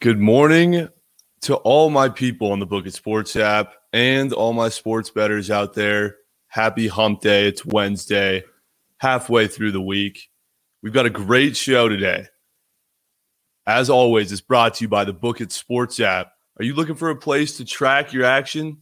Good 0.00 0.20
morning 0.20 0.88
to 1.40 1.56
all 1.56 1.90
my 1.90 2.08
people 2.08 2.52
on 2.52 2.60
the 2.60 2.66
Book 2.66 2.86
It 2.86 2.94
Sports 2.94 3.34
app 3.34 3.74
and 3.92 4.32
all 4.32 4.52
my 4.52 4.68
sports 4.68 5.10
bettors 5.10 5.50
out 5.50 5.74
there. 5.74 6.18
Happy 6.46 6.86
hump 6.86 7.20
day. 7.20 7.48
It's 7.48 7.66
Wednesday, 7.66 8.44
halfway 8.98 9.48
through 9.48 9.72
the 9.72 9.82
week. 9.82 10.30
We've 10.84 10.92
got 10.92 11.06
a 11.06 11.10
great 11.10 11.56
show 11.56 11.88
today. 11.88 12.26
As 13.66 13.90
always, 13.90 14.30
it's 14.30 14.40
brought 14.40 14.74
to 14.74 14.84
you 14.84 14.88
by 14.88 15.02
the 15.02 15.12
Book 15.12 15.40
It 15.40 15.50
Sports 15.50 15.98
app. 15.98 16.30
Are 16.60 16.64
you 16.64 16.74
looking 16.76 16.94
for 16.94 17.10
a 17.10 17.16
place 17.16 17.56
to 17.56 17.64
track 17.64 18.12
your 18.12 18.24
action, 18.24 18.78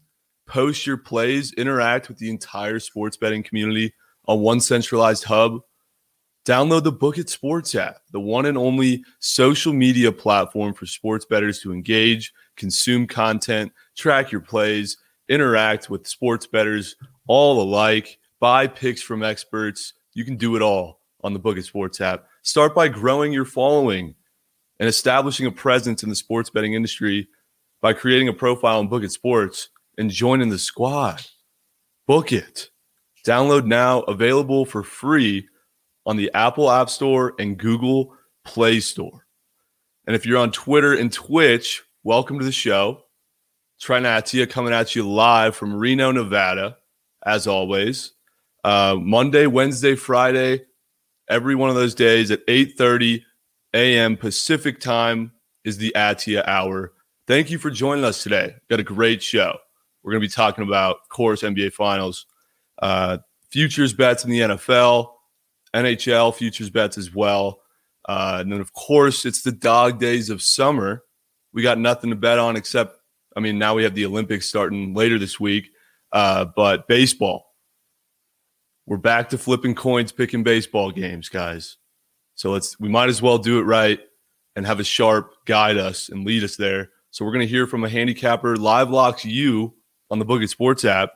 post 0.46 0.86
your 0.86 0.98
plays, 0.98 1.50
interact 1.54 2.08
with 2.08 2.18
the 2.18 2.28
entire 2.28 2.78
sports 2.78 3.16
betting 3.16 3.42
community 3.42 3.94
on 4.28 4.40
one 4.40 4.60
centralized 4.60 5.24
hub? 5.24 5.62
Download 6.46 6.84
the 6.84 6.92
Book 6.92 7.18
It 7.18 7.28
Sports 7.28 7.74
app, 7.74 8.02
the 8.12 8.20
one 8.20 8.46
and 8.46 8.56
only 8.56 9.04
social 9.18 9.72
media 9.72 10.12
platform 10.12 10.74
for 10.74 10.86
sports 10.86 11.24
bettors 11.24 11.58
to 11.58 11.72
engage, 11.72 12.32
consume 12.54 13.08
content, 13.08 13.72
track 13.96 14.30
your 14.30 14.40
plays, 14.40 14.96
interact 15.28 15.90
with 15.90 16.06
sports 16.06 16.46
bettors 16.46 16.94
all 17.26 17.60
alike, 17.60 18.18
buy 18.38 18.68
picks 18.68 19.02
from 19.02 19.24
experts. 19.24 19.94
You 20.14 20.24
can 20.24 20.36
do 20.36 20.54
it 20.54 20.62
all 20.62 21.00
on 21.24 21.32
the 21.32 21.40
Book 21.40 21.58
It 21.58 21.64
Sports 21.64 22.00
app. 22.00 22.28
Start 22.42 22.76
by 22.76 22.86
growing 22.86 23.32
your 23.32 23.44
following 23.44 24.14
and 24.78 24.88
establishing 24.88 25.46
a 25.46 25.50
presence 25.50 26.04
in 26.04 26.08
the 26.10 26.14
sports 26.14 26.48
betting 26.48 26.74
industry 26.74 27.26
by 27.80 27.92
creating 27.92 28.28
a 28.28 28.32
profile 28.32 28.78
on 28.78 28.86
Book 28.86 29.02
It 29.02 29.10
Sports 29.10 29.70
and 29.98 30.10
joining 30.10 30.50
the 30.50 30.60
squad. 30.60 31.26
Book 32.06 32.32
it. 32.32 32.70
Download 33.26 33.66
now, 33.66 34.02
available 34.02 34.64
for 34.64 34.84
free 34.84 35.48
on 36.06 36.16
the 36.16 36.30
Apple 36.34 36.70
App 36.70 36.88
Store 36.88 37.34
and 37.38 37.58
Google 37.58 38.14
Play 38.44 38.80
Store. 38.80 39.26
And 40.06 40.14
if 40.14 40.24
you're 40.24 40.38
on 40.38 40.52
Twitter 40.52 40.94
and 40.94 41.12
Twitch, 41.12 41.82
welcome 42.04 42.38
to 42.38 42.44
the 42.44 42.52
show. 42.52 43.02
Trent 43.80 44.06
Attyah 44.06 44.48
coming 44.48 44.72
at 44.72 44.94
you 44.94 45.06
live 45.06 45.56
from 45.56 45.74
Reno, 45.74 46.12
Nevada, 46.12 46.78
as 47.26 47.46
always. 47.46 48.12
Uh, 48.64 48.96
Monday, 48.98 49.46
Wednesday, 49.46 49.96
Friday, 49.96 50.64
every 51.28 51.54
one 51.54 51.68
of 51.68 51.76
those 51.76 51.94
days 51.94 52.30
at 52.30 52.46
8:30 52.46 53.22
a.m. 53.74 54.16
Pacific 54.16 54.80
time 54.80 55.32
is 55.64 55.76
the 55.76 55.92
Attyah 55.96 56.46
hour. 56.46 56.92
Thank 57.26 57.50
you 57.50 57.58
for 57.58 57.70
joining 57.70 58.04
us 58.04 58.22
today. 58.22 58.54
Got 58.70 58.80
a 58.80 58.84
great 58.84 59.22
show. 59.22 59.58
We're 60.02 60.12
going 60.12 60.22
to 60.22 60.28
be 60.28 60.32
talking 60.32 60.64
about, 60.64 61.08
course, 61.08 61.42
NBA 61.42 61.72
Finals, 61.72 62.26
uh, 62.80 63.18
futures 63.50 63.92
bets 63.92 64.24
in 64.24 64.30
the 64.30 64.40
NFL, 64.40 65.15
NHL 65.76 66.34
futures 66.34 66.70
bets 66.70 66.96
as 66.96 67.14
well. 67.14 67.60
Uh, 68.08 68.38
and 68.40 68.52
then, 68.52 68.60
of 68.60 68.72
course, 68.72 69.24
it's 69.24 69.42
the 69.42 69.52
dog 69.52 69.98
days 70.00 70.30
of 70.30 70.40
summer. 70.40 71.02
We 71.52 71.62
got 71.62 71.78
nothing 71.78 72.10
to 72.10 72.16
bet 72.16 72.38
on 72.38 72.56
except, 72.56 72.98
I 73.36 73.40
mean, 73.40 73.58
now 73.58 73.74
we 73.74 73.84
have 73.84 73.94
the 73.94 74.06
Olympics 74.06 74.46
starting 74.46 74.94
later 74.94 75.18
this 75.18 75.38
week, 75.38 75.70
uh, 76.12 76.46
but 76.56 76.88
baseball. 76.88 77.44
We're 78.86 78.96
back 78.96 79.30
to 79.30 79.38
flipping 79.38 79.74
coins, 79.74 80.12
picking 80.12 80.44
baseball 80.44 80.92
games, 80.92 81.28
guys. 81.28 81.76
So 82.36 82.52
let's, 82.52 82.78
we 82.78 82.88
might 82.88 83.08
as 83.08 83.20
well 83.20 83.38
do 83.38 83.58
it 83.58 83.64
right 83.64 84.00
and 84.54 84.64
have 84.64 84.78
a 84.78 84.84
sharp 84.84 85.34
guide 85.44 85.76
us 85.76 86.08
and 86.08 86.24
lead 86.24 86.44
us 86.44 86.56
there. 86.56 86.90
So 87.10 87.24
we're 87.24 87.32
going 87.32 87.46
to 87.46 87.50
hear 87.50 87.66
from 87.66 87.84
a 87.84 87.88
handicapper, 87.88 88.56
Live 88.56 88.90
Locks 88.90 89.24
U 89.24 89.74
on 90.10 90.20
the 90.20 90.24
Book 90.24 90.42
It 90.42 90.48
Sports 90.48 90.84
app, 90.84 91.14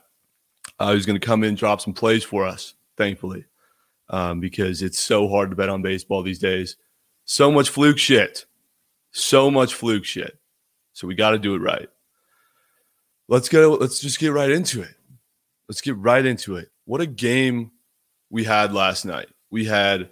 uh, 0.79 0.91
who's 0.91 1.05
going 1.05 1.19
to 1.19 1.25
come 1.25 1.43
in, 1.43 1.49
and 1.49 1.57
drop 1.57 1.79
some 1.79 1.93
plays 1.93 2.23
for 2.23 2.45
us, 2.45 2.73
thankfully 2.97 3.45
um, 4.11 4.39
because 4.39 4.83
it's 4.83 4.99
so 4.99 5.27
hard 5.27 5.49
to 5.49 5.55
bet 5.55 5.69
on 5.69 5.81
baseball 5.81 6.21
these 6.21 6.39
days. 6.39 6.75
So 7.25 7.51
much 7.51 7.69
fluke 7.69 7.97
shit. 7.97 8.45
So 9.11 9.49
much 9.49 9.73
fluke 9.73 10.05
shit. 10.05 10.37
So 10.93 11.07
we 11.07 11.15
got 11.15 11.31
to 11.31 11.39
do 11.39 11.55
it 11.55 11.59
right. 11.59 11.89
Let's 13.27 13.49
go. 13.49 13.73
Let's 13.79 13.99
just 13.99 14.19
get 14.19 14.33
right 14.33 14.51
into 14.51 14.81
it. 14.81 14.93
Let's 15.67 15.81
get 15.81 15.97
right 15.97 16.25
into 16.25 16.57
it. 16.57 16.69
What 16.85 16.99
a 16.99 17.05
game 17.05 17.71
we 18.29 18.43
had 18.43 18.73
last 18.73 19.05
night. 19.05 19.29
We 19.49 19.65
had 19.65 20.09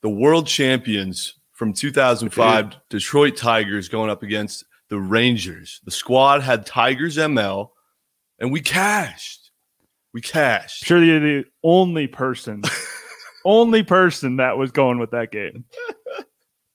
the 0.00 0.08
world 0.08 0.46
champions 0.46 1.34
from 1.52 1.74
2005, 1.74 2.70
Dude. 2.70 2.80
Detroit 2.88 3.36
Tigers, 3.36 3.88
going 3.88 4.10
up 4.10 4.22
against 4.22 4.64
the 4.88 4.98
Rangers. 4.98 5.80
The 5.84 5.90
squad 5.90 6.42
had 6.42 6.64
Tigers 6.64 7.18
ML, 7.18 7.68
and 8.38 8.50
we 8.50 8.60
cashed. 8.60 9.50
We 10.14 10.22
cashed. 10.22 10.84
Sure, 10.84 11.02
you're 11.02 11.20
the 11.20 11.44
only 11.62 12.06
person 12.06 12.62
only 13.44 13.82
person 13.82 14.36
that 14.36 14.58
was 14.58 14.70
going 14.70 14.98
with 14.98 15.10
that 15.12 15.30
game. 15.30 15.64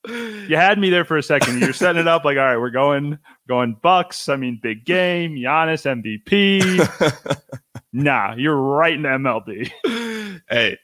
you 0.07 0.56
had 0.56 0.80
me 0.80 0.90
there 0.90 1.06
for 1.06 1.18
a 1.18 1.24
second. 1.24 1.59
You're 1.59 1.74
setting 1.74 2.02
it 2.02 2.07
up 2.07 2.24
like, 2.24 2.38
all 2.38 2.46
right, 2.46 2.57
we're 2.57 2.69
going 2.69 3.18
going 3.47 3.75
Bucks. 3.81 4.30
I 4.30 4.35
mean, 4.35 4.59
big 4.62 4.85
game. 4.85 5.35
Giannis 5.35 5.85
MVP. 5.85 7.41
nah, 7.94 8.35
you're 8.35 8.56
right 8.56 8.94
in 8.94 9.02
MLB. 9.02 10.41
hey, 10.50 10.78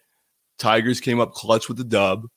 Tigers 0.57 0.99
came 0.99 1.19
up 1.19 1.33
clutch 1.33 1.67
with 1.67 1.77
the 1.77 1.83
dub, 1.83 2.27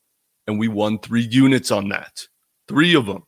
and 0.47 0.59
we 0.59 0.67
won 0.67 0.99
three 0.99 1.27
units 1.29 1.71
on 1.71 1.89
that. 1.89 2.27
Three 2.67 2.95
of 2.95 3.05
them. 3.05 3.23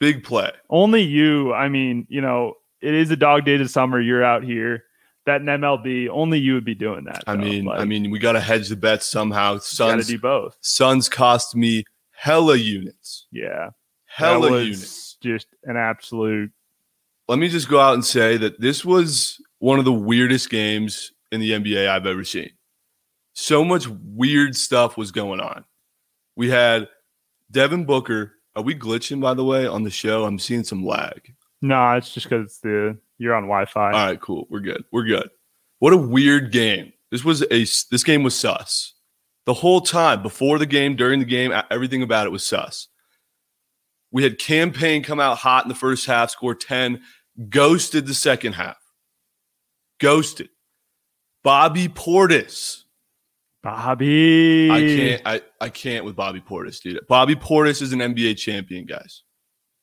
Big 0.00 0.22
play. 0.22 0.52
Only 0.70 1.02
you. 1.02 1.52
I 1.52 1.68
mean, 1.68 2.06
you 2.08 2.20
know, 2.20 2.54
it 2.80 2.94
is 2.94 3.10
a 3.10 3.16
dog 3.16 3.44
day 3.44 3.56
of 3.56 3.70
summer. 3.70 4.00
You're 4.00 4.22
out 4.22 4.44
here 4.44 4.84
that 5.28 5.40
in 5.40 5.46
MLB, 5.46 6.08
only 6.10 6.38
you 6.38 6.54
would 6.54 6.64
be 6.64 6.74
doing 6.74 7.04
that. 7.04 7.22
I 7.26 7.36
mean, 7.36 7.64
like, 7.64 7.80
I 7.80 7.84
mean, 7.84 8.10
we 8.10 8.18
got 8.18 8.32
to 8.32 8.40
hedge 8.40 8.68
the 8.68 8.76
bet 8.76 9.02
somehow. 9.02 9.58
Suns 9.58 10.08
do 10.08 10.18
both. 10.18 10.56
Suns 10.60 11.08
cost 11.08 11.54
me 11.54 11.84
hella 12.10 12.56
units. 12.56 13.26
Yeah, 13.30 13.70
hella 14.06 14.62
units. 14.62 15.16
Just 15.20 15.46
an 15.64 15.76
absolute. 15.76 16.50
Let 17.28 17.38
me 17.38 17.48
just 17.48 17.68
go 17.68 17.78
out 17.78 17.94
and 17.94 18.04
say 18.04 18.36
that 18.38 18.60
this 18.60 18.84
was 18.84 19.40
one 19.58 19.78
of 19.78 19.84
the 19.84 19.92
weirdest 19.92 20.50
games 20.50 21.12
in 21.30 21.40
the 21.40 21.52
NBA 21.52 21.88
I've 21.88 22.06
ever 22.06 22.24
seen. 22.24 22.50
So 23.34 23.64
much 23.64 23.86
weird 23.88 24.56
stuff 24.56 24.96
was 24.96 25.12
going 25.12 25.40
on. 25.40 25.64
We 26.36 26.50
had 26.50 26.88
Devin 27.50 27.84
Booker. 27.84 28.32
Are 28.56 28.62
we 28.62 28.74
glitching 28.74 29.20
by 29.20 29.34
the 29.34 29.44
way 29.44 29.66
on 29.66 29.84
the 29.84 29.90
show? 29.90 30.24
I'm 30.24 30.38
seeing 30.38 30.64
some 30.64 30.84
lag. 30.84 31.34
No, 31.60 31.92
it's 31.92 32.12
just 32.12 32.28
because 32.28 32.58
the 32.62 32.98
you're 33.18 33.34
on 33.34 33.44
Wi-Fi. 33.44 33.92
All 33.92 34.06
right, 34.06 34.20
cool. 34.20 34.46
We're 34.50 34.60
good. 34.60 34.84
We're 34.92 35.04
good. 35.04 35.28
What 35.80 35.92
a 35.92 35.96
weird 35.96 36.52
game. 36.52 36.92
This 37.10 37.24
was 37.24 37.42
a 37.42 37.64
this 37.90 38.04
game 38.04 38.22
was 38.22 38.38
sus. 38.38 38.94
The 39.46 39.54
whole 39.54 39.80
time 39.80 40.22
before 40.22 40.58
the 40.58 40.66
game, 40.66 40.94
during 40.94 41.20
the 41.20 41.24
game, 41.24 41.52
everything 41.70 42.02
about 42.02 42.26
it 42.26 42.30
was 42.30 42.44
sus. 42.44 42.88
We 44.10 44.22
had 44.22 44.38
Cam 44.38 44.72
Payne 44.72 45.02
come 45.02 45.20
out 45.20 45.38
hot 45.38 45.64
in 45.64 45.68
the 45.68 45.74
first 45.74 46.06
half, 46.06 46.30
score 46.30 46.54
10, 46.54 47.02
ghosted 47.48 48.06
the 48.06 48.14
second 48.14 48.54
half. 48.54 48.78
Ghosted. 50.00 50.48
Bobby 51.42 51.88
Portis. 51.88 52.84
Bobby. 53.62 54.70
I 54.70 54.80
can't 54.80 55.22
I, 55.24 55.40
I 55.60 55.68
can't 55.68 56.04
with 56.04 56.16
Bobby 56.16 56.40
Portis, 56.40 56.80
dude. 56.80 57.00
Bobby 57.08 57.34
Portis 57.34 57.82
is 57.82 57.92
an 57.92 58.00
NBA 58.00 58.36
champion, 58.38 58.86
guys. 58.86 59.22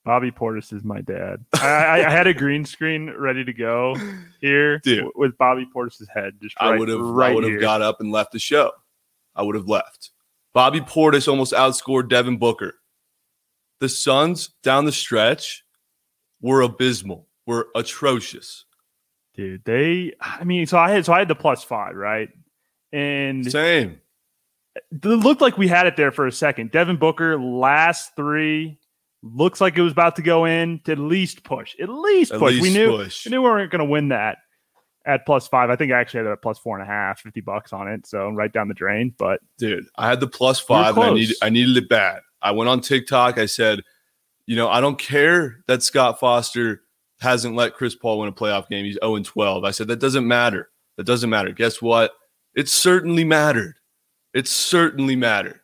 Bobby 0.06 0.30
Portis 0.30 0.72
is 0.72 0.84
my 0.84 1.02
dad. 1.02 1.44
I, 1.56 2.04
I, 2.06 2.10
had 2.12 2.28
a 2.28 2.34
green 2.36 2.64
screen 2.64 3.10
ready 3.18 3.44
to 3.44 3.52
go 3.52 3.98
here 4.40 4.78
Dude, 4.80 5.10
with 5.16 5.36
Bobby 5.40 5.68
Portis's 5.76 6.08
head. 6.14 6.36
Just 6.40 6.56
right, 6.62 6.76
I 6.76 6.78
would 6.78 6.90
have 6.90 7.00
right 7.00 7.32
I 7.32 7.36
would 7.36 7.44
have 7.44 7.60
got 7.60 7.82
up 7.82 8.00
and 8.00 8.12
left 8.12 8.32
the 8.32 8.40
show. 8.40 8.72
I 9.36 9.42
would 9.42 9.56
have 9.56 9.68
left. 9.68 10.12
Bobby 10.54 10.80
Portis 10.80 11.28
almost 11.28 11.54
outscored 11.54 12.08
Devin 12.08 12.38
Booker. 12.38 12.76
The 13.80 13.90
Suns 13.90 14.50
down 14.62 14.86
the 14.86 14.92
stretch 14.92 15.66
were 16.40 16.62
abysmal. 16.62 17.28
Were 17.48 17.68
atrocious. 17.76 18.66
Dude, 19.34 19.66
they 19.66 20.14
I 20.22 20.44
mean, 20.44 20.68
so 20.68 20.78
I 20.78 20.92
had 20.92 21.06
so 21.06 21.14
I 21.14 21.20
had 21.20 21.28
the 21.28 21.36
plus 21.36 21.64
five, 21.64 21.96
right? 21.96 22.30
And 22.94 23.52
same. 23.52 24.00
It 24.92 25.04
looked 25.04 25.42
like 25.42 25.58
we 25.58 25.68
had 25.68 25.88
it 25.88 25.98
there 25.98 26.12
for 26.12 26.28
a 26.28 26.32
second. 26.32 26.72
Devin 26.72 26.98
Booker, 26.98 27.40
last 27.40 28.16
three 28.16 28.78
looks 29.26 29.60
like 29.60 29.78
it 29.78 29.82
was 29.82 29.92
about 29.92 30.16
to 30.18 30.22
go 30.22 30.46
in 30.46 30.80
to 30.86 30.92
at 30.92 31.00
least 31.00 31.44
push. 31.44 31.76
At 31.82 31.90
least 31.90 32.32
at 32.32 32.40
push. 32.40 32.54
Least 32.54 32.62
we 32.62 32.74
knew 32.74 32.98
push. 32.98 33.26
we 33.26 33.32
knew 33.32 33.42
we 33.42 33.50
weren't 33.50 33.72
going 33.72 33.80
to 33.80 33.86
win 33.86 34.10
that 34.10 34.38
at 35.06 35.26
plus 35.26 35.48
five. 35.48 35.70
I 35.70 35.76
think 35.76 35.92
I 35.92 36.00
actually 36.00 36.20
had 36.20 36.28
it 36.28 36.34
at 36.34 36.42
plus 36.42 36.60
four 36.60 36.78
and 36.78 36.88
a 36.88 36.92
half, 36.92 37.20
50 37.20 37.42
bucks 37.42 37.74
on 37.74 37.88
it. 37.88 38.06
So 38.06 38.30
right 38.30 38.52
down 38.52 38.68
the 38.68 38.74
drain. 38.74 39.14
But 39.18 39.40
dude, 39.58 39.86
I 39.98 40.08
had 40.08 40.20
the 40.20 40.28
plus 40.28 40.60
five 40.60 40.96
and 40.96 41.06
I 41.06 41.14
needed 41.14 41.36
I 41.42 41.50
needed 41.50 41.78
it 41.78 41.90
bad. 41.90 42.22
I 42.42 42.52
went 42.52 42.70
on 42.70 42.82
TikTok. 42.82 43.38
I 43.38 43.48
said, 43.48 43.82
you 44.46 44.56
know, 44.56 44.70
I 44.70 44.80
don't 44.80 45.00
care 45.00 45.64
that 45.68 45.82
Scott 45.82 46.20
Foster 46.20 46.84
hasn't 47.20 47.56
let 47.56 47.74
Chris 47.74 47.96
Paul 47.96 48.20
win 48.20 48.30
a 48.30 48.34
playoff 48.34 48.70
game. 48.70 48.86
He's 48.86 49.00
0 49.02 49.16
and 49.16 49.26
12. 49.26 49.64
I 49.64 49.72
said 49.72 49.88
that 49.88 50.00
doesn't 50.00 50.28
matter. 50.28 50.70
That 50.98 51.06
doesn't 51.06 51.30
matter. 51.30 51.52
Guess 51.52 51.82
what? 51.82 52.12
It 52.56 52.70
certainly 52.70 53.24
mattered. 53.24 53.76
It 54.34 54.48
certainly 54.48 55.16
mattered 55.16 55.62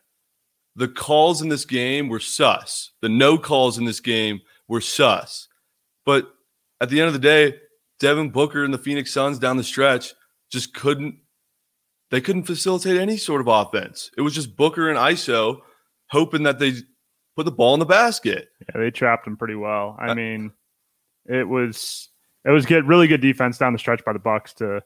the 0.76 0.88
calls 0.88 1.42
in 1.42 1.48
this 1.48 1.64
game 1.64 2.08
were 2.08 2.20
sus. 2.20 2.92
The 3.02 3.08
no 3.08 3.36
calls 3.38 3.78
in 3.78 3.84
this 3.84 4.00
game 4.00 4.40
were 4.68 4.80
sus. 4.80 5.48
But 6.06 6.28
at 6.80 6.88
the 6.88 7.00
end 7.00 7.08
of 7.08 7.12
the 7.12 7.18
day, 7.18 7.56
Devin 8.00 8.30
Booker 8.30 8.64
and 8.64 8.72
the 8.74 8.78
Phoenix 8.78 9.12
Suns 9.12 9.38
down 9.38 9.56
the 9.56 9.64
stretch 9.64 10.14
just 10.50 10.74
couldn't 10.74 11.16
they 12.10 12.20
couldn't 12.20 12.42
facilitate 12.42 12.98
any 13.00 13.16
sort 13.16 13.40
of 13.40 13.48
offense. 13.48 14.10
It 14.18 14.20
was 14.22 14.34
just 14.34 14.54
Booker 14.56 14.90
and 14.90 14.98
ISO 14.98 15.60
hoping 16.10 16.42
that 16.42 16.58
they 16.58 16.74
put 17.36 17.44
the 17.46 17.52
ball 17.52 17.72
in 17.72 17.80
the 17.80 17.86
basket. 17.86 18.48
Yeah, 18.60 18.80
they 18.80 18.90
trapped 18.90 19.26
him 19.26 19.36
pretty 19.38 19.54
well. 19.54 19.96
I 19.98 20.08
Uh, 20.10 20.14
mean, 20.14 20.52
it 21.26 21.48
was 21.48 22.10
it 22.44 22.50
was 22.50 22.66
good, 22.66 22.86
really 22.86 23.06
good 23.06 23.20
defense 23.22 23.56
down 23.56 23.72
the 23.72 23.78
stretch 23.78 24.04
by 24.04 24.12
the 24.12 24.18
Bucks 24.18 24.52
to 24.54 24.82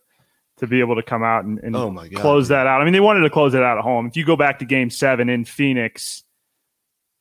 to 0.58 0.66
be 0.66 0.80
able 0.80 0.96
to 0.96 1.02
come 1.02 1.22
out 1.22 1.44
and, 1.44 1.58
and 1.60 1.76
Oh 1.76 1.90
my 1.90 2.08
god. 2.08 2.20
close 2.20 2.48
that 2.48 2.66
out. 2.66 2.80
I 2.80 2.84
mean, 2.84 2.92
they 2.92 3.00
wanted 3.00 3.20
to 3.20 3.30
close 3.30 3.54
it 3.54 3.62
out 3.62 3.78
at 3.78 3.84
home. 3.84 4.06
If 4.06 4.16
you 4.16 4.24
go 4.24 4.36
back 4.36 4.58
to 4.60 4.64
Game 4.64 4.90
Seven 4.90 5.28
in 5.28 5.44
Phoenix, 5.44 6.22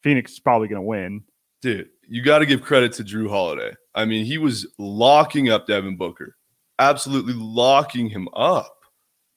Phoenix 0.03 0.33
is 0.33 0.39
probably 0.39 0.67
going 0.67 0.81
to 0.81 0.87
win. 0.87 1.23
Dude, 1.61 1.89
you 2.07 2.21
got 2.23 2.39
to 2.39 2.45
give 2.45 2.61
credit 2.61 2.93
to 2.93 3.03
Jrue 3.03 3.29
Holiday. 3.29 3.73
I 3.93 4.05
mean, 4.05 4.25
he 4.25 4.37
was 4.37 4.67
locking 4.77 5.49
up 5.49 5.67
Devin 5.67 5.97
Booker, 5.97 6.35
absolutely 6.79 7.33
locking 7.35 8.09
him 8.09 8.27
up. 8.35 8.77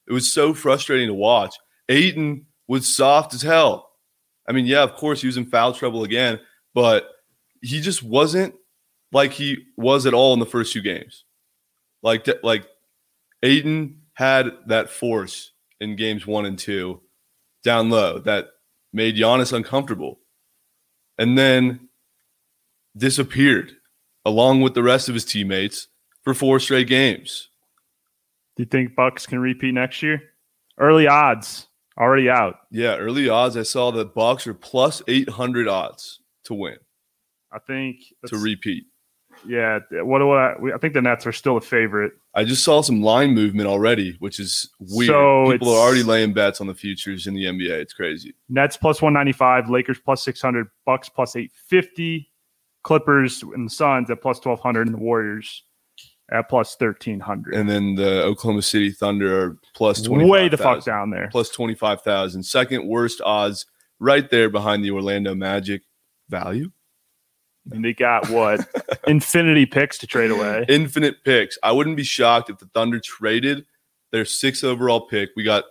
It 0.06 0.12
was 0.12 0.32
so 0.32 0.54
frustrating 0.54 1.08
to 1.08 1.14
watch. 1.14 1.54
Ayton 1.88 2.46
was 2.66 2.94
soft 2.94 3.34
as 3.34 3.42
hell. 3.42 3.90
I 4.48 4.52
mean, 4.52 4.66
yeah, 4.66 4.82
of 4.82 4.94
course, 4.94 5.20
he 5.20 5.26
was 5.26 5.36
in 5.36 5.46
foul 5.46 5.72
trouble 5.72 6.04
again, 6.04 6.40
but 6.74 7.08
he 7.62 7.80
just 7.80 8.02
wasn't 8.02 8.54
like 9.12 9.32
he 9.32 9.64
was 9.76 10.06
at 10.06 10.14
all 10.14 10.32
in 10.34 10.38
the 10.40 10.46
first 10.46 10.72
two 10.72 10.80
games. 10.82 11.24
Like, 12.02 12.26
like 12.42 12.66
Ayton 13.42 14.02
had 14.14 14.50
that 14.66 14.90
force 14.90 15.52
in 15.80 15.96
games 15.96 16.26
one 16.26 16.44
and 16.44 16.58
two 16.58 17.00
down 17.62 17.90
low 17.90 18.18
that 18.20 18.48
made 18.92 19.16
Giannis 19.16 19.52
uncomfortable. 19.52 20.20
And 21.18 21.36
then 21.36 21.88
disappeared 22.96 23.72
along 24.24 24.60
with 24.60 24.74
the 24.74 24.82
rest 24.82 25.08
of 25.08 25.14
his 25.14 25.24
teammates 25.24 25.88
for 26.22 26.34
four 26.34 26.60
straight 26.60 26.88
games. 26.88 27.48
Do 28.56 28.62
you 28.62 28.68
think 28.68 28.94
Bucks 28.94 29.26
can 29.26 29.38
repeat 29.38 29.72
next 29.72 30.02
year? 30.02 30.22
Early 30.78 31.06
odds 31.06 31.68
already 31.98 32.28
out. 32.28 32.56
Yeah, 32.70 32.96
early 32.96 33.28
odds. 33.28 33.56
I 33.56 33.62
saw 33.62 33.90
the 33.90 34.04
Bucks 34.04 34.46
are 34.46 34.54
plus 34.54 35.02
eight 35.08 35.28
hundred 35.28 35.68
odds 35.68 36.20
to 36.44 36.54
win 36.54 36.78
I 37.52 37.58
think 37.58 37.98
to 38.26 38.36
repeat. 38.36 38.84
Yeah, 39.46 39.80
what 40.02 40.18
do 40.18 40.30
I? 40.30 40.54
I 40.74 40.78
think 40.78 40.94
the 40.94 41.02
Nets 41.02 41.26
are 41.26 41.32
still 41.32 41.56
a 41.56 41.60
favorite. 41.60 42.12
I 42.34 42.44
just 42.44 42.64
saw 42.64 42.82
some 42.82 43.02
line 43.02 43.34
movement 43.34 43.68
already, 43.68 44.16
which 44.18 44.38
is 44.40 44.70
weird. 44.78 45.08
So 45.08 45.50
People 45.50 45.70
are 45.70 45.78
already 45.78 46.02
laying 46.02 46.32
bets 46.32 46.60
on 46.60 46.66
the 46.66 46.74
futures 46.74 47.26
in 47.26 47.34
the 47.34 47.44
NBA. 47.44 47.70
It's 47.70 47.92
crazy. 47.92 48.34
Nets 48.48 48.76
plus 48.76 49.02
195, 49.02 49.70
Lakers 49.70 49.98
plus 49.98 50.22
600, 50.22 50.68
Bucks 50.86 51.08
plus 51.08 51.36
850, 51.36 52.30
Clippers 52.82 53.42
and 53.42 53.66
the 53.66 53.70
Suns 53.70 54.10
at 54.10 54.20
plus 54.22 54.36
1200, 54.36 54.86
and 54.86 54.94
the 54.94 55.00
Warriors 55.00 55.64
at 56.30 56.48
plus 56.48 56.76
1300. 56.78 57.54
And 57.54 57.68
then 57.68 57.94
the 57.94 58.22
Oklahoma 58.22 58.62
City 58.62 58.90
Thunder 58.90 59.42
are 59.42 59.58
plus 59.74 60.02
twenty. 60.02 60.24
Way 60.28 60.48
the 60.48 60.56
fuck 60.56 60.84
down 60.84 61.10
there. 61.10 61.28
Plus 61.30 61.50
twenty 61.50 61.74
five 61.74 62.02
thousand. 62.02 62.42
Second 62.42 62.86
worst 62.86 63.20
odds, 63.20 63.66
right 63.98 64.28
there 64.30 64.48
behind 64.48 64.84
the 64.84 64.90
Orlando 64.90 65.34
Magic. 65.34 65.82
Value. 66.28 66.70
And 67.72 67.84
they 67.84 67.92
got 67.94 68.28
what? 68.30 68.66
Infinity 69.06 69.66
picks 69.66 69.98
to 69.98 70.06
trade 70.06 70.30
away. 70.30 70.64
infinite 70.68 71.22
picks. 71.24 71.58
I 71.62 71.72
wouldn't 71.72 71.96
be 71.96 72.04
shocked 72.04 72.50
if 72.50 72.58
the 72.58 72.66
Thunder 72.74 72.98
traded 73.00 73.66
their 74.10 74.24
sixth 74.24 74.64
overall 74.64 75.02
pick. 75.02 75.30
We 75.36 75.42
got 75.44 75.64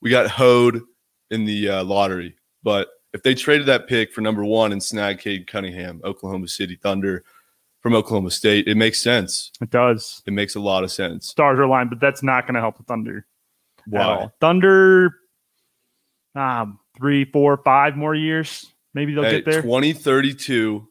we 0.00 0.10
got 0.10 0.30
hoed 0.30 0.80
in 1.30 1.44
the 1.44 1.68
uh, 1.68 1.84
lottery, 1.84 2.36
but 2.62 2.88
if 3.12 3.22
they 3.22 3.34
traded 3.34 3.66
that 3.66 3.86
pick 3.88 4.12
for 4.12 4.20
number 4.22 4.44
one 4.44 4.72
and 4.72 4.82
snag 4.82 5.18
Cade 5.18 5.46
Cunningham, 5.46 6.00
Oklahoma 6.04 6.48
City 6.48 6.76
Thunder 6.76 7.24
from 7.80 7.94
Oklahoma 7.94 8.30
State, 8.30 8.66
it 8.66 8.76
makes 8.76 9.02
sense. 9.02 9.52
It 9.60 9.70
does. 9.70 10.22
It 10.26 10.32
makes 10.32 10.54
a 10.54 10.60
lot 10.60 10.82
of 10.84 10.90
sense. 10.90 11.28
Stars 11.28 11.58
are 11.58 11.62
aligned, 11.64 11.90
but 11.90 12.00
that's 12.00 12.22
not 12.22 12.46
going 12.46 12.54
to 12.54 12.60
help 12.60 12.76
the 12.78 12.82
Thunder 12.84 13.26
Wow. 13.86 14.32
Thunder, 14.40 15.14
um, 16.34 16.78
three, 16.96 17.24
four, 17.26 17.58
five 17.58 17.96
more 17.96 18.14
years. 18.14 18.66
Maybe 18.94 19.12
they'll 19.14 19.24
Hey, 19.24 19.32
get 19.42 19.44
there. 19.44 19.62
2032 19.62 20.88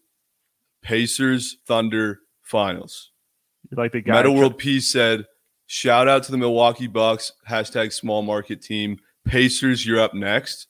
Pacers 0.84 1.58
Thunder 1.66 2.20
finals. 2.42 3.12
You 3.72 3.78
like 3.78 3.94
the 3.94 4.02
guy. 4.02 4.14
Metta 4.14 4.32
World 4.32 4.58
Peace 4.58 4.88
said, 4.92 5.26
shout 5.66 6.08
out 6.08 6.24
to 6.24 6.32
the 6.32 6.38
Milwaukee 6.38 6.88
Bucks, 6.88 7.32
hashtag 7.50 7.92
small 7.92 8.22
market 8.22 8.62
team. 8.62 9.00
Pacers, 9.26 9.86
you're 9.86 10.00
up 10.00 10.14
next. 10.14 10.68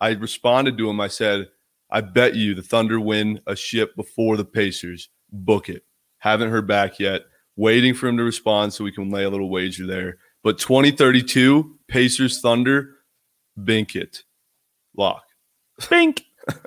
I 0.00 0.10
responded 0.10 0.76
to 0.78 0.90
him. 0.90 1.00
I 1.00 1.08
said, 1.08 1.48
I 1.90 2.00
bet 2.00 2.34
you 2.34 2.54
the 2.54 2.62
Thunder 2.62 2.98
win 3.00 3.40
a 3.46 3.54
ship 3.54 3.94
before 3.96 4.36
the 4.36 4.44
Pacers. 4.44 5.08
Book 5.30 5.68
it. 5.68 5.84
Haven't 6.18 6.50
heard 6.50 6.66
back 6.66 6.98
yet. 6.98 7.22
Waiting 7.56 7.94
for 7.94 8.08
him 8.08 8.16
to 8.16 8.24
respond 8.24 8.72
so 8.72 8.82
we 8.82 8.92
can 8.92 9.10
lay 9.10 9.24
a 9.24 9.30
little 9.30 9.50
wager 9.50 9.86
there. 9.86 10.18
But 10.42 10.58
2032, 10.58 11.78
Pacers 11.86 12.40
Thunder, 12.40 12.96
bink 13.62 13.94
it. 13.94 14.24
Lock. 14.96 15.24
Bink. 15.88 16.24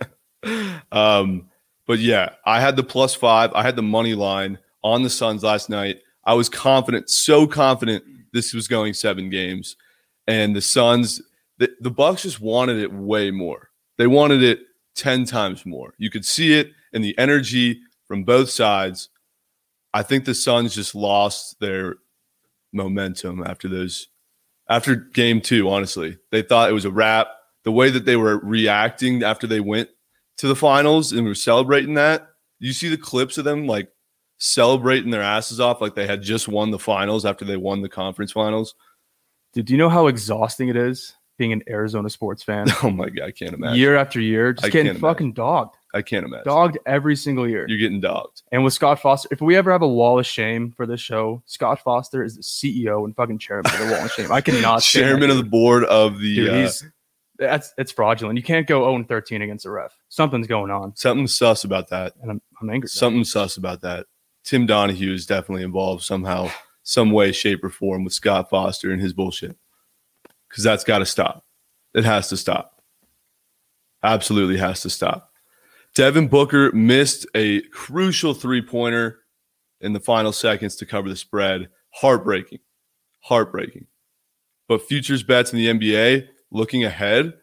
Um, 0.92 1.50
but 1.88 2.00
yeah, 2.00 2.30
I 2.46 2.60
had 2.60 2.76
the 2.76 2.84
plus 2.84 3.14
five. 3.16 3.52
I 3.54 3.64
had 3.64 3.76
the 3.76 3.84
money 3.84 4.14
line 4.14 4.58
on 4.84 5.04
the 5.04 5.10
Suns 5.10 5.44
last 5.44 5.70
night. 5.70 6.02
I 6.26 6.34
was 6.34 6.50
confident, 6.50 7.10
so 7.10 7.46
confident 7.46 8.04
this 8.34 8.54
was 8.54 8.68
going 8.68 8.94
seven 8.94 9.30
games. 9.30 9.76
And 10.28 10.56
the 10.56 10.62
Suns, 10.62 11.22
the, 11.58 11.72
the 11.80 11.92
Bucks 11.92 12.24
just 12.24 12.42
wanted 12.42 12.78
it 12.78 12.92
way 12.92 13.32
more. 13.32 13.70
They 13.98 14.08
wanted 14.08 14.42
it 14.44 14.60
10 14.96 15.26
times 15.26 15.66
more. 15.66 15.94
You 15.98 16.10
could 16.10 16.26
see 16.26 16.54
it 16.54 16.72
in 16.94 17.02
the 17.02 17.18
energy 17.18 17.80
from 18.08 18.24
both 18.24 18.50
sides. 18.50 19.10
I 19.94 20.04
think 20.04 20.26
the 20.26 20.34
Suns 20.34 20.76
just 20.76 20.96
lost 20.96 21.60
their 21.60 21.96
momentum 22.74 23.44
after 23.46 23.68
those 23.68 24.08
after 24.68 24.96
game 24.96 25.42
two, 25.42 25.70
honestly. 25.70 26.18
They 26.32 26.42
thought 26.42 26.70
it 26.70 26.74
was 26.74 26.86
a 26.86 26.92
wrap. 26.92 27.28
The 27.64 27.72
way 27.72 27.90
that 27.92 28.06
they 28.06 28.16
were 28.16 28.40
reacting 28.40 29.24
after 29.24 29.48
they 29.48 29.60
went 29.60 29.90
to 30.38 30.48
the 30.48 30.56
finals 30.56 31.12
and 31.12 31.24
we 31.24 31.30
were 31.30 31.36
celebrating 31.36 31.96
that. 31.96 32.30
You 32.60 32.74
see 32.74 32.90
the 32.90 32.98
clips 32.98 33.38
of 33.38 33.46
them 33.46 33.68
like 33.68 33.90
celebrating 34.38 35.12
their 35.12 35.22
asses 35.22 35.60
off 35.60 35.82
like 35.82 35.96
they 35.96 36.08
had 36.08 36.22
just 36.22 36.48
won 36.48 36.72
the 36.72 36.80
finals 36.80 37.26
after 37.26 37.46
they 37.46 37.58
won 37.58 37.82
the 37.82 37.90
conference 37.90 38.32
finals. 38.32 38.76
Dude, 39.54 39.66
do 39.66 39.74
you 39.74 39.78
know 39.78 39.90
how 39.90 40.08
exhausting 40.08 40.68
it 40.68 40.76
is 40.76 41.16
being 41.38 41.52
an 41.52 41.64
Arizona 41.70 42.10
sports 42.10 42.44
fan 42.44 42.68
Oh 42.84 42.90
my 42.90 43.10
god, 43.10 43.28
I 43.28 43.32
can't 43.32 43.54
imagine. 43.54 43.78
year 43.78 43.96
after 43.96 44.20
year? 44.20 44.54
Just 44.54 44.66
I 44.66 44.70
getting 44.70 44.98
fucking 44.98 45.34
dogged. 45.34 45.76
I 45.94 46.02
can't 46.02 46.26
imagine. 46.26 46.44
Dogged 46.46 46.78
every 46.86 47.16
single 47.16 47.48
year. 47.48 47.66
You're 47.70 47.78
getting 47.78 48.02
dogged. 48.02 48.44
And 48.52 48.66
with 48.66 48.74
Scott 48.74 49.00
Foster, 49.00 49.30
if 49.32 49.40
we 49.40 49.56
ever 49.56 49.72
have 49.72 49.82
a 49.82 49.88
wall 49.88 50.20
of 50.20 50.26
shame 50.26 50.74
for 50.76 50.86
this 50.86 51.00
show, 51.00 51.42
Scott 51.46 51.80
Foster 51.80 52.22
is 52.22 52.36
the 52.36 52.42
CEO 52.42 53.06
and 53.06 53.16
fucking 53.16 53.38
chairman 53.40 53.72
of 53.72 53.80
the 53.80 53.86
wall 53.94 54.06
of 54.06 54.12
shame. 54.12 54.30
I 54.30 54.42
cannot 54.42 54.82
Chairman 54.84 55.30
of 55.30 55.38
the 55.38 55.44
board 55.44 55.86
of 55.86 56.20
the 56.20 56.36
Dude, 56.36 56.50
uh, 56.50 56.72
that's 57.38 57.74
it's 57.78 57.92
fraudulent. 57.92 58.38
You 58.38 58.44
can't 58.44 58.68
go 58.68 58.90
0 58.92 59.06
13 59.08 59.42
against 59.42 59.66
a 59.66 59.72
ref. 59.72 59.96
Something's 60.10 60.48
going 60.48 60.72
on. 60.72 60.96
something 60.96 61.28
sus 61.28 61.64
about 61.64 61.90
that. 61.90 62.14
And 62.22 62.32
I'm, 62.32 62.42
I'm 62.62 62.70
angry. 62.70 62.90
Something 62.90 63.24
sus 63.24 63.58
about 63.58 63.82
that. 63.82 64.06
Tim 64.44 64.68
Donaghy 64.68 65.12
is 65.12 65.26
definitely 65.26 65.64
involved 65.64 66.04
somehow, 66.04 66.50
some 66.84 67.12
way, 67.12 67.32
shape, 67.32 67.64
or 67.64 67.70
form 67.70 68.04
with 68.04 68.14
Scott 68.14 68.50
Foster 68.50 68.92
and 68.92 69.02
his 69.02 69.14
bullshit. 69.14 69.58
Because 70.48 70.64
that's 70.64 70.84
got 70.84 71.00
to 71.00 71.06
stop. 71.06 71.46
It 71.94 72.06
has 72.06 72.30
to 72.30 72.38
stop. 72.38 72.82
Absolutely 74.04 74.58
has 74.58 74.82
to 74.82 74.90
stop. 74.90 75.32
Devin 75.96 76.28
Booker 76.28 76.72
missed 76.74 77.26
a 77.34 77.62
crucial 77.70 78.34
three 78.34 78.62
pointer 78.62 79.20
in 79.82 79.94
the 79.94 80.00
final 80.00 80.32
seconds 80.32 80.76
to 80.76 80.86
cover 80.86 81.10
the 81.10 81.16
spread. 81.16 81.70
Heartbreaking. 81.92 82.60
Heartbreaking. 83.22 83.88
But 84.68 84.84
futures 84.84 85.24
bets 85.24 85.54
in 85.54 85.58
the 85.58 85.68
NBA 85.68 86.28
looking 86.56 86.84
ahead. 86.84 87.34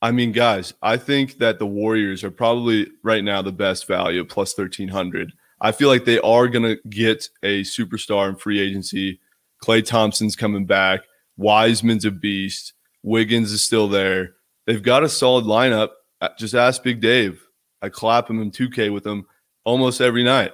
I 0.00 0.12
mean, 0.12 0.32
guys, 0.32 0.74
I 0.82 0.96
think 0.96 1.38
that 1.38 1.58
the 1.58 1.66
Warriors 1.66 2.22
are 2.22 2.30
probably 2.30 2.88
right 3.02 3.24
now 3.24 3.42
the 3.42 3.52
best 3.52 3.86
value 3.86 4.24
plus 4.24 4.56
1300. 4.56 5.32
I 5.60 5.72
feel 5.72 5.88
like 5.88 6.04
they 6.04 6.20
are 6.20 6.46
going 6.46 6.64
to 6.64 6.88
get 6.88 7.28
a 7.42 7.62
superstar 7.62 8.28
in 8.28 8.36
free 8.36 8.60
agency. 8.60 9.20
Klay 9.62 9.84
Thompson's 9.84 10.36
coming 10.36 10.66
back. 10.66 11.00
Wiseman's 11.36 12.04
a 12.04 12.10
beast. 12.10 12.74
Wiggins 13.02 13.50
is 13.50 13.64
still 13.64 13.88
there. 13.88 14.34
They've 14.66 14.82
got 14.82 15.04
a 15.04 15.08
solid 15.08 15.44
lineup. 15.44 15.90
Uh, 16.20 16.28
Just 16.38 16.54
ask 16.54 16.82
Big 16.82 17.00
Dave. 17.00 17.42
I 17.82 17.88
clap 17.88 18.28
him 18.28 18.40
in 18.40 18.50
2K 18.50 18.92
with 18.92 19.04
them 19.04 19.26
almost 19.64 20.00
every 20.00 20.22
night. 20.22 20.52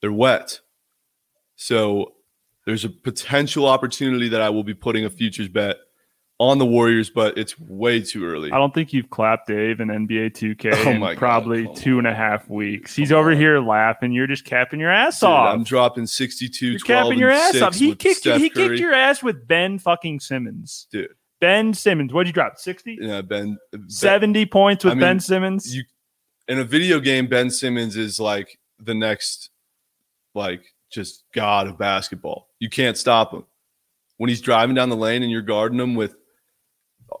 They're 0.00 0.12
wet. 0.12 0.60
So 1.56 2.14
there's 2.66 2.84
a 2.84 2.90
potential 2.90 3.66
opportunity 3.66 4.28
that 4.28 4.40
I 4.40 4.50
will 4.50 4.64
be 4.64 4.74
putting 4.74 5.04
a 5.04 5.10
futures 5.10 5.48
bet 5.48 5.76
on 6.42 6.58
the 6.58 6.66
Warriors, 6.66 7.08
but 7.08 7.38
it's 7.38 7.56
way 7.60 8.00
too 8.02 8.26
early. 8.26 8.50
I 8.50 8.58
don't 8.58 8.74
think 8.74 8.92
you've 8.92 9.10
clapped 9.10 9.46
Dave 9.46 9.78
in 9.78 9.88
NBA 9.88 10.32
2K 10.32 10.72
Oh 10.74 10.90
in 10.90 11.00
God, 11.00 11.16
probably 11.16 11.72
two 11.76 11.98
and 11.98 12.06
a 12.06 12.12
half 12.12 12.48
weeks. 12.50 12.96
He's 12.96 13.10
Come 13.10 13.18
over 13.18 13.30
on. 13.30 13.36
here 13.36 13.60
laughing. 13.60 14.10
You're 14.10 14.26
just 14.26 14.44
capping 14.44 14.80
your 14.80 14.90
ass 14.90 15.20
Dude, 15.20 15.28
off. 15.28 15.54
I'm 15.54 15.62
dropping 15.62 16.06
62, 16.06 16.66
You're 16.66 16.78
12, 16.80 17.04
capping 17.04 17.18
your 17.20 17.30
ass 17.30 17.60
off. 17.62 17.76
He 17.76 17.94
kicked 17.94 18.18
Steph 18.22 18.40
he 18.40 18.50
Curry. 18.50 18.68
kicked 18.70 18.80
your 18.80 18.92
ass 18.92 19.22
with 19.22 19.46
Ben 19.46 19.78
fucking 19.78 20.18
Simmons. 20.18 20.88
Dude. 20.90 21.10
Ben 21.40 21.72
Simmons. 21.74 22.12
What'd 22.12 22.26
you 22.26 22.32
drop? 22.32 22.58
60? 22.58 22.98
Yeah, 23.00 23.20
Ben, 23.22 23.56
ben 23.70 23.88
70 23.88 24.44
points 24.46 24.84
with 24.84 24.92
I 24.92 24.94
mean, 24.96 25.00
Ben 25.00 25.20
Simmons. 25.20 25.74
you 25.76 25.84
in 26.48 26.58
a 26.58 26.64
video 26.64 26.98
game, 26.98 27.28
Ben 27.28 27.50
Simmons 27.50 27.96
is 27.96 28.18
like 28.18 28.58
the 28.80 28.94
next, 28.94 29.50
like 30.34 30.64
just 30.90 31.22
god 31.32 31.68
of 31.68 31.78
basketball. 31.78 32.48
You 32.58 32.68
can't 32.68 32.96
stop 32.98 33.32
him 33.32 33.44
when 34.16 34.28
he's 34.28 34.40
driving 34.40 34.74
down 34.74 34.88
the 34.88 34.96
lane 34.96 35.22
and 35.22 35.30
you're 35.30 35.40
guarding 35.40 35.78
him 35.78 35.94
with 35.94 36.16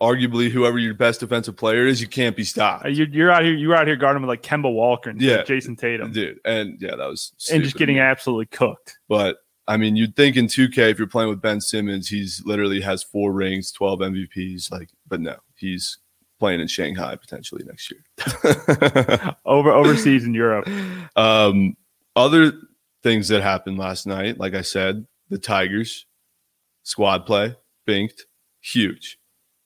arguably 0.00 0.50
whoever 0.50 0.78
your 0.78 0.94
best 0.94 1.20
defensive 1.20 1.56
player 1.56 1.86
is, 1.86 2.00
you 2.00 2.06
can't 2.08 2.36
be 2.36 2.44
stopped. 2.44 2.84
Uh, 2.84 2.88
You're, 2.88 3.08
you're 3.08 3.30
out 3.30 3.42
here. 3.44 3.54
You're 3.54 3.74
out 3.74 3.86
here 3.86 3.96
guarding 3.96 4.22
with 4.22 4.28
like 4.28 4.42
Kemba 4.42 4.72
Walker 4.72 5.10
and 5.10 5.20
Yeah. 5.20 5.42
Jayson 5.42 5.76
Tatum, 5.76 6.12
Dude, 6.12 6.38
and 6.44 6.80
yeah, 6.80 6.96
that 6.96 7.06
was 7.08 7.32
and 7.52 7.62
just 7.62 7.76
getting 7.76 7.98
absolutely 7.98 8.46
cooked. 8.46 8.98
But 9.08 9.38
I 9.68 9.76
mean, 9.76 9.94
you'd 9.96 10.16
think 10.16 10.36
in 10.36 10.46
2K 10.46 10.90
if 10.90 10.98
you're 10.98 11.06
playing 11.08 11.30
with 11.30 11.40
Ben 11.40 11.60
Simmons, 11.60 12.08
he's 12.08 12.42
literally 12.44 12.80
has 12.80 13.02
four 13.02 13.32
rings, 13.32 13.70
12 13.72 14.00
MVPs. 14.00 14.70
Like, 14.72 14.90
but 15.08 15.20
no, 15.20 15.36
he's 15.54 15.98
playing 16.40 16.60
in 16.60 16.66
Shanghai 16.66 17.14
potentially 17.16 17.62
next 17.64 17.90
year. 17.92 19.34
Over 19.44 19.70
overseas 19.70 20.24
in 20.24 20.34
Europe. 20.34 20.68
um, 21.16 21.76
other 22.16 22.52
things 23.02 23.28
that 23.28 23.42
happened 23.42 23.78
last 23.78 24.06
night, 24.06 24.38
like 24.38 24.54
I 24.54 24.62
said, 24.62 25.06
the 25.28 25.38
Tigers 25.38 26.06
squad 26.82 27.24
play, 27.26 27.54
binked, 27.88 28.22
huge. 28.60 29.18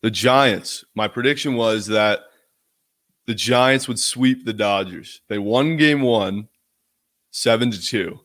The 0.03 0.11
Giants, 0.11 0.85
my 0.95 1.09
prediction 1.09 1.55
was 1.55 1.87
that 1.87 2.21
the 3.27 3.35
Giants 3.35 3.89
would 3.89 3.99
sweep 3.99 4.45
the 4.45 4.53
Dodgers. 4.53 5.21
They 5.29 5.39
won 5.39 5.77
game 5.77 6.03
one, 6.03 6.49
seven 7.31 7.71
to 7.71 7.81
two. 7.81 8.21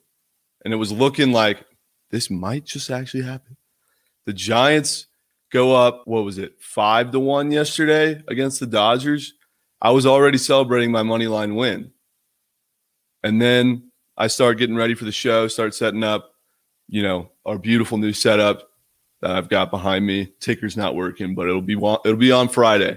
And 0.64 0.74
it 0.74 0.78
was 0.78 0.92
looking 0.92 1.32
like 1.32 1.66
this 2.12 2.30
might 2.30 2.66
just 2.66 2.92
actually 2.92 3.24
happen. 3.24 3.58
The 4.26 4.34
Giants 4.34 5.08
go 5.52 5.76
up, 5.76 6.04
what 6.06 6.24
was 6.24 6.38
it, 6.38 6.62
five 6.62 7.12
to 7.12 7.20
one 7.20 7.52
yesterday 7.52 8.22
against 8.28 8.60
the 8.60 8.68
Dodgers. 8.68 9.34
I 9.82 9.92
was 9.92 10.06
already 10.06 10.38
celebrating 10.38 10.92
my 10.92 11.04
money 11.04 11.28
line 11.28 11.56
win. 11.56 11.92
And 13.24 13.42
then 13.42 13.92
I 14.18 14.28
start 14.28 14.58
getting 14.58 14.76
ready 14.76 14.94
for 14.94 15.06
the 15.06 15.12
show, 15.12 15.48
start 15.48 15.74
setting 15.74 16.04
up, 16.04 16.34
you 16.88 17.02
know, 17.02 17.32
our 17.46 17.58
beautiful 17.58 17.98
new 17.98 18.14
setup 18.14 18.71
that 19.22 19.32
I've 19.32 19.50
got 19.50 19.72
behind 19.72 20.06
me. 20.06 20.34
Ticker's 20.40 20.78
not 20.78 20.96
working, 20.96 21.36
but 21.36 21.48
it'll 21.48 21.62
be 21.62 21.74
it'll 21.74 22.16
be 22.16 22.32
on 22.32 22.50
Friday. 22.50 22.94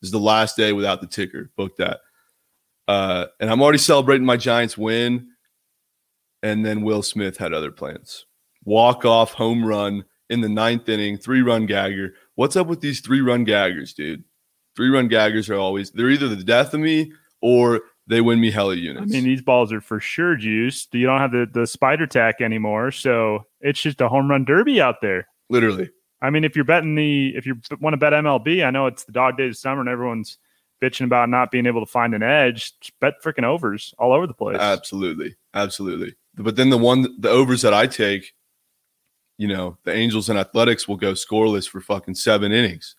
This 0.00 0.08
is 0.08 0.10
the 0.10 0.18
last 0.18 0.56
day 0.56 0.72
without 0.72 1.00
the 1.00 1.06
ticker. 1.06 1.50
Book 1.56 1.76
that. 1.76 2.00
Uh, 2.88 3.26
and 3.40 3.48
I'm 3.48 3.62
already 3.62 3.78
celebrating 3.78 4.26
my 4.26 4.36
Giants 4.36 4.76
win. 4.76 5.28
And 6.42 6.66
then 6.66 6.82
Will 6.82 7.04
Smith 7.04 7.36
had 7.36 7.52
other 7.52 7.70
plans. 7.70 8.26
Walk 8.64 9.04
off 9.04 9.32
home 9.32 9.64
run 9.64 10.04
in 10.28 10.40
the 10.40 10.48
ninth 10.48 10.88
inning, 10.88 11.16
three 11.16 11.42
run 11.42 11.66
gagger. 11.66 12.14
What's 12.34 12.56
up 12.56 12.66
with 12.66 12.80
these 12.80 13.00
three 13.00 13.20
run 13.20 13.44
gaggers, 13.44 13.94
dude? 13.94 14.24
Three 14.74 14.88
run 14.88 15.06
gaggers 15.06 15.48
are 15.50 15.56
always 15.56 15.90
they're 15.90 16.10
either 16.10 16.28
the 16.28 16.42
death 16.42 16.74
of 16.74 16.80
me 16.80 17.12
or 17.40 17.82
they 18.08 18.20
win 18.20 18.40
me 18.40 18.50
hella 18.50 18.74
units. 18.74 19.02
I 19.02 19.14
mean, 19.14 19.24
these 19.24 19.42
balls 19.42 19.72
are 19.72 19.80
for 19.80 20.00
sure 20.00 20.34
juiced. 20.34 20.94
You 20.94 21.06
don't 21.06 21.20
have 21.20 21.32
the, 21.32 21.46
the 21.52 21.66
spider 21.66 22.06
tack 22.06 22.40
anymore, 22.40 22.90
so 22.90 23.44
it's 23.60 23.80
just 23.80 24.00
a 24.00 24.08
home 24.08 24.28
run 24.28 24.44
derby 24.44 24.80
out 24.80 24.96
there. 25.00 25.28
Literally. 25.52 25.90
I 26.20 26.30
mean, 26.30 26.44
if 26.44 26.56
you're 26.56 26.64
betting 26.64 26.94
the 26.94 27.36
if 27.36 27.46
you 27.46 27.60
want 27.80 27.94
to 27.94 27.98
bet 27.98 28.12
MLB, 28.12 28.64
I 28.64 28.70
know 28.70 28.86
it's 28.86 29.04
the 29.04 29.12
dog 29.12 29.36
days 29.36 29.56
of 29.56 29.58
summer 29.58 29.80
and 29.80 29.88
everyone's 29.88 30.38
bitching 30.82 31.04
about 31.04 31.28
not 31.28 31.50
being 31.50 31.66
able 31.66 31.84
to 31.84 31.90
find 31.90 32.14
an 32.14 32.22
edge. 32.22 32.72
Just 32.80 32.98
bet 33.00 33.22
freaking 33.22 33.44
overs 33.44 33.94
all 33.98 34.12
over 34.12 34.26
the 34.26 34.34
place. 34.34 34.56
Absolutely. 34.58 35.36
Absolutely. 35.54 36.14
But 36.34 36.56
then 36.56 36.70
the 36.70 36.78
one 36.78 37.06
the 37.18 37.28
overs 37.28 37.62
that 37.62 37.74
I 37.74 37.86
take, 37.86 38.32
you 39.36 39.46
know, 39.46 39.76
the 39.84 39.92
Angels 39.92 40.28
and 40.28 40.38
Athletics 40.38 40.88
will 40.88 40.96
go 40.96 41.12
scoreless 41.12 41.68
for 41.68 41.80
fucking 41.80 42.14
seven 42.14 42.52
innings. 42.52 42.96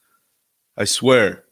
I 0.78 0.86
swear. 0.86 1.46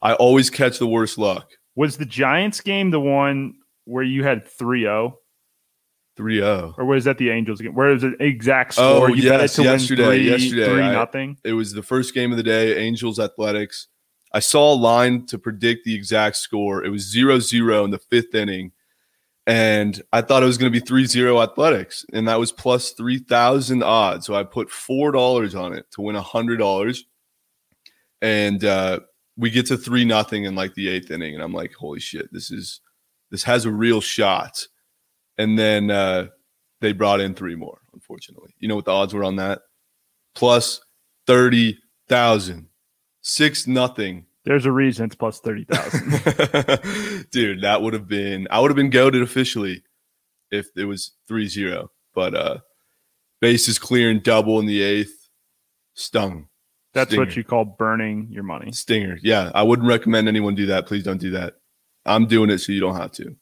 I 0.00 0.14
always 0.14 0.48
catch 0.48 0.78
the 0.78 0.86
worst 0.86 1.18
luck. 1.18 1.50
Was 1.74 1.96
the 1.96 2.04
Giants 2.04 2.60
game 2.60 2.90
the 2.90 3.00
one 3.00 3.54
where 3.84 4.04
you 4.04 4.22
had 4.22 4.44
oh? 4.60 5.18
3-0 6.18 6.40
3-0. 6.40 6.74
or 6.78 6.84
was 6.84 7.04
that 7.04 7.18
the 7.18 7.30
Angels 7.30 7.60
game? 7.60 7.74
Where 7.74 7.92
is 7.92 8.02
the 8.02 8.16
exact 8.20 8.74
Oh, 8.78 8.96
score? 8.96 9.10
you 9.10 9.22
bet 9.28 9.40
it 9.40 9.42
yes, 9.44 9.54
to 9.56 9.62
yesterday, 9.62 10.06
win 10.06 10.16
three, 10.18 10.30
yesterday, 10.30 10.64
three 10.66 10.82
I- 10.82 10.92
nothing. 10.92 11.38
It 11.44 11.52
was 11.52 11.72
the 11.72 11.82
first 11.82 12.14
game 12.14 12.30
of 12.32 12.36
the 12.36 12.42
day, 12.42 12.76
Angels 12.78 13.18
Athletics. 13.18 13.88
I 14.32 14.40
saw 14.40 14.72
a 14.72 14.76
line 14.76 15.24
to 15.26 15.38
predict 15.38 15.84
the 15.84 15.94
exact 15.94 16.36
score. 16.36 16.84
It 16.84 16.90
was 16.90 17.14
0-0 17.14 17.84
in 17.84 17.90
the 17.90 17.98
fifth 17.98 18.34
inning. 18.34 18.72
And 19.46 20.02
I 20.12 20.20
thought 20.20 20.42
it 20.42 20.46
was 20.46 20.58
going 20.58 20.70
to 20.70 20.78
be 20.78 20.84
3-0 20.86 21.42
Athletics. 21.42 22.04
And 22.12 22.28
that 22.28 22.38
was 22.38 22.52
plus 22.52 22.90
3,000 22.92 23.82
odds. 23.82 24.26
So 24.26 24.34
I 24.34 24.42
put 24.44 24.68
$4 24.68 25.58
on 25.58 25.72
it 25.72 25.86
to 25.92 26.02
win 26.02 26.16
$100. 26.16 26.98
And 28.20 28.64
uh, 28.64 29.00
we 29.36 29.48
get 29.50 29.66
to 29.66 29.78
3 29.78 30.04
nothing 30.04 30.44
in 30.44 30.54
like 30.54 30.74
the 30.74 30.88
eighth 30.88 31.10
inning. 31.10 31.34
And 31.34 31.42
I'm 31.42 31.52
like, 31.54 31.72
holy 31.72 32.00
shit, 32.00 32.30
this 32.32 32.50
is 32.50 32.80
this 33.30 33.44
has 33.44 33.64
a 33.64 33.70
real 33.70 34.00
shot. 34.00 34.66
And 35.38 35.58
then 35.58 35.90
uh, 35.90 36.26
they 36.80 36.92
brought 36.92 37.20
in 37.20 37.34
three 37.34 37.54
more, 37.54 37.80
unfortunately. 37.94 38.54
You 38.58 38.68
know 38.68 38.76
what 38.76 38.84
the 38.84 38.92
odds 38.92 39.14
were 39.14 39.24
on 39.24 39.36
that? 39.36 39.60
Plus 40.34 40.80
30,000. 41.26 42.66
Six 43.22 43.66
nothing. 43.66 44.26
There's 44.44 44.66
a 44.66 44.72
reason 44.72 45.06
it's 45.06 45.14
plus 45.14 45.40
30,000. 45.40 47.26
Dude, 47.30 47.60
that 47.62 47.82
would 47.82 47.92
have 47.92 48.08
been 48.08 48.48
I 48.50 48.60
would 48.60 48.70
have 48.70 48.76
been 48.76 48.90
goaded 48.90 49.22
officially 49.22 49.82
if 50.50 50.68
it 50.76 50.86
was 50.86 51.12
3-0. 51.30 51.88
But 52.14 52.34
uh 52.34 52.58
bases 53.40 53.78
clear 53.78 54.10
and 54.10 54.22
double 54.22 54.58
in 54.58 54.66
the 54.66 54.80
eighth. 54.82 55.28
Stung. 55.94 56.48
That's 56.94 57.14
what 57.16 57.36
you 57.36 57.44
call 57.44 57.64
burning 57.64 58.28
your 58.30 58.44
money. 58.44 58.72
Stinger. 58.72 59.18
Yeah, 59.22 59.50
I 59.54 59.62
wouldn't 59.62 59.86
recommend 59.86 60.26
anyone 60.26 60.54
do 60.54 60.66
that. 60.66 60.86
Please 60.86 61.04
don't 61.04 61.20
do 61.20 61.30
that. 61.32 61.54
I'm 62.06 62.26
doing 62.26 62.50
it 62.50 62.58
so 62.58 62.72
you 62.72 62.80
don't 62.80 62.96
have 62.96 63.12
to. 63.12 63.36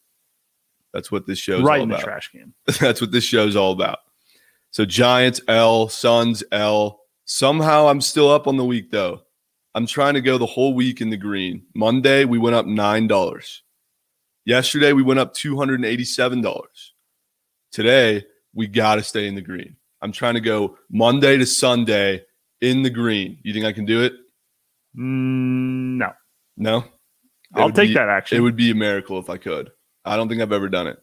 That's 0.97 1.11
what 1.11 1.27
this 1.27 1.37
show's 1.37 1.61
right 1.61 1.77
all 1.77 1.83
in 1.83 1.89
the 1.89 1.95
about. 1.97 2.03
trash 2.05 2.31
can. 2.31 2.55
That's 2.81 2.99
what 3.01 3.11
this 3.11 3.23
show's 3.23 3.55
all 3.55 3.71
about. 3.71 3.99
So 4.71 4.83
Giants 4.83 5.39
L, 5.47 5.89
Suns 5.89 6.43
L. 6.51 7.01
Somehow 7.25 7.87
I'm 7.87 8.01
still 8.01 8.31
up 8.31 8.47
on 8.47 8.57
the 8.57 8.65
week 8.65 8.89
though. 8.89 9.21
I'm 9.75 9.85
trying 9.85 10.15
to 10.15 10.21
go 10.21 10.39
the 10.39 10.47
whole 10.47 10.73
week 10.73 10.99
in 10.99 11.11
the 11.11 11.15
green. 11.17 11.67
Monday 11.75 12.25
we 12.25 12.39
went 12.39 12.55
up 12.55 12.65
nine 12.65 13.05
dollars. 13.07 13.61
Yesterday 14.43 14.91
we 14.91 15.03
went 15.03 15.19
up 15.19 15.35
two 15.35 15.55
hundred 15.55 15.75
and 15.75 15.85
eighty-seven 15.85 16.41
dollars. 16.41 16.95
Today 17.71 18.25
we 18.55 18.65
got 18.65 18.95
to 18.95 19.03
stay 19.03 19.27
in 19.27 19.35
the 19.35 19.41
green. 19.41 19.75
I'm 20.01 20.11
trying 20.11 20.33
to 20.33 20.41
go 20.41 20.79
Monday 20.89 21.37
to 21.37 21.45
Sunday 21.45 22.23
in 22.59 22.81
the 22.81 22.89
green. 22.89 23.37
You 23.43 23.53
think 23.53 23.65
I 23.67 23.71
can 23.71 23.85
do 23.85 24.01
it? 24.01 24.13
Mm, 24.97 25.97
no, 25.99 26.11
No. 26.57 26.77
It 26.79 26.85
I'll 27.61 27.69
take 27.71 27.89
be- 27.89 27.93
that 27.93 28.09
action. 28.09 28.35
It 28.37 28.41
would 28.41 28.55
be 28.55 28.71
a 28.71 28.75
miracle 28.75 29.19
if 29.19 29.29
I 29.29 29.37
could. 29.37 29.69
I 30.07 30.15
don't 30.15 30.29
think 30.29 30.41
I've 30.41 30.51
ever 30.51 30.69
done 30.69 30.87
it. 30.87 31.01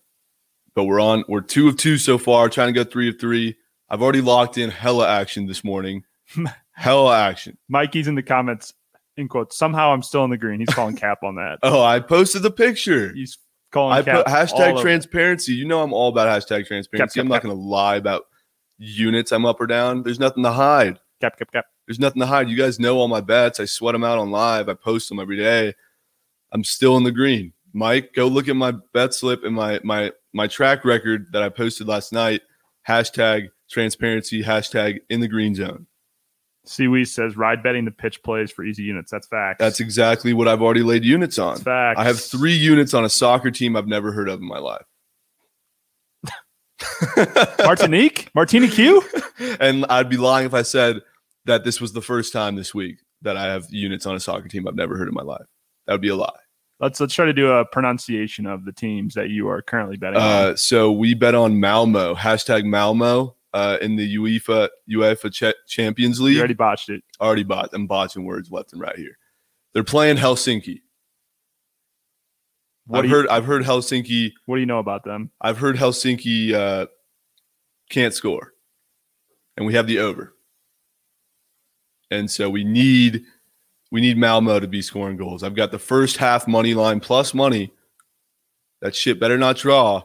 But 0.75 0.85
we're 0.85 1.01
on, 1.01 1.25
we're 1.29 1.41
two 1.41 1.69
of 1.69 1.77
two 1.77 1.99
so 1.99 2.19
far, 2.19 2.49
trying 2.49 2.73
to 2.73 2.73
go 2.73 2.89
three 2.89 3.09
of 3.09 3.21
three. 3.21 3.57
I've 3.89 4.03
already 4.03 4.21
locked 4.21 4.59
in 4.59 4.71
hella 4.71 5.09
action 5.09 5.47
this 5.47 5.63
morning. 5.63 6.05
hella 6.73 7.17
action. 7.17 7.57
Mikey's 7.69 8.09
in 8.09 8.17
the 8.17 8.23
comments 8.23 8.75
in 9.17 9.29
quotes. 9.29 9.57
Somehow 9.57 9.93
I'm 9.93 10.03
still 10.03 10.25
in 10.25 10.31
the 10.31 10.37
green. 10.37 10.59
He's 10.61 10.69
calling 10.71 10.97
cap 10.97 11.23
on 11.23 11.37
that. 11.37 11.59
Oh, 11.63 11.83
I 11.83 12.01
posted 12.01 12.43
the 12.43 12.51
picture. 12.51 13.13
He's 13.13 13.39
calling 13.71 13.99
I 13.99 14.03
cap 14.03 14.25
put 14.25 14.33
hashtag 14.33 14.81
transparency. 14.81 15.55
You 15.55 15.67
know 15.67 15.83
I'm 15.83 15.93
all 15.93 16.09
about 16.09 16.29
hashtag 16.29 16.67
transparency. 16.67 17.19
cap, 17.19 17.25
I'm 17.25 17.29
not 17.29 17.37
cap. 17.37 17.43
going 17.45 17.57
to 17.57 17.63
lie 17.63 17.97
about 17.97 18.25
units 18.79 19.33
I'm 19.33 19.47
up 19.47 19.61
or 19.61 19.67
down. 19.67 20.03
There's 20.03 20.19
nothing 20.19 20.43
to 20.43 20.53
hide. 20.53 20.99
cap 21.21 21.39
cap 21.39 21.53
cap. 21.53 21.67
There's 21.87 22.01
nothing 22.01 22.21
to 22.21 22.27
hide. 22.27 22.49
You 22.49 22.57
guys 22.57 22.81
know 22.81 22.97
all 22.97 23.09
my 23.09 23.21
bets. 23.21 23.61
I 23.61 23.67
sweat 23.67 23.93
them 23.93 24.05
out 24.05 24.19
on 24.19 24.31
live. 24.31 24.69
I 24.69 24.75
post 24.75 25.09
them 25.09 25.21
every 25.21 25.37
day. 25.37 25.75
I'm 26.53 26.65
still 26.65 26.97
in 26.97 27.05
the 27.05 27.13
green. 27.13 27.53
Mike, 27.75 28.15
go 28.15 28.29
look 28.29 28.49
at 28.49 28.57
my 28.57 28.73
bet 28.93 29.13
slip 29.13 29.45
and 29.45 29.55
my 29.55 29.81
my 29.83 30.13
my 30.33 30.47
track 30.47 30.85
record 30.85 31.27
that 31.33 31.43
I 31.43 31.49
posted 31.49 31.89
last 31.89 32.13
night. 32.13 32.43
Hashtag 32.89 33.49
transparency. 33.69 34.43
Hashtag 34.43 35.01
in 35.11 35.21
the 35.21 35.29
green 35.29 35.55
zone. 35.55 35.87
Seaweed 36.67 37.09
says 37.09 37.37
ride 37.37 37.63
betting 37.63 37.85
the 37.85 37.91
pitch 37.91 38.23
plays 38.23 38.51
for 38.51 38.65
easy 38.65 38.85
units. 38.85 39.11
That's 39.11 39.27
facts. 39.27 39.59
That's 39.59 39.81
exactly 39.81 40.33
what 40.33 40.49
I've 40.49 40.63
already 40.63 40.83
laid 40.83 41.05
units 41.05 41.39
on. 41.39 41.55
That's 41.55 41.65
facts. 41.65 42.01
I 42.01 42.05
have 42.05 42.21
three 42.21 42.55
units 42.55 42.95
on 42.95 43.05
a 43.05 43.09
soccer 43.09 43.51
team 43.51 43.77
I've 43.77 43.89
never 43.89 44.13
heard 44.13 44.29
of 44.29 44.41
in 44.41 44.47
my 44.47 44.59
life. 44.59 44.85
Martinique, 47.59 48.31
Martinique 48.35 48.73
Q. 48.73 49.03
and 49.61 49.85
I'd 49.87 50.09
be 50.09 50.17
lying 50.17 50.47
if 50.47 50.55
I 50.55 50.63
said 50.63 51.01
that 51.45 51.65
this 51.65 51.81
was 51.81 51.93
the 51.93 52.01
first 52.01 52.33
time 52.33 52.55
this 52.57 52.73
week 52.73 52.99
that 53.23 53.37
I 53.37 53.45
have 53.45 53.67
units 53.71 54.07
on 54.07 54.15
a 54.15 54.21
soccer 54.21 54.49
team 54.49 54.67
I've 54.67 54.77
never 54.77 54.97
heard 54.97 55.09
of 55.09 55.13
in 55.13 55.17
my 55.17 55.23
life. 55.23 55.47
That 55.87 55.95
would 55.95 56.03
be 56.03 56.09
a 56.09 56.17
lie. 56.17 56.31
Let's 56.81 57.01
let's 57.01 57.15
try 57.15 57.25
to 57.27 57.33
do 57.33 57.51
a 57.53 57.65
pronunciation 57.65 58.47
of 58.47 58.65
the 58.65 58.73
teams 58.73 59.15
that 59.15 59.31
you 59.31 59.49
are 59.49 59.63
currently 59.63 59.97
betting 59.97 60.17
on. 60.21 60.23
Uh, 60.23 60.57
so 60.57 60.91
we 60.91 61.15
bet 61.15 61.35
on 61.35 61.61
Malmo, 61.61 62.15
hashtag 62.15 62.65
Malmo, 62.65 63.37
uh, 63.53 63.79
in 63.81 63.95
the 63.97 64.17
UEFA 64.17 64.69
UEFA 64.91 65.33
Ch- 65.33 65.55
Champions 65.69 66.21
League. 66.21 66.35
You 66.35 66.41
already 66.41 66.55
botched 66.55 66.89
it. 66.91 67.03
Already 67.21 67.45
botched. 67.45 67.75
I'm 67.75 67.87
botching 67.87 68.25
words 68.25 68.51
left 68.51 68.73
and 68.73 68.83
right 68.83 68.97
here. 68.97 69.17
They're 69.73 69.85
playing 69.85 70.17
Helsinki. 70.17 70.81
What 72.87 72.99
I've 72.99 73.05
you- 73.05 73.11
heard. 73.17 73.29
I've 73.29 73.45
heard 73.45 73.63
Helsinki. 73.63 74.33
What 74.47 74.57
do 74.57 74.61
you 74.61 74.67
know 74.67 74.81
about 74.81 75.05
them? 75.05 75.31
I've 75.41 75.59
heard 75.59 75.77
Helsinki 75.77 76.53
uh, 76.53 76.87
can't 77.89 78.13
score, 78.13 78.53
and 79.57 79.65
we 79.65 79.75
have 79.75 79.87
the 79.87 80.01
over. 80.01 80.35
And 82.11 82.31
so 82.31 82.51
we 82.51 82.65
need 82.65 83.25
we 83.95 84.01
need 84.01 84.19
Malmo 84.19 84.59
to 84.59 84.67
be 84.67 84.83
scoring 84.83 85.17
goals. 85.17 85.45
I've 85.45 85.55
got 85.55 85.71
the 85.71 85.79
first 85.79 86.17
half 86.17 86.49
money 86.49 86.75
line 86.75 86.99
plus 86.99 87.33
money. 87.33 87.73
That 88.81 88.93
shit 88.93 89.21
better 89.21 89.39
not 89.39 89.57
draw. 89.57 90.03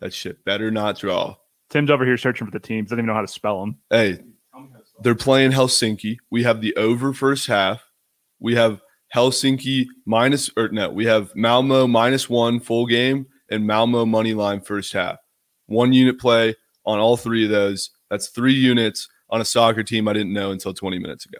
That 0.00 0.12
shit 0.12 0.44
better 0.44 0.72
not 0.72 0.98
draw. 0.98 1.36
Tim's 1.70 1.88
over 1.88 2.04
here 2.04 2.16
searching 2.16 2.48
for 2.48 2.50
the 2.50 2.58
teams. 2.58 2.88
Doesn't 2.88 2.98
even 2.98 3.06
know 3.06 3.14
how 3.14 3.20
to 3.20 3.28
spell 3.28 3.60
them. 3.60 3.76
Hey, 3.90 4.18
they're 5.04 5.14
playing 5.14 5.52
Helsinki. 5.52 6.16
We 6.32 6.42
have 6.42 6.60
the 6.60 6.74
over 6.74 7.14
first 7.14 7.46
half. 7.46 7.80
We 8.40 8.56
have 8.56 8.80
Helsinki 9.14 9.86
minus 10.04 10.50
or 10.56 10.70
no, 10.70 10.90
we 10.90 11.06
have 11.06 11.30
Malmo 11.36 11.86
minus 11.86 12.28
one 12.28 12.58
full 12.58 12.86
game 12.86 13.28
and 13.52 13.64
Malmo 13.64 14.04
money 14.04 14.34
line 14.34 14.62
first 14.62 14.92
half. 14.92 15.18
One 15.66 15.92
unit 15.92 16.18
play 16.18 16.56
on 16.84 16.98
all 16.98 17.16
three 17.16 17.44
of 17.44 17.52
those. 17.52 17.90
That's 18.10 18.30
three 18.30 18.54
units 18.54 19.08
on 19.30 19.40
a 19.40 19.44
soccer 19.44 19.84
team 19.84 20.08
I 20.08 20.12
didn't 20.12 20.32
know 20.32 20.50
until 20.50 20.74
20 20.74 20.98
minutes 20.98 21.24
ago. 21.24 21.38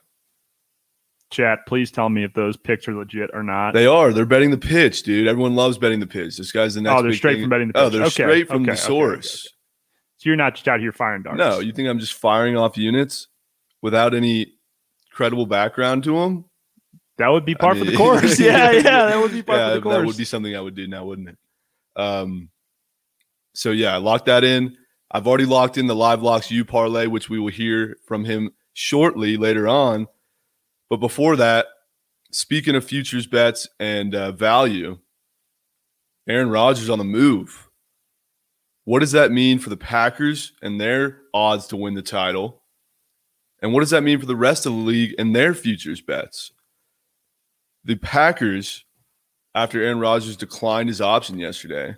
Chat, 1.33 1.61
please 1.67 1.91
tell 1.91 2.09
me 2.09 2.23
if 2.25 2.33
those 2.35 2.57
picks 2.57 2.87
are 2.87 2.95
legit 2.95 3.31
or 3.35 3.43
not. 3.43 3.73
They 3.75 3.87
are. 3.87 4.13
They're 4.13 4.25
betting 4.27 4.51
the 4.51 4.59
pitch, 4.59 5.03
dude. 5.03 5.27
Everyone 5.27 5.55
loves 5.57 5.79
betting 5.79 5.99
the 6.01 6.07
pitch. 6.07 6.37
This 6.37 6.53
guy's 6.53 6.75
the 6.75 6.81
next. 6.83 6.93
oh, 6.99 7.03
they're 7.03 7.11
big 7.11 7.19
straight 7.19 7.35
thing. 7.35 7.43
from 7.45 7.51
betting 7.51 7.69
the 7.73 7.79
Oh, 7.81 7.89
they're 7.89 8.03
Okay, 8.03 8.11
straight 8.11 8.49
from 8.49 8.63
okay, 8.63 8.73
the 8.73 8.77
source. 8.77 9.47
okay. 9.47 9.55
So 10.19 10.29
you're 10.31 10.37
not 10.37 10.55
just 10.55 10.69
out 10.69 10.79
here 10.79 10.93
firing 10.93 11.23
darts. 11.25 11.39
No, 11.39 11.59
you 11.59 11.73
think 11.73 11.89
I'm 11.89 11.99
just 11.99 12.15
firing 12.15 12.57
off 12.57 12.77
units 12.79 13.27
without 13.81 14.15
any 14.15 14.53
credible 15.11 15.47
background 15.47 16.05
to 16.05 16.21
them? 16.21 16.45
that 17.19 17.29
would 17.29 17.45
be 17.45 17.55
I 17.55 17.59
part 17.59 17.77
for 17.79 17.85
mean- 17.85 17.93
the 17.93 17.97
course. 17.99 18.39
yeah, 18.41 18.71
yeah, 18.71 18.83
that 18.83 19.19
would 19.21 19.33
be 19.33 19.43
part 19.43 19.59
yeah, 19.59 19.69
for 19.71 19.75
the 19.77 19.81
course. 19.83 19.97
that 19.97 20.07
would 20.07 20.17
be 20.17 20.25
something 20.25 20.55
I 20.57 20.61
would 20.61 20.75
do 20.75 20.87
now, 20.87 21.05
wouldn't 21.05 21.29
it? 21.29 21.39
Um, 21.97 22.49
so 23.55 23.71
yeah, 23.71 23.95
I 23.95 23.99
locked 23.99 24.27
that 24.27 24.45
in. 24.45 24.77
I've 25.11 25.27
already 25.27 25.45
locked 25.45 25.77
in 25.77 25.87
the 25.87 25.95
Live 25.95 26.23
Locks 26.23 26.51
U 26.51 26.65
parlay, 26.65 27.07
which 27.07 27.29
we 27.29 27.39
will 27.39 27.51
hear 27.51 27.97
from 28.07 28.25
him 28.25 28.51
shortly 28.73 29.37
later 29.37 29.69
on. 29.69 30.07
But 30.93 31.01
before 31.01 31.37
that, 31.37 31.69
speaking 32.33 32.75
of 32.75 32.85
futures 32.85 33.27
bets 33.27 33.67
and 33.81 34.15
uh, 34.15 34.31
value, 34.33 34.99
Aaron 36.29 36.51
Rodgers 36.51 36.91
on 36.91 36.99
the 36.99 37.05
move. 37.05 37.71
What 38.85 38.99
does 39.01 39.13
that 39.13 39.33
mean 39.33 39.59
for 39.59 39.71
the 39.71 39.77
Packers 39.79 40.53
and 40.61 40.79
their 40.79 41.23
odds 41.33 41.67
to 41.69 41.79
win 41.79 41.95
the 41.95 42.03
title? 42.03 42.63
And 43.63 43.73
what 43.73 43.81
does 43.81 43.89
that 43.89 44.03
mean 44.03 44.21
for 44.21 44.27
the 44.27 44.37
rest 44.37 44.67
of 44.67 44.73
the 44.73 44.79
league 44.81 45.15
and 45.17 45.35
their 45.35 45.55
futures 45.55 46.03
bets? 46.03 46.53
The 47.83 47.97
Packers, 47.97 48.85
after 49.55 49.83
Aaron 49.83 49.99
Rodgers 49.99 50.37
declined 50.37 50.91
his 50.91 51.01
option 51.01 51.39
yesterday, 51.39 51.97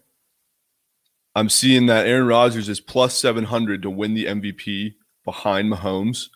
I'm 1.34 1.48
seeing 1.48 1.86
that 1.86 2.06
Aaron 2.06 2.28
Rodgers 2.28 2.68
is 2.68 2.78
plus 2.78 3.18
700 3.18 3.82
to 3.82 3.90
win 3.90 4.14
the 4.14 4.26
MVP 4.26 4.94
behind 5.24 5.72
Mahomes. 5.72 6.28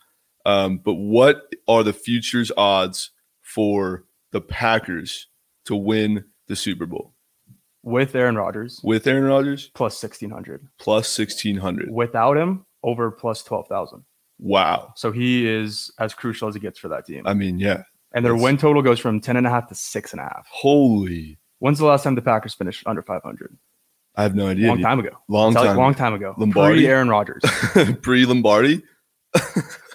Um, 0.48 0.78
but 0.78 0.94
what 0.94 1.54
are 1.68 1.82
the 1.82 1.92
futures 1.92 2.50
odds 2.56 3.10
for 3.42 4.04
the 4.32 4.40
Packers 4.40 5.26
to 5.66 5.76
win 5.76 6.24
the 6.46 6.56
Super 6.56 6.86
Bowl 6.86 7.12
With 7.82 8.14
Aaron 8.16 8.36
Rodgers, 8.36 8.80
with 8.82 9.06
Aaron 9.06 9.24
Rodgers? 9.24 9.70
plus 9.74 10.02
1,600. 10.02 10.66
Plus 10.78 11.18
1600. 11.18 11.90
Without 11.90 12.38
him, 12.38 12.64
over 12.82 13.10
plus 13.10 13.42
12,000. 13.42 14.02
Wow. 14.38 14.94
So 14.96 15.12
he 15.12 15.46
is 15.46 15.92
as 15.98 16.14
crucial 16.14 16.48
as 16.48 16.54
he 16.54 16.60
gets 16.60 16.78
for 16.78 16.88
that 16.88 17.04
team. 17.04 17.26
I 17.26 17.34
mean, 17.34 17.58
yeah. 17.58 17.82
and 18.14 18.24
their 18.24 18.34
win 18.34 18.56
total 18.56 18.80
goes 18.80 19.00
from 19.00 19.20
10.5 19.20 19.68
to 19.68 19.74
6.5. 19.74 20.44
Holy. 20.48 21.38
When's 21.58 21.78
the 21.78 21.84
last 21.84 22.04
time 22.04 22.14
the 22.14 22.22
Packers 22.22 22.54
finished 22.54 22.86
under 22.86 23.02
500? 23.02 23.54
I 24.16 24.22
have 24.22 24.34
no 24.34 24.46
idea. 24.46 24.68
long 24.68 24.80
time 24.80 24.98
ago. 24.98 25.10
Long 25.28 25.52
time. 25.52 25.76
long 25.76 25.94
time 25.94 26.14
ago. 26.14 26.34
Lombardi? 26.38 26.86
Aaron 26.86 27.10
Rodgers. 27.10 27.42
pre 28.00 28.24
Lombardi. 28.24 28.82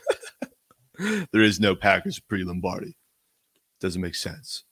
there 1.32 1.42
is 1.42 1.60
no 1.60 1.76
Packers 1.76 2.20
pre 2.20 2.44
Lombardi. 2.44 2.96
Doesn't 3.80 4.02
make 4.02 4.16
sense. 4.16 4.64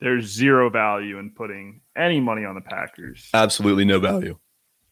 There's 0.00 0.26
zero 0.26 0.68
value 0.70 1.18
in 1.18 1.30
putting 1.30 1.80
any 1.96 2.20
money 2.20 2.44
on 2.44 2.54
the 2.54 2.60
Packers. 2.60 3.30
Absolutely 3.32 3.84
no 3.84 4.00
value. 4.00 4.38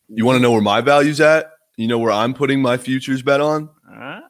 You 0.08 0.24
want 0.24 0.36
to 0.36 0.42
know 0.42 0.52
where 0.52 0.60
my 0.60 0.80
value's 0.80 1.20
at? 1.20 1.52
You 1.76 1.88
know 1.88 1.98
where 1.98 2.12
I'm 2.12 2.34
putting 2.34 2.62
my 2.62 2.76
futures 2.76 3.22
bet 3.22 3.40
on? 3.40 3.68
Huh? 3.88 4.20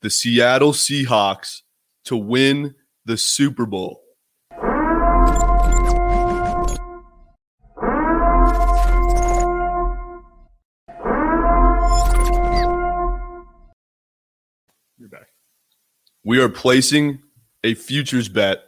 The 0.00 0.10
Seattle 0.10 0.72
Seahawks 0.72 1.62
to 2.04 2.16
win 2.16 2.74
the 3.04 3.16
Super 3.16 3.66
Bowl. 3.66 4.02
We 16.28 16.42
are 16.42 16.50
placing 16.50 17.22
a 17.64 17.72
futures 17.72 18.28
bet 18.28 18.58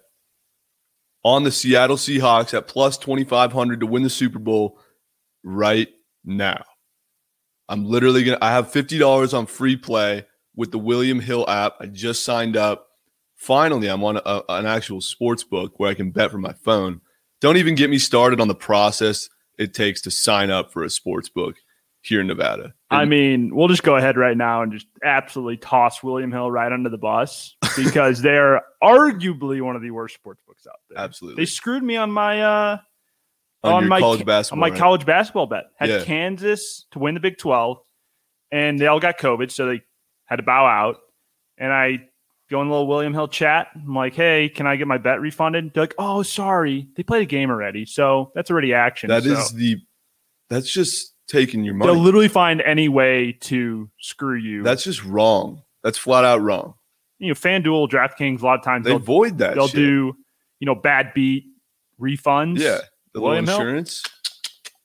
on 1.23 1.45
the 1.45 1.53
Seattle 1.53 1.99
Seahawks 1.99 2.55
at 2.57 2.67
plus 2.67 2.97
2,500 2.97 3.81
to 3.81 3.87
win 3.87 4.03
the 4.03 4.09
Super 4.09 4.39
Bowl 4.39 4.81
right 5.45 5.89
now. 6.25 6.65
I'm 7.69 7.85
literally 7.85 8.25
going 8.25 8.39
to, 8.39 8.43
I 8.43 8.53
have 8.53 8.73
$50 8.73 9.37
on 9.37 9.45
free 9.45 9.77
play 9.77 10.25
with 10.57 10.71
the 10.71 10.79
William 10.79 11.21
Hill 11.21 11.45
app. 11.51 11.75
I 11.81 11.85
just 11.85 12.25
signed 12.25 12.57
up. 12.57 12.87
Finally, 13.37 13.89
I'm 13.89 14.05
on 14.05 14.17
a, 14.25 14.43
an 14.49 14.65
actual 14.65 15.03
sports 15.03 15.45
book 15.45 15.79
where 15.79 15.91
I 15.91 15.95
can 15.95 16.13
bet 16.13 16.31
from 16.31 16.41
my 16.41 16.55
phone. 16.55 17.03
Don't 17.43 17.59
even 17.59 17.75
get 17.75 17.91
me 17.91 17.99
started 17.99 18.41
on 18.41 18.49
the 18.49 18.55
process 18.55 19.29
it 19.59 19.75
takes 19.75 20.01
to 20.01 20.11
sign 20.11 20.49
up 20.51 20.73
for 20.73 20.83
a 20.83 20.89
sports 20.89 21.29
book 21.29 21.57
here 22.03 22.21
in 22.21 22.27
Nevada. 22.27 22.75
I 22.91 23.05
mean, 23.05 23.55
we'll 23.55 23.69
just 23.69 23.83
go 23.83 23.97
ahead 23.97 24.17
right 24.17 24.37
now 24.37 24.63
and 24.63 24.73
just 24.73 24.87
absolutely 25.05 25.59
toss 25.59 26.03
William 26.03 26.33
Hill 26.33 26.51
right 26.51 26.73
under 26.73 26.89
the 26.89 26.99
bus 26.99 27.55
because 27.77 28.21
they're 28.23 28.63
arguably 28.83 29.61
one 29.63 29.77
of 29.77 29.83
the 29.83 29.91
worst 29.91 30.15
sports 30.15 30.43
books 30.47 30.67
out 30.67 30.77
there. 30.89 30.99
absolutely. 30.99 31.43
They 31.43 31.47
screwed 31.47 31.83
me 31.83 31.97
on 31.97 32.11
my 32.11 32.43
uh 32.43 32.79
on, 33.63 33.73
on 33.75 33.89
my 33.89 34.01
college 34.01 34.25
basketball. 34.25 34.57
on 34.57 34.61
my 34.71 34.73
right? 34.73 34.79
college 34.79 35.05
basketball 35.07 35.47
bet. 35.47 35.65
Had 35.77 35.91
Yeah. 35.91 36.05
Kansas 36.05 36.87
to 36.93 36.99
win 36.99 37.15
the 37.15 37.21
Big 37.21 37.37
12 37.39 37.79
and 38.51 38.79
they 38.79 38.87
all 38.87 39.01
got 39.01 39.19
COVID, 39.19 39.51
so 39.51 39.67
they 39.67 39.83
had 40.25 40.37
to 40.37 40.43
bow 40.43 40.67
out. 40.67 40.97
And 41.59 41.73
I 41.73 42.09
go 42.51 42.61
in 42.63 42.67
a 42.67 42.71
little 42.71 42.87
William 42.89 43.13
Hill 43.13 43.29
chat. 43.29 43.69
I'm 43.77 43.95
like, 43.95 44.15
hey, 44.15 44.49
can 44.49 44.67
I 44.67 44.77
get 44.77 44.89
my 44.89 44.99
bet 44.99 45.21
refunded? 45.21 45.73
They're 45.73 45.85
like, 45.85 45.95
oh, 45.99 46.23
sorry. 46.23 46.89
They 46.97 47.03
played 47.03 47.23
a 47.23 47.27
game 47.27 47.51
already. 47.51 47.85
So 47.85 48.33
that's 48.35 48.51
already 48.51 48.75
action. 48.75 49.09
That 49.09 49.23
so 49.23 49.33
is 49.33 49.53
the 49.53 49.77
that's 50.49 50.69
just 50.71 51.15
taking 51.31 51.65
your 51.65 51.75
money. 51.75 51.93
they'll 51.93 52.03
literally 52.03 52.29
find 52.29 52.61
any 52.63 52.89
way 52.89 53.33
to 53.41 53.89
screw 54.01 54.37
you. 54.37 54.63
That's 54.63 54.85
just 54.85 55.05
wrong. 55.05 55.63
That's 55.83 55.97
flat 55.99 56.25
out 56.25 56.41
wrong. 56.43 56.75
you 57.19 57.29
know, 57.29 57.35
FanDuel, 57.35 57.89
DraftKings, 57.89 58.43
a 58.43 58.45
lot 58.47 58.59
of 58.59 58.65
times 58.65 58.85
They 58.85 58.91
they'll, 58.91 58.99
that. 59.39 59.55
they'll 59.55 59.69
shit. 59.69 59.77
do, 59.77 60.17
you 60.59 60.67
know, 60.67 60.75
bad 60.75 61.13
beat 61.15 61.45
refunds. 62.01 62.59
yeah. 62.59 62.79
The 63.13 63.21
little 63.21 63.29
William 63.31 63.47
Hill? 63.47 63.57
insurance. 63.61 64.03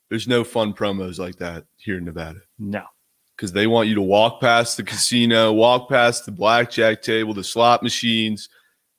There's 0.09 0.27
no 0.27 0.43
fun 0.43 0.73
promos 0.73 1.17
like 1.19 1.35
that 1.37 1.65
here 1.77 1.97
in 1.97 2.05
Nevada 2.05 2.39
No. 2.59 2.83
because 3.35 3.51
they 3.53 3.67
want 3.67 3.87
you 3.89 3.95
to 3.95 4.01
walk 4.01 4.39
past 4.41 4.77
the 4.77 4.83
casino, 4.83 5.51
walk 5.53 5.89
past 5.89 6.25
the 6.25 6.31
blackjack 6.31 7.01
table, 7.01 7.33
the 7.33 7.43
slot 7.43 7.81
machines, 7.83 8.49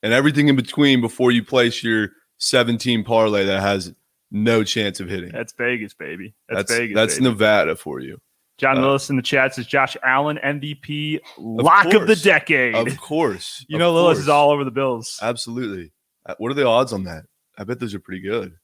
and 0.03 0.13
everything 0.13 0.49
in 0.49 0.57
between 0.57 1.01
before 1.01 1.31
you 1.33 1.43
place 1.45 1.83
your 1.83 2.11
17 2.39 3.03
parlay 3.05 3.45
that 3.47 3.61
has 3.61 3.95
no 4.31 4.65
chance 4.65 5.01
of 5.01 5.09
hitting. 5.09 5.31
That's 5.33 5.53
Vegas, 5.53 5.95
baby. 5.95 6.35
That's, 6.49 6.69
That's 6.69 6.79
Vegas. 6.79 6.95
that's 6.95 7.15
baby. 7.15 7.25
Nevada 7.25 7.77
for 7.77 8.01
you. 8.01 8.21
John 8.59 8.79
uh, 8.79 8.83
Lillis 8.83 9.11
in 9.11 9.17
the 9.17 9.23
chat 9.23 9.55
says 9.55 9.67
Josh 9.67 9.97
Allen 10.03 10.39
MVP 10.43 11.21
lock 11.39 11.93
of, 11.93 12.07
the 12.07 12.17
decade. 12.17 12.75
Of 12.75 12.99
course. 12.99 13.65
you 13.69 13.77
of 13.77 13.81
know, 13.81 13.95
Lillis 13.95 14.19
is 14.19 14.29
all 14.29 14.51
over 14.51 14.65
the 14.65 14.71
Bills. 14.71 15.19
Absolutely. 15.21 15.93
Uh, 16.25 16.35
What 16.39 16.51
are 16.51 16.55
the 16.55 16.67
odds 16.67 16.93
on 16.93 17.05
that? 17.05 17.25
I 17.59 17.65
bet 17.65 17.81
those 17.81 17.95
are 17.95 18.01
pretty 18.01 18.23
good. 18.23 18.55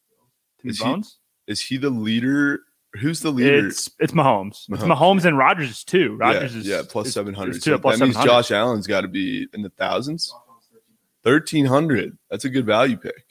Timmy 0.61 0.70
is 0.72 0.79
he- 0.79 0.85
Bones. 0.85 1.18
Is 1.46 1.61
he 1.61 1.77
the 1.77 1.90
leader? 1.90 2.61
Who's 3.01 3.20
the 3.20 3.31
leader? 3.31 3.66
It's 3.66 3.90
it's 3.98 4.12
Mahomes. 4.12 4.66
It's 4.68 4.83
Mahomes. 4.83 4.96
Mahomes 4.96 5.25
and 5.25 5.37
Rodgers 5.37 5.70
is 5.70 5.85
two. 5.85 6.16
Rodgers 6.16 6.55
yeah, 6.55 6.61
is 6.61 6.66
yeah, 6.94 7.03
seven 7.05 7.35
hundred. 7.35 7.61
plus 7.62 7.98
that 7.98 8.05
means 8.05 8.14
700. 8.14 8.27
Josh 8.27 8.51
Allen's 8.51 8.87
got 8.87 9.01
to 9.01 9.09
be 9.09 9.48
in 9.55 9.62
the 9.62 9.70
thousands. 9.70 10.33
Thirteen 11.25 11.64
hundred. 11.64 12.16
That's 12.31 12.44
a 12.44 12.51
good 12.51 12.66
value 12.66 12.96
pick. 12.96 13.25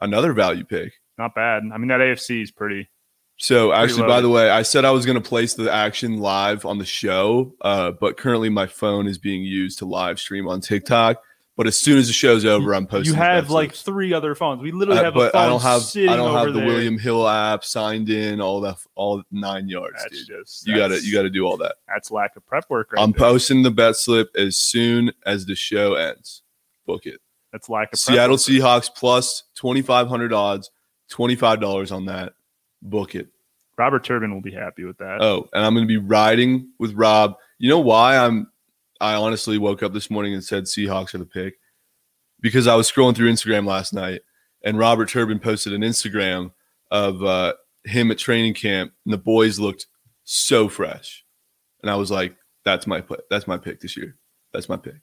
Another 0.00 0.32
value 0.32 0.64
pick. 0.64 0.92
Not 1.18 1.34
bad. 1.34 1.62
I 1.72 1.78
mean, 1.78 1.88
that 1.88 2.00
AFC 2.00 2.42
is 2.42 2.50
pretty. 2.50 2.88
So 3.36 3.72
actually, 3.72 4.06
by 4.06 4.20
the 4.20 4.28
way, 4.28 4.48
I 4.50 4.62
said 4.62 4.84
I 4.84 4.92
was 4.92 5.04
going 5.04 5.20
to 5.20 5.28
place 5.28 5.54
the 5.54 5.72
action 5.72 6.18
live 6.18 6.64
on 6.64 6.78
the 6.78 6.84
show, 6.84 7.52
uh, 7.62 7.90
but 7.92 8.16
currently 8.16 8.48
my 8.48 8.66
phone 8.66 9.06
is 9.08 9.18
being 9.18 9.42
used 9.42 9.78
to 9.80 9.86
live 9.86 10.20
stream 10.20 10.46
on 10.48 10.60
TikTok. 10.60 11.20
But 11.56 11.68
as 11.68 11.78
soon 11.78 11.98
as 11.98 12.08
the 12.08 12.12
show's 12.12 12.44
over, 12.44 12.74
I'm 12.74 12.84
posting. 12.86 13.14
You 13.14 13.20
have 13.20 13.48
like 13.48 13.70
slips. 13.70 13.82
three 13.82 14.12
other 14.12 14.34
phones. 14.34 14.60
We 14.60 14.72
literally 14.72 14.98
Uh, 15.00 15.04
have 15.04 15.14
a 15.14 15.18
but 15.18 15.32
phone 15.32 15.42
I 15.42 15.46
don't 15.46 15.62
have 15.62 15.82
sitting 15.82 16.10
I 16.10 16.16
don't 16.16 16.30
over 16.30 16.38
have 16.38 16.46
the 16.52 16.60
there. 16.60 16.66
William 16.66 16.98
Hill 16.98 17.28
app 17.28 17.64
signed 17.64 18.08
in, 18.10 18.40
all 18.40 18.60
that, 18.62 18.76
all 18.96 19.22
nine 19.30 19.68
yards, 19.68 19.96
That's 20.02 20.26
dude. 20.26 20.42
just 20.42 20.66
You 20.66 20.74
got 20.76 20.88
to 20.88 21.00
you 21.00 21.12
got 21.12 21.22
to 21.22 21.30
do 21.30 21.44
all 21.44 21.56
that. 21.58 21.76
That's 21.86 22.10
lack 22.10 22.34
of 22.36 22.44
prep 22.44 22.68
work. 22.70 22.92
Right 22.92 23.00
I'm 23.02 23.12
there. 23.12 23.18
posting 23.20 23.62
the 23.62 23.70
bet 23.70 23.94
slip 23.96 24.30
as 24.36 24.58
soon 24.58 25.12
as 25.26 25.46
the 25.46 25.54
show 25.54 25.94
ends. 25.94 26.42
Book 26.86 27.06
it. 27.06 27.20
That's 27.52 27.68
lack 27.68 27.86
of 27.92 28.00
prep 28.00 28.14
Seattle 28.16 28.34
work. 28.34 28.40
Seahawks 28.40 28.90
plus 28.92 29.44
2,500 29.54 30.32
odds, 30.32 30.70
$25 31.10 31.92
on 31.92 32.06
that. 32.06 32.34
Book 32.82 33.14
it. 33.14 33.28
Robert 33.76 34.04
Turbin 34.04 34.32
will 34.32 34.40
be 34.40 34.52
happy 34.52 34.84
with 34.84 34.98
that. 34.98 35.20
Oh, 35.20 35.48
and 35.52 35.64
I'm 35.64 35.74
going 35.74 35.86
to 35.86 35.88
be 35.88 35.96
riding 35.96 36.70
with 36.78 36.94
Rob. 36.94 37.34
You 37.58 37.68
know 37.68 37.80
why 37.80 38.16
I'm, 38.16 38.50
I 39.00 39.14
honestly 39.14 39.58
woke 39.58 39.82
up 39.82 39.92
this 39.92 40.10
morning 40.10 40.34
and 40.34 40.44
said 40.44 40.64
Seahawks 40.64 41.14
are 41.14 41.18
the 41.18 41.26
pick? 41.26 41.54
Because 42.40 42.66
I 42.66 42.74
was 42.76 42.90
scrolling 42.90 43.16
through 43.16 43.32
Instagram 43.32 43.66
last 43.66 43.92
night 43.92 44.20
and 44.62 44.78
Robert 44.78 45.08
Turbin 45.08 45.38
posted 45.38 45.72
an 45.72 45.82
Instagram 45.82 46.52
of 46.90 47.22
uh, 47.22 47.54
him 47.84 48.10
at 48.10 48.18
training 48.18 48.54
camp 48.54 48.92
and 49.04 49.12
the 49.12 49.18
boys 49.18 49.58
looked 49.58 49.86
so 50.24 50.68
fresh. 50.68 51.24
And 51.82 51.90
I 51.90 51.96
was 51.96 52.10
like, 52.10 52.36
that's 52.64 52.86
my 52.86 53.00
play. 53.00 53.18
That's 53.30 53.46
my 53.46 53.58
pick 53.58 53.80
this 53.80 53.96
year. 53.96 54.16
That's 54.52 54.68
my 54.68 54.76
pick. 54.76 54.94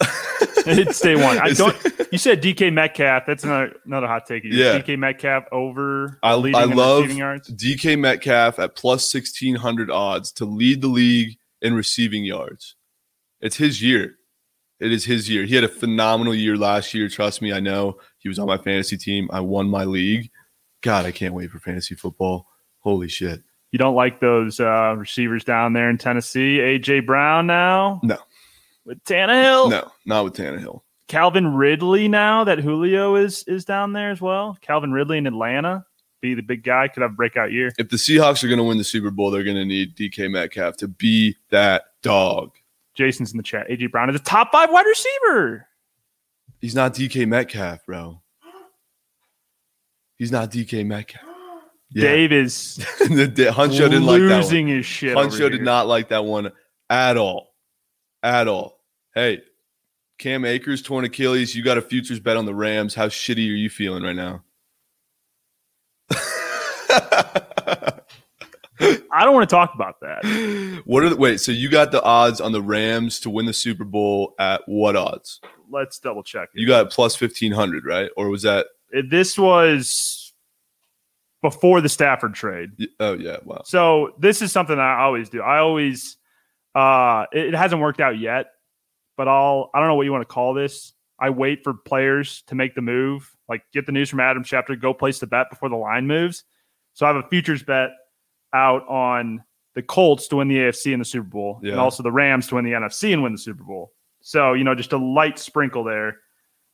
it's 0.66 1.00
day 1.00 1.14
one. 1.16 1.38
I 1.38 1.50
don't. 1.50 1.76
You 2.10 2.18
said 2.18 2.42
DK 2.42 2.72
Metcalf. 2.72 3.24
That's 3.26 3.44
another 3.44 3.74
another 3.84 4.06
hot 4.06 4.26
take. 4.26 4.42
Yeah. 4.44 4.78
DK 4.80 4.98
Metcalf 4.98 5.44
over. 5.52 6.18
I- 6.22 6.30
I 6.32 6.64
love- 6.64 7.10
yards. 7.10 7.48
DK 7.52 7.98
Metcalf 7.98 8.58
at 8.58 8.74
plus 8.76 9.12
1600 9.12 9.90
odds 9.90 10.32
to 10.32 10.44
lead 10.44 10.80
the 10.80 10.88
league 10.88 11.36
in 11.60 11.74
receiving 11.74 12.24
yards. 12.24 12.76
It's 13.40 13.56
his 13.56 13.82
year. 13.82 14.14
It 14.80 14.92
is 14.92 15.04
his 15.04 15.28
year. 15.28 15.44
He 15.44 15.54
had 15.56 15.64
a 15.64 15.68
phenomenal 15.68 16.34
year 16.34 16.56
last 16.56 16.94
year. 16.94 17.08
Trust 17.08 17.42
me, 17.42 17.52
I 17.52 17.58
know. 17.60 17.98
He 18.18 18.28
was 18.28 18.38
on 18.38 18.46
my 18.46 18.58
fantasy 18.58 18.96
team. 18.96 19.28
I 19.32 19.40
won 19.40 19.68
my 19.68 19.84
league. 19.84 20.30
God, 20.82 21.04
I 21.04 21.10
can't 21.10 21.34
wait 21.34 21.50
for 21.50 21.58
fantasy 21.58 21.94
football. 21.96 22.46
Holy 22.78 23.08
shit. 23.08 23.42
You 23.72 23.78
don't 23.78 23.96
like 23.96 24.20
those 24.20 24.60
uh, 24.60 24.94
receivers 24.96 25.44
down 25.44 25.72
there 25.72 25.90
in 25.90 25.98
Tennessee? 25.98 26.58
AJ 26.58 27.04
Brown 27.06 27.46
now. 27.48 28.00
No. 28.04 28.16
With 28.88 29.04
Tannehill. 29.04 29.68
No, 29.70 29.92
not 30.06 30.24
with 30.24 30.32
Tannehill. 30.34 30.80
Calvin 31.08 31.46
Ridley 31.54 32.08
now 32.08 32.44
that 32.44 32.58
Julio 32.58 33.16
is 33.16 33.44
is 33.46 33.66
down 33.66 33.92
there 33.92 34.10
as 34.10 34.20
well. 34.22 34.56
Calvin 34.62 34.92
Ridley 34.92 35.18
in 35.18 35.26
Atlanta, 35.26 35.84
be 36.22 36.32
the 36.32 36.40
big 36.42 36.64
guy, 36.64 36.88
could 36.88 37.02
have 37.02 37.10
a 37.10 37.14
breakout 37.14 37.52
year. 37.52 37.70
If 37.78 37.90
the 37.90 37.98
Seahawks 37.98 38.42
are 38.42 38.48
going 38.48 38.56
to 38.56 38.64
win 38.64 38.78
the 38.78 38.84
Super 38.84 39.10
Bowl, 39.10 39.30
they're 39.30 39.44
going 39.44 39.56
to 39.58 39.66
need 39.66 39.94
DK 39.94 40.30
Metcalf 40.30 40.78
to 40.78 40.88
be 40.88 41.36
that 41.50 41.84
dog. 42.02 42.52
Jason's 42.94 43.30
in 43.32 43.36
the 43.36 43.42
chat. 43.42 43.68
AJ 43.68 43.90
Brown 43.90 44.08
is 44.08 44.16
a 44.16 44.20
top 44.24 44.50
five 44.52 44.70
wide 44.70 44.86
receiver. 44.86 45.66
He's 46.62 46.74
not 46.74 46.94
DK 46.94 47.28
Metcalf, 47.28 47.84
bro. 47.84 48.22
He's 50.16 50.32
not 50.32 50.50
DK 50.50 50.84
Metcalf. 50.86 51.22
Yeah. 51.90 52.02
Dave 52.02 52.32
is 52.32 52.76
the, 53.00 53.30
the- 53.34 53.44
Huncho 53.52 53.78
didn't 53.90 54.04
like 54.06 54.20
that 54.22 54.28
one. 54.28 54.36
losing 54.40 54.66
his 54.68 54.84
shit. 54.86 55.14
Huncho 55.16 55.50
did 55.50 55.62
not 55.62 55.86
like 55.86 56.08
that 56.08 56.24
one 56.24 56.50
at 56.90 57.16
all. 57.16 57.54
At 58.22 58.48
all. 58.48 58.77
Hey, 59.14 59.42
Cam 60.18 60.44
Akers 60.44 60.82
torn 60.82 61.04
Achilles. 61.04 61.54
You 61.54 61.62
got 61.62 61.78
a 61.78 61.82
futures 61.82 62.20
bet 62.20 62.36
on 62.36 62.46
the 62.46 62.54
Rams. 62.54 62.94
How 62.94 63.08
shitty 63.08 63.48
are 63.48 63.56
you 63.56 63.70
feeling 63.70 64.02
right 64.02 64.16
now? 64.16 64.42
I 69.10 69.24
don't 69.24 69.34
want 69.34 69.48
to 69.48 69.54
talk 69.54 69.74
about 69.74 70.00
that. 70.00 70.82
what 70.84 71.02
are 71.02 71.08
the 71.08 71.16
wait? 71.16 71.40
So 71.40 71.50
you 71.50 71.68
got 71.68 71.90
the 71.90 72.02
odds 72.02 72.40
on 72.40 72.52
the 72.52 72.62
Rams 72.62 73.18
to 73.20 73.30
win 73.30 73.46
the 73.46 73.52
Super 73.52 73.84
Bowl 73.84 74.34
at 74.38 74.62
what 74.66 74.94
odds? 74.94 75.40
Let's 75.70 75.98
double 75.98 76.22
check. 76.22 76.48
it. 76.54 76.60
You 76.60 76.66
got 76.66 76.90
plus 76.90 77.16
fifteen 77.16 77.50
hundred, 77.52 77.84
right? 77.84 78.10
Or 78.16 78.28
was 78.28 78.42
that? 78.42 78.66
This 79.10 79.36
was 79.36 80.32
before 81.42 81.80
the 81.80 81.88
Stafford 81.88 82.34
trade. 82.34 82.70
Oh 83.00 83.14
yeah, 83.14 83.38
wow. 83.44 83.62
So 83.64 84.14
this 84.18 84.42
is 84.42 84.52
something 84.52 84.78
I 84.78 85.00
always 85.00 85.28
do. 85.28 85.42
I 85.42 85.58
always 85.58 86.16
uh 86.74 87.24
it, 87.32 87.48
it 87.48 87.54
hasn't 87.54 87.80
worked 87.80 88.00
out 88.00 88.18
yet, 88.18 88.46
but 89.18 89.28
I'll 89.28 89.70
I 89.74 89.80
don't 89.80 89.88
know 89.88 89.96
what 89.96 90.04
you 90.06 90.12
want 90.12 90.22
to 90.22 90.32
call 90.32 90.54
this. 90.54 90.94
I 91.20 91.28
wait 91.28 91.62
for 91.64 91.74
players 91.74 92.42
to 92.46 92.54
make 92.54 92.74
the 92.74 92.80
move, 92.80 93.30
like 93.48 93.62
get 93.74 93.84
the 93.84 93.92
news 93.92 94.08
from 94.08 94.20
Adam 94.20 94.44
Schefter, 94.44 94.80
go 94.80 94.94
place 94.94 95.18
the 95.18 95.26
bet 95.26 95.50
before 95.50 95.68
the 95.68 95.76
line 95.76 96.06
moves. 96.06 96.44
So 96.94 97.04
I 97.04 97.08
have 97.12 97.22
a 97.22 97.28
futures 97.28 97.62
bet 97.62 97.90
out 98.54 98.88
on 98.88 99.42
the 99.74 99.82
Colts 99.82 100.26
to 100.28 100.36
win 100.36 100.48
the 100.48 100.56
AFC 100.56 100.92
and 100.92 101.00
the 101.00 101.04
Super 101.04 101.28
Bowl, 101.28 101.60
Yeah. 101.62 101.72
and 101.72 101.80
also 101.80 102.02
the 102.02 102.10
Rams 102.10 102.46
to 102.48 102.54
win 102.54 102.64
the 102.64 102.72
NFC 102.72 103.12
and 103.12 103.22
win 103.22 103.32
the 103.32 103.38
Super 103.38 103.62
Bowl. 103.64 103.92
So 104.22 104.54
you 104.54 104.64
know, 104.64 104.74
just 104.74 104.92
a 104.94 104.96
light 104.96 105.38
sprinkle 105.38 105.84
there. 105.84 106.18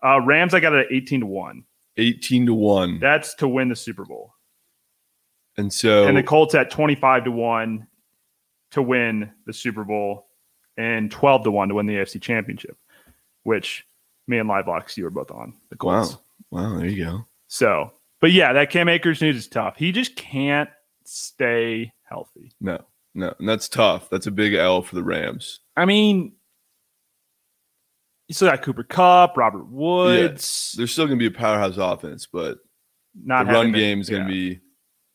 Uh, 0.05 0.21
Rams, 0.21 0.55
I 0.55 0.61
got 0.61 0.75
it 0.75 0.87
at 0.87 0.93
eighteen 0.93 1.21
to 1.21 1.27
one. 1.27 1.65
Eighteen 1.97 2.45
to 2.47 2.55
one, 2.55 2.99
That's 3.01 3.35
to 3.37 3.49
win 3.49 3.69
the 3.71 3.77
Super 3.77 4.05
Bowl. 4.05 4.35
and 5.57 5.73
so 5.73 6.07
and 6.07 6.17
the 6.17 6.23
Colts 6.23 6.55
at 6.55 6.71
25 6.71 7.25
to 7.25 7.31
1 7.31 7.87
to 8.73 8.83
win 8.83 9.31
the 9.47 9.53
Super 9.53 9.85
Bowl 9.85 10.27
and 10.77 11.11
12 11.11 11.45
to 11.45 11.51
1 11.51 11.69
to 11.69 11.75
win 11.75 11.87
the 11.87 11.95
AFC 11.95 12.21
Championship, 12.21 12.77
which 13.43 13.87
me 14.27 14.39
and 14.39 14.49
Livelox, 14.49 14.97
you 14.97 15.05
were 15.05 15.11
both 15.11 15.31
on 15.31 15.55
the 15.71 15.77
Colts. 15.77 16.17
wow, 16.51 16.71
wow, 16.71 16.79
there 16.79 16.87
you 16.87 17.05
go. 17.05 17.27
So, 17.49 17.93
but 18.21 18.33
yeah, 18.33 18.53
that 18.53 18.71
Cam 18.71 18.89
Akers 18.89 19.21
news 19.21 19.37
is 19.37 19.49
tough. 19.49 19.77
He 19.77 19.93
just 19.93 20.17
can't 20.17 20.71
stay 21.05 21.93
healthy. 22.03 22.53
No, 22.61 22.81
no, 23.15 23.35
and 23.39 23.49
that's 23.49 23.69
tough. 23.69 24.09
That's 24.11 24.27
a 24.27 24.31
big 24.31 24.55
L 24.55 24.83
for 24.83 24.95
the 24.95 25.05
Rams. 25.05 25.61
I 25.77 25.85
mean, 25.85 26.33
you 28.29 28.35
still 28.35 28.49
got 28.49 28.63
Cooper 28.63 28.85
Kupp, 28.85 29.37
Robert 29.37 29.69
Woods. 29.69 30.75
They're 30.77 30.87
still 30.87 31.07
going 31.07 31.19
to 31.19 31.31
be 31.31 31.35
a 31.35 31.39
powerhouse 31.39 31.77
offense, 31.77 32.27
but 32.27 32.59
not 33.15 33.47
the 33.47 33.53
run 33.53 33.73
game 33.73 34.01
is 34.01 34.09
going 34.09 34.23
yeah, 34.23 34.29
to 34.29 34.33
be. 34.33 34.61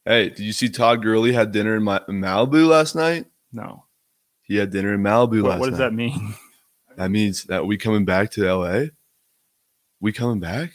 Hey, 0.06 0.30
did 0.30 0.40
you 0.40 0.54
see 0.54 0.70
Todd 0.70 1.04
Gurley 1.04 1.34
had 1.34 1.52
dinner 1.52 1.76
in, 1.76 1.84
my, 1.84 2.02
in 2.08 2.22
Malibu 2.22 2.68
last 2.68 2.96
night? 2.96 3.26
no. 3.52 3.86
He 4.50 4.58
had 4.58 4.72
dinner 4.72 4.94
in 4.96 5.02
Malibu 5.02 5.42
What, 5.44 5.52
last 5.52 5.60
what 5.62 5.70
does 5.70 5.80
night. 5.80 5.86
that 5.86 5.94
mean? 5.94 6.34
That 6.98 7.12
means 7.12 7.46
that 7.46 7.66
we 7.66 7.78
coming 7.78 8.04
back 8.04 8.30
to 8.32 8.44
LA. 8.54 8.88
We 10.02 10.12
coming 10.12 10.42
back? 10.42 10.72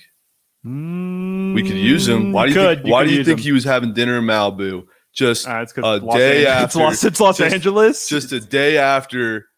We 0.64 1.62
could 1.62 1.76
use 1.76 2.08
him. 2.08 2.32
Why 2.32 2.46
do 2.46 2.52
you 2.52 2.54
could, 2.58 2.78
think, 2.82 2.90
why 2.90 3.04
do 3.04 3.10
you 3.10 3.22
think 3.22 3.40
him. 3.40 3.44
he 3.44 3.52
was 3.52 3.64
having 3.64 3.92
dinner 3.92 4.16
in 4.16 4.24
Malibu? 4.24 4.86
Just 5.12 5.46
Uh, 5.46 5.66
a 5.82 6.00
day 6.00 6.46
Angeles. 6.46 6.46
after- 6.46 6.64
it's 6.64 6.76
Los, 6.76 7.04
it's 7.04 7.20
Los 7.20 7.36
just- 7.38 7.52
Angeles. 7.54 8.08
just 8.08 8.32
a 8.32 8.40
day 8.40 8.78
after 8.78 9.48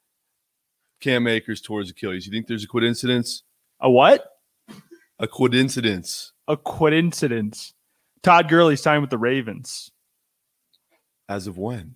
Cam 1.00 1.28
Akers 1.28 1.62
his 1.64 1.90
Achilles. 1.90 2.26
You 2.26 2.32
think 2.32 2.48
there's 2.48 2.64
a 2.64 2.66
coincidence? 2.66 3.44
a 3.80 3.88
what? 3.88 4.26
A 5.20 5.28
coincidence. 5.28 6.32
a 6.48 6.56
coincidence. 6.56 7.74
Todd 8.24 8.48
Gurley 8.48 8.74
signed 8.74 9.02
with 9.02 9.10
the 9.10 9.18
Ravens. 9.18 9.92
As 11.28 11.46
of 11.46 11.58
when? 11.58 11.94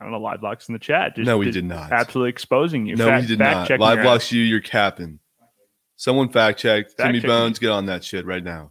I 0.00 0.04
don't 0.04 0.12
know. 0.12 0.20
Live 0.20 0.40
blocks 0.40 0.68
in 0.68 0.74
the 0.74 0.78
chat. 0.78 1.16
Just, 1.16 1.26
no, 1.26 1.42
just 1.42 1.54
did 1.54 1.64
not. 1.64 1.90
Absolutely 1.92 2.30
exposing 2.30 2.86
you. 2.86 2.94
No, 2.96 3.06
Fact- 3.06 3.22
he 3.22 3.28
did 3.28 3.38
not. 3.38 3.68
Live 3.70 3.96
your 3.96 4.04
blocks 4.04 4.30
you. 4.30 4.42
You're 4.42 4.60
capping. 4.60 5.18
Someone 5.96 6.28
fact 6.28 6.60
check. 6.60 6.86
Fact 6.86 6.98
Timmy 6.98 7.18
checking 7.18 7.28
Bones, 7.28 7.58
get 7.58 7.70
on 7.70 7.86
that 7.86 8.04
shit 8.04 8.24
right 8.24 8.42
now. 8.44 8.70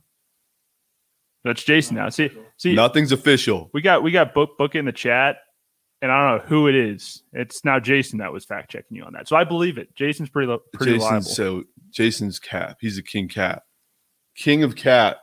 That's 1.43 1.63
Jason 1.63 1.95
now. 1.95 2.09
See, 2.09 2.29
see, 2.57 2.73
Nothing's 2.73 3.11
official. 3.11 3.69
we 3.73 3.81
got 3.81 4.03
we 4.03 4.11
got 4.11 4.33
book 4.33 4.57
book 4.57 4.75
in 4.75 4.85
the 4.85 4.91
chat, 4.91 5.37
and 6.01 6.11
I 6.11 6.29
don't 6.29 6.37
know 6.39 6.45
who 6.47 6.67
it 6.67 6.75
is. 6.75 7.23
It's 7.33 7.63
now 7.65 7.79
Jason 7.79 8.19
that 8.19 8.31
was 8.31 8.45
fact 8.45 8.71
checking 8.71 8.95
you 8.97 9.03
on 9.03 9.13
that. 9.13 9.27
So 9.27 9.35
I 9.35 9.43
believe 9.43 9.77
it. 9.77 9.93
Jason's 9.95 10.29
pretty 10.29 10.47
pretty 10.73 10.93
Jason's 10.93 11.03
reliable. 11.03 11.21
so 11.29 11.63
Jason's 11.91 12.39
cap. 12.39 12.77
He's 12.81 12.97
a 12.97 13.03
king 13.03 13.27
cap. 13.27 13.63
King 14.35 14.63
of 14.63 14.75
cap. 14.75 15.17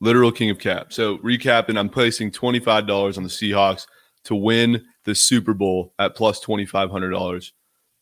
Literal 0.00 0.32
king 0.32 0.50
of 0.50 0.58
cap. 0.58 0.92
So 0.92 1.18
recapping, 1.18 1.78
I'm 1.78 1.88
placing 1.88 2.30
$25 2.32 3.16
on 3.16 3.22
the 3.22 3.28
Seahawks 3.28 3.86
to 4.24 4.34
win 4.34 4.84
the 5.04 5.14
Super 5.14 5.54
Bowl 5.54 5.92
at 5.98 6.14
plus 6.14 6.44
$2,500 6.44 7.52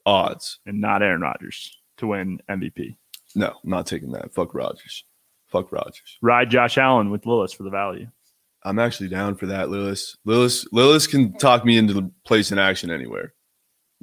odds. 0.06 0.58
and 0.66 0.80
not 0.80 1.02
Aaron 1.02 1.20
Rodgers 1.20 1.78
to 1.98 2.08
win 2.08 2.40
MVP. 2.48 2.96
No, 3.34 3.54
not 3.64 3.86
taking 3.86 4.12
that. 4.12 4.32
Fuck 4.34 4.54
Rodgers. 4.54 5.04
Fuck 5.48 5.72
Rodgers. 5.72 6.18
Ride 6.22 6.50
Josh 6.50 6.78
Allen 6.78 7.10
with 7.10 7.22
Lillis 7.22 7.54
for 7.54 7.62
the 7.62 7.70
value. 7.70 8.06
I'm 8.64 8.78
actually 8.78 9.08
down 9.08 9.34
for 9.36 9.46
that, 9.46 9.68
Lillis. 9.68 10.16
Lillis, 10.26 10.66
Lillis 10.72 11.08
can 11.10 11.36
talk 11.38 11.64
me 11.64 11.76
into 11.76 11.92
the 11.94 12.10
place 12.24 12.52
in 12.52 12.58
action 12.58 12.90
anywhere. 12.90 13.34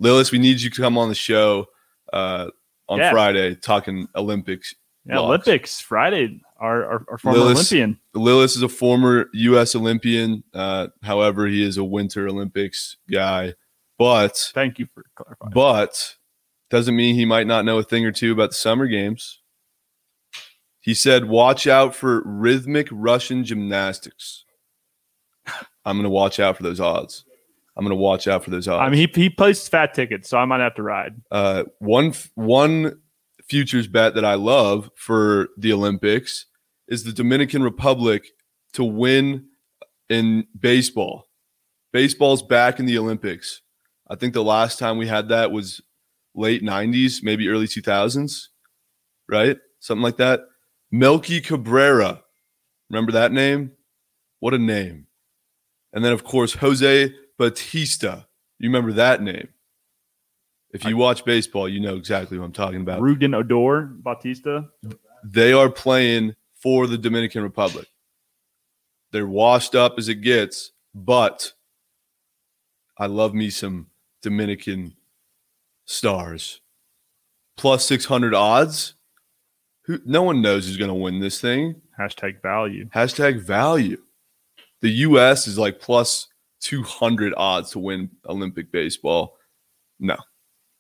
Lillis, 0.02 0.32
we 0.32 0.40
need 0.40 0.62
you 0.62 0.70
to 0.70 0.82
come 0.82 0.98
on 0.98 1.10
the 1.10 1.16
show 1.16 1.68
uh, 2.12 2.48
on 2.88 3.00
Yeah. 3.00 3.12
Friday 3.12 3.56
talking 3.56 4.08
Olympics. 4.16 4.74
Yeah. 5.06 5.20
Olympics 5.20 5.80
Friday. 5.80 6.42
Our 6.60 6.84
our, 6.86 7.06
our 7.12 7.18
former 7.18 7.38
Lillis- 7.40 7.72
Olympian. 7.74 8.00
Lillis 8.16 8.56
is 8.58 8.62
a 8.64 8.70
former 8.70 9.28
U.S. 9.34 9.76
Olympian. 9.76 10.44
Uh, 10.54 10.88
however, 11.04 11.48
he 11.48 11.64
is 11.64 11.78
a 11.78 11.84
Winter 11.84 12.28
Olympics 12.28 12.98
guy, 13.10 13.54
but 13.98 14.38
Thank 14.54 14.78
you 14.80 14.88
for 14.94 15.06
clarifying. 15.16 15.52
but 15.54 16.16
doesn't 16.70 16.96
mean 16.96 17.16
he 17.16 17.26
might 17.26 17.48
not 17.48 17.66
know 17.66 17.78
a 17.80 17.84
thing 17.84 18.06
or 18.06 18.12
two 18.12 18.32
about 18.34 18.50
the 18.52 18.56
summer 18.56 18.88
games. 18.88 19.40
He 20.82 20.94
said, 20.94 21.26
"Watch 21.26 21.66
out 21.66 21.96
for 21.96 22.22
rhythmic 22.26 22.88
Russian 22.92 23.44
gymnastics." 23.46 24.44
I'm 25.86 25.96
going 25.96 26.04
to 26.04 26.10
watch 26.10 26.40
out 26.40 26.58
for 26.58 26.64
those 26.64 26.80
odds. 26.80 27.26
I'm 27.76 27.84
going 27.86 27.96
to 27.98 28.02
watch 28.02 28.28
out 28.28 28.44
for 28.44 28.50
those 28.50 28.68
odds. 28.68 28.82
I 28.82 28.90
mean, 28.90 29.00
he 29.14 29.22
he 29.22 29.30
placed 29.30 29.72
fat 29.72 29.94
tickets, 29.94 30.30
so 30.30 30.38
I 30.38 30.46
might 30.46 30.60
have 30.60 30.76
to 30.76 30.84
ride. 30.84 31.16
uh, 31.32 31.64
one 31.80 32.14
one 32.36 33.00
futures 33.50 33.88
bet 33.88 34.14
that 34.16 34.26
I 34.26 34.36
love 34.36 34.90
for 34.96 35.50
the 35.58 35.74
Olympics 35.74 36.46
is 36.88 37.04
the 37.04 37.12
Dominican 37.12 37.64
Republic 37.64 38.28
to 38.74 38.84
win 38.84 39.46
in 40.10 40.46
baseball. 40.58 41.26
Baseball's 41.92 42.44
back 42.44 42.80
in 42.80 42.86
the 42.86 42.98
Olympics. 42.98 43.62
I 44.10 44.16
think 44.16 44.34
the 44.34 44.44
last 44.44 44.80
time 44.80 44.98
we 44.98 45.08
had 45.08 45.30
that 45.30 45.52
was 45.52 45.82
late 46.36 46.64
90s, 46.64 47.24
maybe 47.24 47.48
early 47.48 47.68
2000s, 47.68 48.48
right? 49.28 49.58
Something 49.80 50.04
like 50.04 50.18
that. 50.18 50.42
Melky 50.92 51.42
Cabrera. 51.42 52.24
Remember 52.90 53.12
that 53.12 53.32
name? 53.32 53.72
What 54.40 54.54
a 54.54 54.60
name. 54.60 55.08
And 55.94 56.04
then, 56.04 56.14
of 56.14 56.24
course, 56.24 56.54
Jose 56.54 57.14
Bautista. 57.38 58.28
You 58.60 58.70
remember 58.70 58.94
that 58.94 59.22
name? 59.22 59.50
If 60.72 60.86
you 60.86 60.98
watch 60.98 61.26
baseball, 61.26 61.68
you 61.68 61.80
know 61.80 61.96
exactly 61.96 62.38
what 62.38 62.46
I'm 62.46 62.52
talking 62.52 62.82
about. 62.82 63.02
Rougned 63.02 63.36
Odor, 63.36 63.86
Bautista. 63.86 64.70
They 65.24 65.52
are 65.52 65.70
playing 65.70 66.36
for 66.54 66.86
the 66.86 66.98
Dominican 66.98 67.42
Republic. 67.42 67.88
They're 69.12 69.28
washed 69.28 69.74
up 69.74 69.96
as 69.98 70.10
it 70.10 70.22
gets, 70.22 70.72
but 70.94 71.54
I 72.98 73.08
love 73.08 73.34
me 73.34 73.50
some 73.50 73.88
Dominican 74.22 74.96
stars 75.86 76.62
plus 77.58 77.86
600 77.86 78.34
odds. 78.34 78.94
Who 79.86 80.00
no 80.06 80.22
one 80.22 80.42
knows 80.42 80.68
who's 80.68 80.78
going 80.78 80.90
to 80.90 80.94
win 80.94 81.20
this 81.20 81.42
thing. 81.42 81.82
Hashtag 82.00 82.42
value. 82.42 82.86
Hashtag 82.90 83.42
value. 83.42 84.02
The 84.82 84.90
US 84.90 85.48
is 85.48 85.58
like 85.58 85.80
plus 85.80 86.28
200 86.62 87.34
odds 87.36 87.72
to 87.72 87.80
win 87.80 88.12
Olympic 88.28 88.72
baseball. 88.72 89.36
No. 90.00 90.16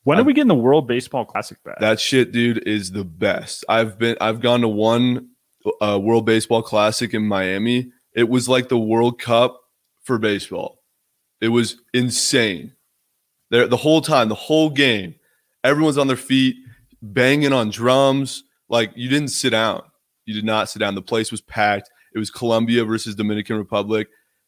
When 0.03 0.19
are 0.19 0.23
we 0.23 0.33
getting 0.33 0.47
the 0.47 0.55
World 0.55 0.87
Baseball 0.87 1.25
Classic 1.25 1.61
back? 1.63 1.79
That 1.79 1.99
shit, 1.99 2.31
dude, 2.31 2.67
is 2.67 2.91
the 2.91 3.03
best. 3.03 3.65
I've 3.67 3.99
been 3.99 4.17
I've 4.21 4.39
gone 4.39 4.61
to 4.61 4.67
one 4.67 5.29
uh, 5.81 5.99
World 6.01 6.25
Baseball 6.25 6.61
Classic 6.61 7.13
in 7.13 7.27
Miami. 7.27 7.91
It 8.15 8.29
was 8.29 8.47
like 8.47 8.69
the 8.69 8.79
World 8.79 9.19
Cup 9.19 9.59
for 10.03 10.17
baseball. 10.17 10.79
It 11.41 11.49
was 11.49 11.77
insane. 11.93 12.73
There 13.51 13.67
the 13.67 13.77
whole 13.77 14.01
time, 14.01 14.29
the 14.29 14.35
whole 14.35 14.69
game, 14.69 15.15
everyone's 15.63 15.97
on 15.97 16.07
their 16.07 16.15
feet, 16.15 16.55
banging 17.01 17.53
on 17.53 17.69
drums. 17.69 18.43
Like 18.69 18.91
you 18.95 19.09
didn't 19.09 19.29
sit 19.29 19.51
down. 19.51 19.83
You 20.25 20.33
did 20.33 20.45
not 20.45 20.69
sit 20.69 20.79
down. 20.79 20.95
The 20.95 21.01
place 21.01 21.31
was 21.31 21.41
packed. 21.41 21.89
It 22.13 22.19
was 22.19 22.31
Colombia 22.31 22.85
versus 22.85 23.15
Dominican 23.15 23.57
Republic. 23.57 24.07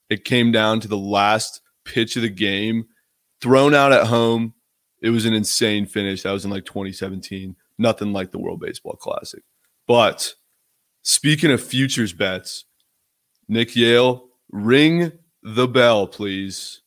It 0.10 0.26
came 0.26 0.52
down 0.52 0.80
to 0.82 0.88
the 0.88 0.98
last 0.98 1.62
pitch 1.86 2.16
of 2.16 2.22
the 2.22 2.30
game, 2.30 2.86
thrown 3.42 3.74
out 3.74 3.92
at 3.92 4.08
home. 4.08 4.54
It 5.02 5.10
was 5.10 5.26
an 5.26 5.34
insane 5.34 5.88
finish. 5.88 6.22
That 6.22 6.32
was 6.32 6.46
in 6.46 6.52
like 6.52 6.66
2017. 6.66 7.56
Nothing 7.80 8.14
like 8.14 8.32
the 8.32 8.38
World 8.38 8.60
Baseball 8.60 8.94
Classic. 8.94 9.44
But 9.88 10.36
speaking 11.02 11.52
of 11.52 11.62
futures 11.62 12.14
bets, 12.14 12.66
Nick 13.48 13.76
Yale, 13.76 14.30
ring 14.52 15.12
the 15.42 15.68
bell, 15.68 16.06
please. 16.06 16.82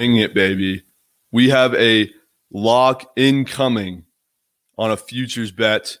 Ring 0.00 0.16
it, 0.16 0.34
baby. 0.34 0.82
We 1.30 1.50
have 1.50 1.72
a 1.74 2.10
lock 2.52 3.12
incoming 3.16 4.04
on 4.76 4.90
a 4.90 4.96
futures 4.96 5.52
bet. 5.52 5.98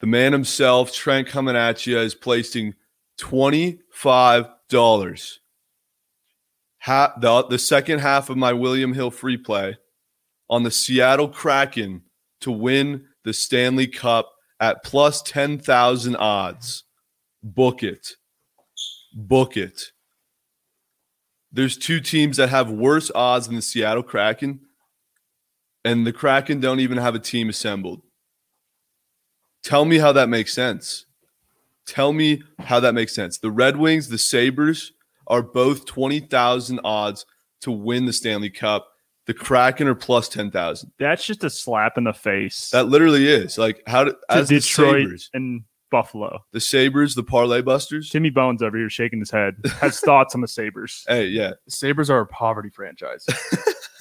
The 0.00 0.06
man 0.06 0.32
himself, 0.32 0.92
Trent, 0.92 1.28
coming 1.28 1.56
at 1.56 1.86
you, 1.86 1.98
is 1.98 2.14
placing 2.14 2.74
$25. 3.18 5.38
Ha- 6.80 7.14
the, 7.20 7.42
the 7.44 7.58
second 7.58 8.00
half 8.00 8.30
of 8.30 8.36
my 8.36 8.52
William 8.52 8.92
Hill 8.92 9.10
free 9.10 9.38
play 9.38 9.78
on 10.48 10.62
the 10.62 10.70
Seattle 10.70 11.28
Kraken 11.28 12.02
to 12.42 12.52
win 12.52 13.06
the 13.24 13.32
Stanley 13.32 13.86
Cup 13.86 14.30
at 14.60 14.84
plus 14.84 15.22
10,000 15.22 16.16
odds. 16.16 16.84
Book 17.42 17.82
it. 17.82 18.12
Book 19.14 19.56
it. 19.56 19.92
There's 21.52 21.78
two 21.78 22.00
teams 22.00 22.36
that 22.36 22.50
have 22.50 22.70
worse 22.70 23.10
odds 23.14 23.46
than 23.46 23.56
the 23.56 23.62
Seattle 23.62 24.02
Kraken, 24.02 24.60
and 25.84 26.06
the 26.06 26.12
Kraken 26.12 26.60
don't 26.60 26.80
even 26.80 26.98
have 26.98 27.14
a 27.14 27.20
team 27.20 27.48
assembled. 27.48 28.02
Tell 29.66 29.84
me 29.84 29.98
how 29.98 30.12
that 30.12 30.28
makes 30.28 30.54
sense. 30.54 31.06
Tell 31.86 32.12
me 32.12 32.40
how 32.60 32.78
that 32.78 32.94
makes 32.94 33.12
sense. 33.12 33.38
The 33.38 33.50
Red 33.50 33.76
Wings, 33.76 34.08
the 34.08 34.16
Sabres 34.16 34.92
are 35.26 35.42
both 35.42 35.86
20,000 35.86 36.80
odds 36.84 37.26
to 37.62 37.72
win 37.72 38.06
the 38.06 38.12
Stanley 38.12 38.48
Cup. 38.48 38.86
The 39.26 39.34
Kraken 39.34 39.88
are 39.88 39.96
plus 39.96 40.28
10,000. 40.28 40.92
That's 41.00 41.26
just 41.26 41.42
a 41.42 41.50
slap 41.50 41.98
in 41.98 42.04
the 42.04 42.12
face 42.12 42.70
That 42.70 42.86
literally 42.86 43.26
is. 43.26 43.58
Like 43.58 43.82
how 43.88 44.04
did 44.04 44.12
to 44.12 44.18
as 44.28 44.48
the 44.48 44.60
Sabres, 44.60 45.30
and 45.34 45.64
Buffalo. 45.90 46.44
the 46.52 46.60
Sabres, 46.60 47.14
the 47.14 47.22
parlay 47.22 47.62
busters. 47.62 48.10
Timmy 48.10 48.30
Bones 48.30 48.62
over 48.62 48.76
here 48.76 48.90
shaking 48.90 49.20
his 49.20 49.30
head 49.30 49.56
has 49.80 50.00
thoughts 50.00 50.34
on 50.34 50.40
the 50.40 50.48
Sabres. 50.48 51.04
Hey, 51.08 51.26
yeah. 51.26 51.52
Sabres 51.68 52.10
are 52.10 52.20
a 52.20 52.26
poverty 52.26 52.70
franchise. 52.70 53.24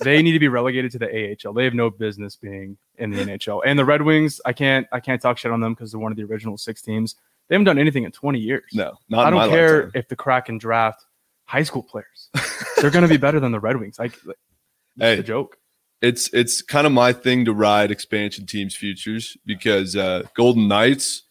they 0.02 0.22
need 0.22 0.32
to 0.34 0.40
be 0.40 0.48
relegated 0.48 0.92
to 0.94 1.00
the 1.00 1.36
AHL. 1.46 1.54
They 1.54 1.64
have 1.64 1.74
no 1.74 1.90
business 1.90 2.36
being 2.36 2.78
in 2.98 3.12
the 3.12 3.18
NHL. 3.24 3.62
And 3.66 3.78
the 3.78 3.86
Red 3.86 4.02
Wings, 4.02 4.42
I 4.46 4.54
can't 4.54 4.88
I 4.92 5.00
can't 5.00 5.22
talk 5.22 5.38
shit 5.38 5.52
on 5.52 5.60
them 5.62 5.74
because 5.74 5.92
they're 5.92 6.00
one 6.00 6.12
of 6.12 6.18
the 6.18 6.24
original 6.24 6.58
six 6.58 6.82
teams. 6.82 7.16
They 7.48 7.56
haven't 7.56 7.66
done 7.66 7.78
anything 7.78 8.04
in 8.06 8.12
20 8.12 8.40
years. 8.40 8.64
No, 8.74 8.98
not 9.10 9.28
I 9.28 9.30
don't 9.30 9.40
my 9.40 9.48
care 9.50 9.84
lifetime. 9.86 9.92
if 10.00 10.08
the 10.10 10.16
Kraken 10.16 10.58
draft 10.58 11.06
high 11.46 11.62
school 11.64 11.84
players. 11.84 12.30
they're 12.82 12.90
going 12.90 13.04
to 13.04 13.08
be 13.08 13.18
better 13.18 13.40
than 13.40 13.52
the 13.52 13.60
Red 13.60 13.78
Wings. 13.78 14.00
Like, 14.00 14.14
it's 14.16 14.26
Hey. 14.98 15.20
a 15.20 15.24
joke. 15.24 15.58
it's 16.02 16.34
it's 16.34 16.62
kind 16.64 16.88
of 16.88 16.94
my 16.94 17.14
thing 17.14 17.46
to 17.46 17.54
ride 17.54 17.92
expansion 17.92 18.46
teams 18.48 18.76
futures 18.76 19.38
because 19.46 19.96
uh 19.96 20.24
Golden 20.34 20.68
Knights. 20.68 21.24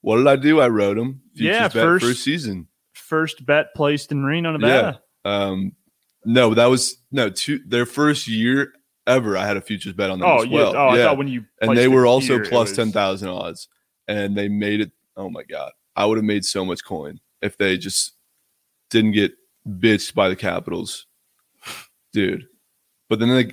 What 0.00 0.18
did 0.18 0.26
I 0.26 0.36
do? 0.36 0.60
I 0.60 0.68
wrote 0.68 0.96
them. 0.96 1.22
Yeah, 1.34 1.62
bet 1.68 1.72
first- 1.72 2.04
first 2.06 2.24
season. 2.24 2.68
First 2.94 3.44
bet 3.46 3.74
placed 3.74 4.12
in 4.12 4.22
Reno, 4.24 4.52
Nevada. 4.52 5.00
Um, 5.24 5.72
no, 6.24 6.52
that 6.54 6.66
was 6.66 6.96
no 7.10 7.30
two 7.30 7.60
their 7.66 7.86
first 7.86 8.26
year 8.28 8.72
ever. 9.06 9.36
I 9.36 9.46
had 9.46 9.56
a 9.56 9.60
futures 9.62 9.92
bet 9.94 10.10
on 10.10 10.18
them 10.18 10.28
Oh, 10.28 10.42
as 10.42 10.48
well. 10.48 10.72
yeah. 10.72 10.78
Oh, 10.78 10.88
I 10.88 10.96
yeah, 10.98 11.04
thought 11.04 11.18
when 11.18 11.28
you 11.28 11.44
and 11.60 11.76
they 11.76 11.88
were 11.88 12.06
also 12.06 12.40
it 12.40 12.48
plus 12.48 12.68
was- 12.70 12.76
ten 12.76 12.92
thousand 12.92 13.28
odds, 13.28 13.68
and 14.06 14.36
they 14.36 14.48
made 14.48 14.80
it. 14.80 14.92
Oh 15.16 15.30
my 15.30 15.42
god, 15.42 15.72
I 15.96 16.04
would 16.06 16.18
have 16.18 16.24
made 16.24 16.44
so 16.44 16.64
much 16.64 16.84
coin 16.84 17.18
if 17.40 17.56
they 17.56 17.78
just 17.78 18.12
didn't 18.90 19.12
get 19.12 19.32
bitched 19.66 20.14
by 20.14 20.28
the 20.28 20.36
Capitals, 20.36 21.06
dude. 22.12 22.46
But 23.08 23.20
then 23.20 23.28
they, 23.28 23.52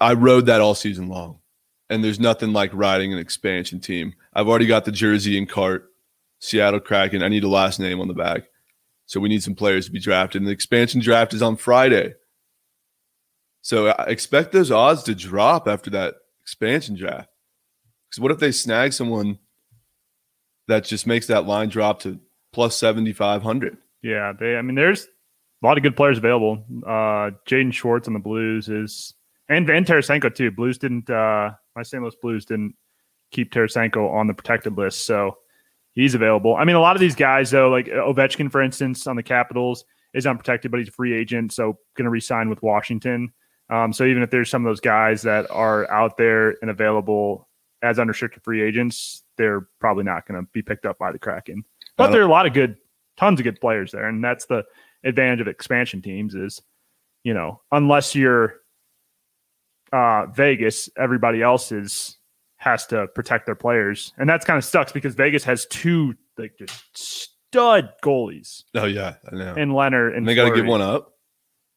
I 0.00 0.12
rode 0.14 0.46
that 0.46 0.60
all 0.60 0.74
season 0.74 1.08
long, 1.08 1.40
and 1.88 2.02
there's 2.02 2.20
nothing 2.20 2.52
like 2.52 2.70
riding 2.72 3.12
an 3.12 3.18
expansion 3.18 3.80
team. 3.80 4.14
I've 4.34 4.48
already 4.48 4.66
got 4.66 4.84
the 4.84 4.92
jersey 4.92 5.38
and 5.38 5.48
cart, 5.48 5.90
Seattle 6.40 6.80
Kraken. 6.80 7.22
I 7.22 7.28
need 7.28 7.44
a 7.44 7.48
last 7.48 7.80
name 7.80 8.00
on 8.00 8.08
the 8.08 8.14
back, 8.14 8.44
so 9.06 9.20
we 9.20 9.28
need 9.28 9.42
some 9.42 9.54
players 9.54 9.86
to 9.86 9.92
be 9.92 10.00
drafted. 10.00 10.40
And 10.42 10.48
the 10.48 10.52
expansion 10.52 11.00
draft 11.00 11.34
is 11.34 11.42
on 11.42 11.56
Friday, 11.56 12.14
so 13.62 13.88
I 13.88 14.04
expect 14.04 14.52
those 14.52 14.70
odds 14.70 15.02
to 15.04 15.14
drop 15.14 15.68
after 15.68 15.90
that 15.90 16.14
expansion 16.40 16.94
draft. 16.96 17.28
Because 18.08 18.20
what 18.20 18.32
if 18.32 18.38
they 18.38 18.52
snag 18.52 18.92
someone 18.92 19.38
that 20.68 20.84
just 20.84 21.06
makes 21.06 21.26
that 21.26 21.46
line 21.46 21.68
drop 21.68 22.00
to 22.00 22.20
plus 22.52 22.76
seventy 22.76 23.12
five 23.12 23.42
hundred? 23.42 23.78
Yeah, 24.02 24.32
they. 24.38 24.56
I 24.56 24.62
mean, 24.62 24.76
there's 24.76 25.06
a 25.62 25.66
lot 25.66 25.76
of 25.76 25.82
good 25.82 25.96
players 25.96 26.18
available. 26.18 26.64
Uh, 26.86 27.30
Jaden 27.48 27.72
Schwartz 27.72 28.06
on 28.06 28.14
the 28.14 28.20
Blues 28.20 28.68
is, 28.68 29.14
and 29.48 29.66
Van 29.66 29.84
Tarasenko 29.84 30.34
too. 30.34 30.50
Blues 30.50 30.78
didn't. 30.78 31.10
Uh, 31.10 31.52
my 31.76 31.82
St. 31.82 32.02
Louis 32.02 32.16
Blues 32.16 32.44
didn't 32.44 32.74
keep 33.30 33.52
Tarasenko 33.52 34.10
on 34.12 34.26
the 34.26 34.34
protected 34.34 34.76
list, 34.76 35.06
so 35.06 35.36
he's 35.92 36.14
available. 36.14 36.56
I 36.56 36.64
mean, 36.64 36.76
a 36.76 36.80
lot 36.80 36.96
of 36.96 37.00
these 37.00 37.14
guys 37.14 37.50
though, 37.50 37.68
like 37.68 37.86
Ovechkin, 37.86 38.50
for 38.50 38.62
instance, 38.62 39.06
on 39.06 39.16
the 39.16 39.22
Capitals 39.22 39.84
is 40.14 40.26
unprotected, 40.26 40.70
but 40.70 40.78
he's 40.78 40.88
a 40.88 40.92
free 40.92 41.14
agent, 41.14 41.52
so 41.52 41.78
going 41.94 42.04
to 42.04 42.10
re-sign 42.10 42.48
with 42.48 42.62
Washington. 42.62 43.32
Um, 43.68 43.92
so 43.92 44.04
even 44.04 44.22
if 44.22 44.30
there's 44.30 44.48
some 44.48 44.64
of 44.64 44.70
those 44.70 44.80
guys 44.80 45.22
that 45.22 45.50
are 45.50 45.90
out 45.90 46.16
there 46.16 46.56
and 46.62 46.70
available 46.70 47.48
as 47.82 47.98
unrestricted 47.98 48.42
free 48.42 48.62
agents, 48.62 49.22
they're 49.36 49.68
probably 49.80 50.04
not 50.04 50.26
going 50.26 50.40
to 50.40 50.48
be 50.52 50.62
picked 50.62 50.86
up 50.86 50.98
by 50.98 51.12
the 51.12 51.18
Kraken. 51.18 51.64
But 51.96 52.10
there 52.10 52.20
are 52.20 52.24
a 52.24 52.30
lot 52.30 52.46
of 52.46 52.52
good, 52.52 52.76
tons 53.16 53.40
of 53.40 53.44
good 53.44 53.60
players 53.60 53.92
there, 53.92 54.08
and 54.08 54.22
that's 54.22 54.46
the 54.46 54.64
advantage 55.04 55.40
of 55.40 55.48
expansion 55.48 56.02
teams 56.02 56.34
is, 56.34 56.62
you 57.24 57.34
know, 57.34 57.60
unless 57.72 58.14
you're 58.14 58.60
uh, 59.96 60.26
Vegas, 60.26 60.88
everybody 60.98 61.42
else 61.42 61.72
is 61.72 62.18
has 62.58 62.86
to 62.86 63.06
protect 63.08 63.46
their 63.46 63.54
players, 63.54 64.12
and 64.18 64.28
that's 64.28 64.44
kind 64.44 64.58
of 64.58 64.64
sucks 64.64 64.92
because 64.92 65.14
Vegas 65.14 65.44
has 65.44 65.66
two 65.66 66.14
like 66.38 66.52
just 66.58 66.98
stud 66.98 67.90
goalies 68.02 68.64
Oh 68.74 68.84
yeah, 68.84 69.14
I 69.30 69.34
know. 69.36 69.54
And, 69.56 69.72
Leonard 69.74 70.14
and 70.16 70.28
they 70.28 70.34
got 70.34 70.48
to 70.50 70.54
give 70.54 70.66
one 70.66 70.82
up. 70.82 71.12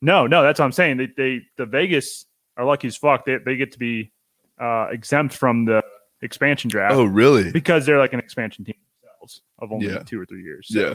No, 0.01 0.27
no, 0.27 0.41
that's 0.43 0.60
what 0.60 0.65
I'm 0.65 0.71
saying. 0.71 0.97
They, 0.97 1.08
they 1.15 1.41
the 1.58 1.65
Vegas 1.65 2.25
are 2.58 2.65
lucky 2.65 2.88
as 2.88 2.97
fuck. 2.97 3.25
They, 3.25 3.38
they 3.38 3.55
get 3.55 3.71
to 3.73 3.79
be 3.79 4.12
uh, 4.60 4.88
exempt 4.91 5.34
from 5.34 5.65
the 5.65 5.82
expansion 6.21 6.69
draft 6.69 6.93
Oh 6.95 7.05
really? 7.05 7.51
because 7.51 7.86
they're 7.86 7.99
like 7.99 8.12
an 8.13 8.19
expansion 8.19 8.65
team 8.65 8.75
themselves 9.01 9.41
of 9.60 9.71
only 9.71 9.88
Yeah. 9.88 9.99
two 9.99 10.19
or 10.19 10.25
three 10.25 10.43
years. 10.43 10.67
So, 10.69 10.79
Yeah, 10.79 10.93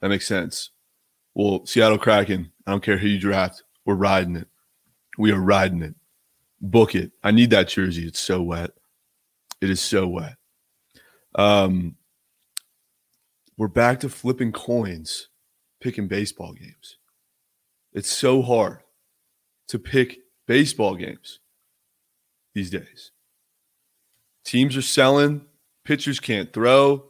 that 0.00 0.08
makes 0.08 0.26
sense. 0.26 0.70
Well, 1.34 1.66
Seattle 1.66 1.98
Kraken. 1.98 2.50
I 2.66 2.70
don't 2.70 2.82
care 2.82 2.96
who 2.96 3.08
you 3.08 3.18
draft. 3.18 3.62
We're 3.84 3.94
riding 3.96 4.36
it. 4.36 4.48
We 5.18 5.32
are 5.32 5.40
riding 5.40 5.82
it. 5.82 5.94
Book 6.64 6.94
it. 6.94 7.12
I 7.22 7.30
need 7.30 7.50
that 7.50 7.68
jersey. 7.68 8.06
It's 8.06 8.20
so 8.20 8.40
wet. 8.40 8.70
It 9.60 9.68
is 9.68 9.82
so 9.82 10.08
wet. 10.08 10.36
Um, 11.34 11.96
we're 13.58 13.68
back 13.68 14.00
to 14.00 14.08
flipping 14.08 14.50
coins, 14.50 15.28
picking 15.80 16.08
baseball 16.08 16.54
games. 16.54 16.96
It's 17.92 18.08
so 18.10 18.40
hard 18.40 18.78
to 19.68 19.78
pick 19.78 20.20
baseball 20.46 20.94
games 20.94 21.40
these 22.54 22.70
days. 22.70 23.12
Teams 24.44 24.74
are 24.74 24.82
selling, 24.82 25.42
pitchers 25.84 26.18
can't 26.18 26.52
throw, 26.52 27.04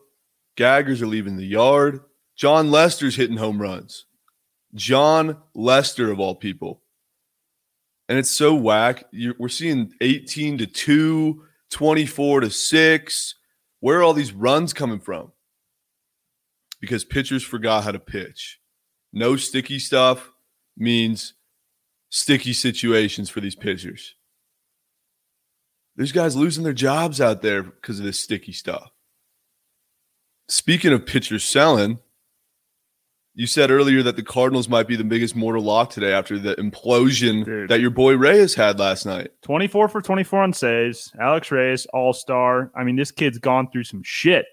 gaggers 0.57 1.01
are 1.01 1.07
leaving 1.07 1.37
the 1.37 1.47
yard. 1.47 2.01
Jon 2.37 2.73
Lester's 2.73 3.15
hitting 3.15 3.37
home 3.37 3.63
runs. 3.63 4.07
John 4.75 5.37
Lester, 5.55 6.11
of 6.11 6.19
all 6.19 6.35
people. 6.35 6.83
And 8.09 8.19
it's 8.19 8.31
so 8.31 8.55
whack. 8.55 9.05
You're, 9.13 9.35
we're 9.39 9.49
seeing 9.49 9.93
18 10.01 10.59
to 10.59 10.67
2, 10.67 11.43
24 11.71 12.41
to 12.41 12.51
6. 12.51 13.35
Where 13.81 13.99
are 13.99 14.03
all 14.03 14.13
these 14.15 14.33
runs 14.33 14.73
coming 14.73 15.01
from? 15.01 15.33
because 16.85 17.03
pitchers 17.03 17.43
forgot 17.43 17.83
how 17.83 17.93
to 17.93 17.99
pitch. 17.99 18.61
No 19.11 19.37
sticky 19.37 19.79
stuff 19.79 20.31
means 20.77 21.33
sticky 22.11 22.53
situations 22.53 23.31
for 23.31 23.41
these 23.41 23.55
pitchers. 23.55 24.17
There's 25.97 26.13
guys 26.13 26.37
losing 26.37 26.63
their 26.63 26.75
jobs 26.75 27.23
out 27.23 27.41
there 27.41 27.63
because 27.63 27.99
of 27.99 28.05
this 28.05 28.21
sticky 28.21 28.53
stuff. 28.53 28.91
Speaking 30.49 30.93
of 30.93 31.07
pitchers 31.07 31.43
selling, 31.43 32.01
you 33.35 33.47
said 33.47 33.71
earlier 33.71 34.03
that 34.03 34.15
the 34.15 34.23
Cardinals 34.23 34.69
might 34.69 34.87
be 34.87 34.95
the 34.95 35.05
biggest 35.05 35.35
mortal 35.35 35.63
lock 35.63 35.91
today 35.91 36.13
after 36.13 36.39
the 36.39 36.55
implosion 36.55 37.45
Dude. 37.45 37.69
that 37.69 37.81
your 37.81 37.91
boy 37.91 38.17
Reyes 38.17 38.55
had 38.55 38.79
last 38.79 39.07
night. 39.07 39.33
24 39.43 39.89
for 39.89 40.01
24 40.01 40.43
on 40.43 40.53
saves. 40.53 41.13
Alex 41.21 41.51
Reyes, 41.51 41.87
all 41.87 42.13
star. 42.13 42.71
I 42.77 42.85
mean, 42.85 42.95
this 42.95 43.11
kid's 43.11 43.39
gone 43.39 43.71
through 43.71 43.85
some 43.85 44.03
shit. 44.05 44.47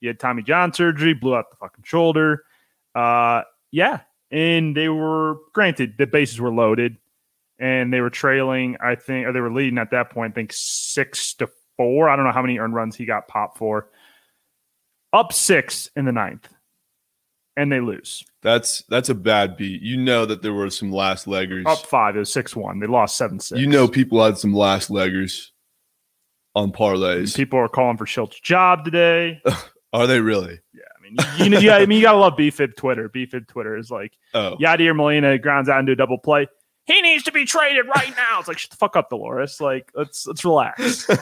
He 0.00 0.06
had 0.06 0.20
Tommy 0.20 0.42
John 0.42 0.72
surgery, 0.74 1.14
blew 1.14 1.34
out 1.34 1.50
the 1.50 1.56
fucking 1.56 1.84
shoulder. 1.84 2.44
Uh, 2.94 3.42
yeah. 3.70 4.00
And 4.30 4.76
they 4.76 4.90
were, 4.90 5.38
granted, 5.54 5.94
the 5.96 6.06
bases 6.06 6.38
were 6.38 6.52
loaded 6.52 6.98
and 7.58 7.92
they 7.92 8.02
were 8.02 8.10
trailing, 8.10 8.76
I 8.80 8.94
think, 8.94 9.26
or 9.26 9.32
they 9.32 9.40
were 9.40 9.52
leading 9.52 9.78
at 9.78 9.90
that 9.92 10.10
point, 10.10 10.32
I 10.32 10.34
think 10.34 10.52
six 10.54 11.32
to 11.34 11.48
four. 11.78 12.10
I 12.10 12.16
don't 12.16 12.26
know 12.26 12.32
how 12.32 12.42
many 12.42 12.58
earned 12.58 12.74
runs 12.74 12.94
he 12.94 13.06
got 13.06 13.26
popped 13.26 13.56
for. 13.56 13.88
Up 15.14 15.32
six 15.32 15.90
in 15.96 16.04
the 16.04 16.12
ninth. 16.12 16.46
And 17.58 17.72
they 17.72 17.80
lose. 17.80 18.24
That's 18.40 18.84
that's 18.88 19.08
a 19.08 19.14
bad 19.16 19.56
beat. 19.56 19.82
You 19.82 19.96
know 19.96 20.24
that 20.24 20.42
there 20.42 20.52
were 20.52 20.70
some 20.70 20.92
last 20.92 21.26
leggers. 21.26 21.66
Up 21.66 21.78
five. 21.78 22.14
It 22.14 22.20
was 22.20 22.32
6 22.32 22.54
1. 22.54 22.78
They 22.78 22.86
lost 22.86 23.16
7 23.16 23.40
6. 23.40 23.60
You 23.60 23.66
know 23.66 23.88
people 23.88 24.22
had 24.22 24.38
some 24.38 24.54
last 24.54 24.90
leggers 24.90 25.48
on 26.54 26.70
parlays. 26.70 27.34
People 27.34 27.58
are 27.58 27.68
calling 27.68 27.96
for 27.96 28.06
Shildt's 28.06 28.38
job 28.40 28.84
today. 28.84 29.42
Are 29.92 30.06
they 30.06 30.20
really? 30.20 30.60
Yeah, 30.72 30.82
I 30.96 31.02
mean, 31.02 31.16
you 31.44 31.50
know, 31.50 31.58
yeah, 31.58 31.76
I 31.76 31.86
mean, 31.86 31.96
you 31.96 32.02
gotta 32.02 32.18
love 32.18 32.34
BFIB 32.34 32.76
Twitter. 32.76 33.08
BFIB 33.08 33.48
Twitter 33.48 33.76
is 33.76 33.90
like 33.90 34.12
Oh, 34.34 34.56
Yadier 34.60 34.94
Molina 34.94 35.36
grounds 35.38 35.68
out 35.68 35.80
into 35.80 35.92
a 35.92 35.96
double 35.96 36.18
play. 36.18 36.46
He 36.84 37.02
needs 37.02 37.24
to 37.24 37.32
be 37.32 37.44
traded 37.44 37.86
right 37.86 38.14
now. 38.16 38.38
It's 38.38 38.46
like 38.46 38.58
shut 38.58 38.70
the 38.70 38.76
fuck 38.76 38.94
up, 38.94 39.10
Dolores. 39.10 39.60
Like 39.60 39.90
let's 39.94 40.26
let's 40.28 40.44
relax. 40.44 41.08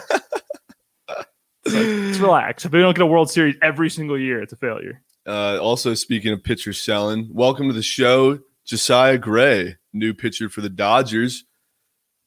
Let's 1.69 2.19
relax. 2.19 2.65
If 2.65 2.71
we 2.71 2.79
don't 2.79 2.95
get 2.95 3.03
a 3.03 3.07
World 3.07 3.29
Series 3.29 3.57
every 3.61 3.91
single 3.91 4.17
year, 4.17 4.41
it's 4.41 4.53
a 4.53 4.57
failure. 4.57 5.03
Uh, 5.27 5.59
also, 5.61 5.93
speaking 5.95 6.33
of 6.33 6.45
pitchers 6.45 6.81
selling, 6.81 7.29
welcome 7.33 7.67
to 7.67 7.75
the 7.75 7.83
show, 7.83 8.39
Josiah 8.65 9.19
Gray, 9.19 9.77
new 9.93 10.15
pitcher 10.15 10.49
for 10.49 10.61
the 10.61 10.69
Dodgers. 10.69 11.45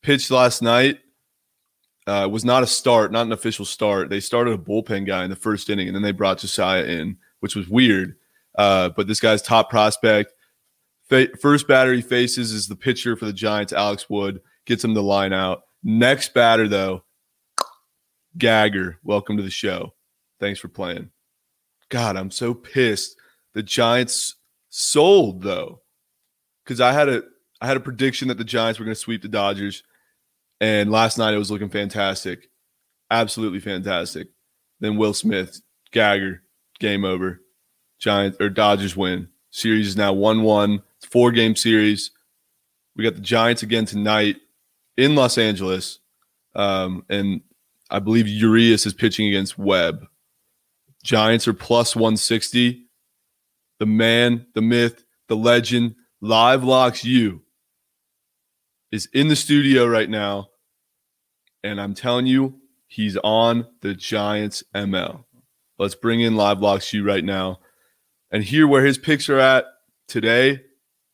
Pitched 0.01 0.31
last 0.31 0.61
night. 0.61 0.99
Uh, 2.07 2.27
was 2.27 2.43
not 2.43 2.63
a 2.63 2.67
start, 2.67 3.11
not 3.11 3.25
an 3.25 3.31
official 3.31 3.65
start. 3.65 4.09
They 4.09 4.19
started 4.19 4.53
a 4.53 4.57
bullpen 4.57 5.05
guy 5.05 5.23
in 5.23 5.29
the 5.29 5.35
first 5.35 5.69
inning, 5.69 5.87
and 5.87 5.95
then 5.95 6.01
they 6.01 6.11
brought 6.11 6.39
Josiah 6.39 6.83
in, 6.83 7.17
which 7.39 7.55
was 7.55 7.69
weird. 7.69 8.15
Uh, 8.57 8.89
but 8.89 9.07
this 9.07 9.19
guy's 9.19 9.41
top 9.41 9.69
prospect. 9.69 10.33
First 11.39 11.67
batter 11.67 11.93
he 11.93 12.01
faces 12.01 12.51
is 12.51 12.67
the 12.67 12.75
pitcher 12.75 13.15
for 13.15 13.25
the 13.25 13.33
Giants, 13.33 13.73
Alex 13.73 14.09
Wood. 14.09 14.41
Gets 14.65 14.83
him 14.83 14.93
the 14.93 15.03
line 15.03 15.33
out. 15.33 15.63
Next 15.83 16.33
batter, 16.33 16.67
though, 16.67 17.03
Gagger. 18.37 18.99
Welcome 19.03 19.37
to 19.37 19.43
the 19.43 19.49
show. 19.49 19.93
Thanks 20.39 20.59
for 20.59 20.67
playing. 20.67 21.11
God, 21.89 22.15
I'm 22.15 22.31
so 22.31 22.53
pissed. 22.53 23.15
The 23.53 23.63
Giants 23.63 24.35
sold 24.69 25.41
though, 25.41 25.81
because 26.63 26.79
I 26.79 26.93
had 26.93 27.09
a 27.09 27.23
I 27.61 27.67
had 27.67 27.77
a 27.77 27.81
prediction 27.81 28.27
that 28.29 28.37
the 28.37 28.43
Giants 28.43 28.79
were 28.79 28.85
going 28.85 28.95
to 28.95 28.99
sweep 28.99 29.21
the 29.21 29.27
Dodgers, 29.27 29.83
and 30.61 30.91
last 30.91 31.17
night 31.17 31.33
it 31.33 31.39
was 31.39 31.51
looking 31.51 31.69
fantastic, 31.69 32.49
absolutely 33.11 33.59
fantastic. 33.59 34.27
Then 34.79 34.97
Will 34.97 35.13
Smith, 35.13 35.61
Gagger, 35.91 36.43
game 36.79 37.03
over. 37.03 37.41
Giants 37.99 38.37
or 38.39 38.49
Dodgers 38.49 38.95
win. 38.95 39.27
Series 39.51 39.87
is 39.87 39.97
now 39.97 40.13
one 40.13 40.43
one. 40.43 40.81
Four 41.09 41.31
game 41.31 41.55
series. 41.55 42.11
We 42.95 43.03
got 43.03 43.15
the 43.15 43.21
Giants 43.21 43.63
again 43.63 43.85
tonight 43.85 44.37
in 44.97 45.15
Los 45.15 45.37
Angeles, 45.37 45.99
um, 46.55 47.05
and 47.09 47.41
I 47.89 47.99
believe 47.99 48.27
Urias 48.27 48.85
is 48.85 48.93
pitching 48.93 49.27
against 49.27 49.57
Webb. 49.57 50.05
Giants 51.03 51.47
are 51.47 51.53
plus 51.53 51.95
160. 51.95 52.85
The 53.79 53.85
man, 53.85 54.45
the 54.53 54.61
myth, 54.61 55.05
the 55.27 55.35
legend, 55.35 55.95
Live 56.21 56.63
Locks 56.63 57.05
U 57.05 57.41
is 58.91 59.07
in 59.13 59.29
the 59.29 59.35
studio 59.35 59.87
right 59.87 60.09
now. 60.09 60.49
And 61.63 61.79
I'm 61.79 61.93
telling 61.93 62.25
you, 62.25 62.59
he's 62.87 63.17
on 63.17 63.67
the 63.81 63.93
Giants 63.93 64.63
ML. 64.75 65.23
Let's 65.77 65.95
bring 65.95 66.21
in 66.21 66.35
Live 66.35 66.59
Locks 66.59 66.91
U 66.93 67.05
right 67.05 67.23
now 67.23 67.59
and 68.31 68.43
hear 68.43 68.67
where 68.67 68.83
his 68.83 68.97
picks 68.97 69.29
are 69.29 69.39
at 69.39 69.65
today. 70.07 70.61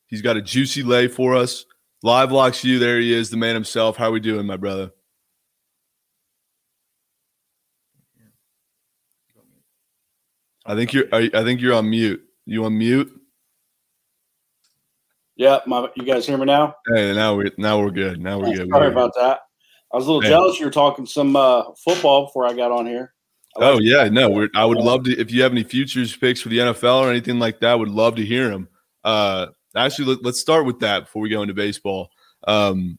He's 0.08 0.22
got 0.22 0.38
a 0.38 0.42
juicy 0.42 0.82
lay 0.82 1.08
for 1.08 1.36
us. 1.36 1.66
Live 2.02 2.32
Locks 2.32 2.64
U, 2.64 2.80
there 2.80 3.00
he 3.00 3.14
is, 3.14 3.30
the 3.30 3.38
man 3.38 3.56
himself. 3.56 3.98
How 3.98 4.12
we 4.12 4.20
doing, 4.20 4.46
my 4.46 4.58
brother? 4.58 4.92
I 10.66 10.76
think 10.76 10.94
you're. 10.94 11.06
I 11.14 11.30
think 11.30 11.62
you're 11.62 11.74
on 11.74 11.90
mute. 11.90 12.24
You 12.46 12.66
on 12.66 12.78
mute? 12.78 13.12
Yeah, 15.38 15.60
my, 15.68 15.90
you 15.96 16.04
guys 16.06 16.26
hear 16.26 16.38
me 16.38 16.46
now? 16.46 16.76
Hey, 16.94 17.14
now 17.14 17.36
we're 17.36 17.52
now 17.58 17.80
we're 17.82 17.92
good. 17.92 18.22
Now 18.22 18.40
we're 18.40 18.56
good. 18.56 18.70
Sorry 18.70 18.88
We're- 18.88 18.92
about 18.92 19.14
that. 19.16 19.42
I 19.94 19.98
was 19.98 20.08
a 20.08 20.10
little 20.12 20.22
Hey. 20.22 20.30
jealous 20.30 20.60
you 20.60 20.66
were 20.66 20.72
talking 20.72 21.06
some 21.06 21.36
uh, 21.36 21.64
football 21.84 22.26
before 22.26 22.46
I 22.46 22.54
got 22.54 22.72
on 22.72 22.86
here. 22.86 23.14
I 23.58 23.64
Oh 23.66 23.80
yeah, 23.80 24.10
no. 24.10 24.30
We're, 24.30 24.50
I 24.56 24.66
would 24.66 24.78
love 24.78 25.04
to. 25.06 25.18
If 25.20 25.32
you 25.32 25.44
have 25.44 25.52
any 25.52 25.64
futures 25.64 26.16
picks 26.16 26.42
for 26.42 26.50
the 26.50 26.58
NFL 26.60 27.02
or 27.02 27.10
anything 27.10 27.40
like 27.40 27.60
that, 27.60 27.78
would 27.78 27.90
love 27.90 28.16
to 28.16 28.26
hear 28.26 28.50
them. 28.50 28.68
Uh, 29.04 29.48
actually, 29.76 30.06
let, 30.16 30.24
let's 30.24 30.40
start 30.40 30.66
with 30.66 30.80
that 30.80 31.06
before 31.06 31.22
we 31.22 31.30
go 31.30 31.42
into 31.42 31.54
baseball. 31.54 32.10
Um, 32.48 32.98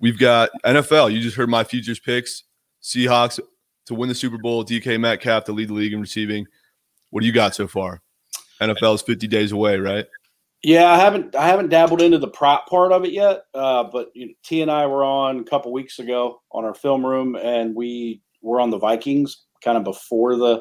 we've 0.00 0.18
got 0.18 0.50
NFL. 0.64 1.12
You 1.12 1.20
just 1.20 1.36
heard 1.36 1.48
my 1.48 1.64
futures 1.64 1.98
picks: 1.98 2.44
Seahawks 2.82 3.40
to 3.86 3.94
win 3.94 4.08
the 4.08 4.14
Super 4.14 4.38
Bowl, 4.38 4.64
DK 4.64 5.00
Metcalf 5.00 5.44
to 5.44 5.52
lead 5.52 5.68
the 5.68 5.74
league 5.74 5.92
in 5.92 6.00
receiving. 6.00 6.46
What 7.14 7.20
do 7.20 7.28
you 7.28 7.32
got 7.32 7.54
so 7.54 7.68
far? 7.68 8.02
NFL 8.60 8.96
is 8.96 9.02
50 9.02 9.28
days 9.28 9.52
away, 9.52 9.78
right? 9.78 10.04
Yeah, 10.64 10.90
I 10.90 10.96
haven't 10.96 11.36
I 11.36 11.46
haven't 11.46 11.68
dabbled 11.68 12.02
into 12.02 12.18
the 12.18 12.26
prop 12.26 12.66
part 12.66 12.90
of 12.90 13.04
it 13.04 13.12
yet, 13.12 13.42
uh, 13.54 13.84
but 13.84 14.08
you 14.14 14.26
know, 14.26 14.32
T 14.44 14.62
and 14.62 14.70
I 14.70 14.86
were 14.86 15.04
on 15.04 15.38
a 15.38 15.44
couple 15.44 15.72
weeks 15.72 16.00
ago 16.00 16.42
on 16.50 16.64
our 16.64 16.74
film 16.74 17.06
room, 17.06 17.36
and 17.36 17.72
we 17.72 18.20
were 18.42 18.60
on 18.60 18.70
the 18.70 18.78
Vikings 18.78 19.44
kind 19.62 19.78
of 19.78 19.84
before 19.84 20.34
the 20.34 20.60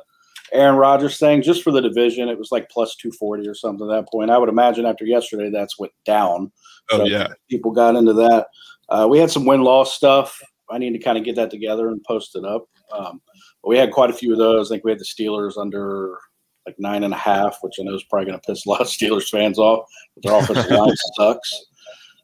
Aaron 0.52 0.76
Rodgers 0.76 1.18
thing, 1.18 1.42
just 1.42 1.64
for 1.64 1.72
the 1.72 1.82
division. 1.82 2.30
It 2.30 2.38
was 2.38 2.52
like 2.52 2.70
plus 2.70 2.96
two 2.98 3.12
forty 3.14 3.48
or 3.48 3.56
something 3.56 3.90
at 3.90 3.96
that 3.96 4.12
point. 4.12 4.30
I 4.30 4.38
would 4.38 4.50
imagine 4.50 4.86
after 4.86 5.06
yesterday, 5.06 5.50
that's 5.50 5.80
went 5.80 5.94
down. 6.06 6.52
Oh 6.92 7.00
So 7.00 7.06
yeah. 7.06 7.30
people 7.50 7.72
got 7.72 7.96
into 7.96 8.14
that. 8.14 8.46
Uh, 8.90 9.08
we 9.10 9.18
had 9.18 9.32
some 9.32 9.48
win 9.48 9.64
loss 9.64 9.96
stuff. 9.96 10.40
I 10.70 10.78
need 10.78 10.94
to 10.94 11.00
kind 11.00 11.18
of 11.18 11.24
get 11.24 11.36
that 11.38 11.50
together 11.50 11.88
and 11.88 12.04
post 12.04 12.36
it 12.36 12.46
up. 12.46 12.68
Um, 12.92 13.22
but 13.64 13.70
we 13.70 13.78
had 13.80 13.92
quite 13.92 14.12
a 14.12 14.14
few 14.14 14.34
of 14.34 14.38
those. 14.38 14.70
I 14.70 14.76
think 14.76 14.84
we 14.84 14.92
had 14.92 15.00
the 15.00 15.06
Steelers 15.06 15.58
under 15.58 16.20
like 16.66 16.76
nine 16.80 17.04
and 17.04 17.14
a 17.14 17.18
half, 17.18 17.58
which 17.62 17.76
I 17.80 17.84
know 17.84 17.96
is 17.96 18.04
probably 18.04 18.28
going 18.28 18.40
to 18.40 18.46
piss 18.46 18.66
a 18.66 18.70
lot 18.70 18.82
of 18.82 18.88
Steelers 18.88 19.30
fans 19.30 19.60
off. 19.60 19.88
But 20.16 20.24
their 20.24 20.40
offensive 20.40 20.72
line 20.78 20.96
sucks. 21.16 21.66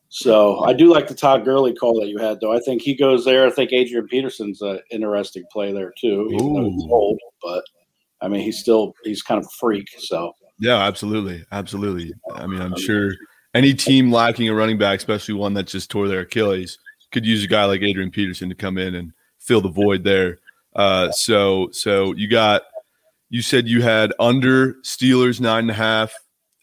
So 0.10 0.62
I 0.62 0.74
do 0.74 0.92
like 0.92 1.08
the 1.08 1.14
Todd 1.14 1.46
Gurley 1.46 1.74
call 1.74 2.00
that 2.00 2.08
you 2.08 2.18
had, 2.18 2.40
though. 2.42 2.54
I 2.54 2.60
think 2.60 2.82
he 2.82 2.96
goes 2.96 3.26
there. 3.26 3.46
I 3.46 3.52
think 3.52 3.72
Adrian 3.72 4.08
Peterson's 4.08 4.62
an 4.62 4.80
interesting 4.92 5.44
play 5.52 5.72
there 5.72 5.94
too. 6.00 6.30
Even 6.32 6.54
though 6.54 6.70
he's 6.70 6.88
old, 6.90 7.20
but 7.44 7.64
I 8.22 8.28
mean 8.28 8.42
he's 8.42 8.60
still 8.60 8.94
he's 9.04 9.22
kind 9.22 9.40
of 9.40 9.46
a 9.46 9.56
freak. 9.60 9.88
So 10.00 10.34
Yeah, 10.60 10.78
absolutely, 10.78 11.46
absolutely. 11.52 12.14
I 12.34 12.48
mean, 12.48 12.60
I'm 12.60 12.76
sure 12.76 13.14
any 13.54 13.74
team 13.74 14.12
lacking 14.12 14.50
a 14.50 14.54
running 14.54 14.78
back, 14.78 15.00
especially 15.00 15.36
one 15.36 15.54
that 15.56 15.68
just 15.68 15.90
tore 15.90 16.08
their 16.08 16.22
Achilles, 16.22 16.78
could 17.12 17.26
use 17.26 17.44
a 17.44 17.48
guy 17.48 17.66
like 17.66 17.82
Adrian 17.82 18.12
Peterson 18.12 18.50
to 18.50 18.56
come 18.56 18.78
in 18.78 18.96
and 18.96 19.12
fill 19.40 19.62
the 19.62 19.70
void 19.70 20.04
there. 20.04 20.40
Uh, 20.76 21.12
so, 21.12 21.70
so 21.72 22.14
you 22.14 22.28
got, 22.28 22.64
you 23.30 23.42
said 23.42 23.68
you 23.68 23.82
had 23.82 24.14
under 24.20 24.74
Steelers 24.84 25.40
nine 25.40 25.66
and 25.66 25.72
a 25.72 25.76
half, 25.76 26.14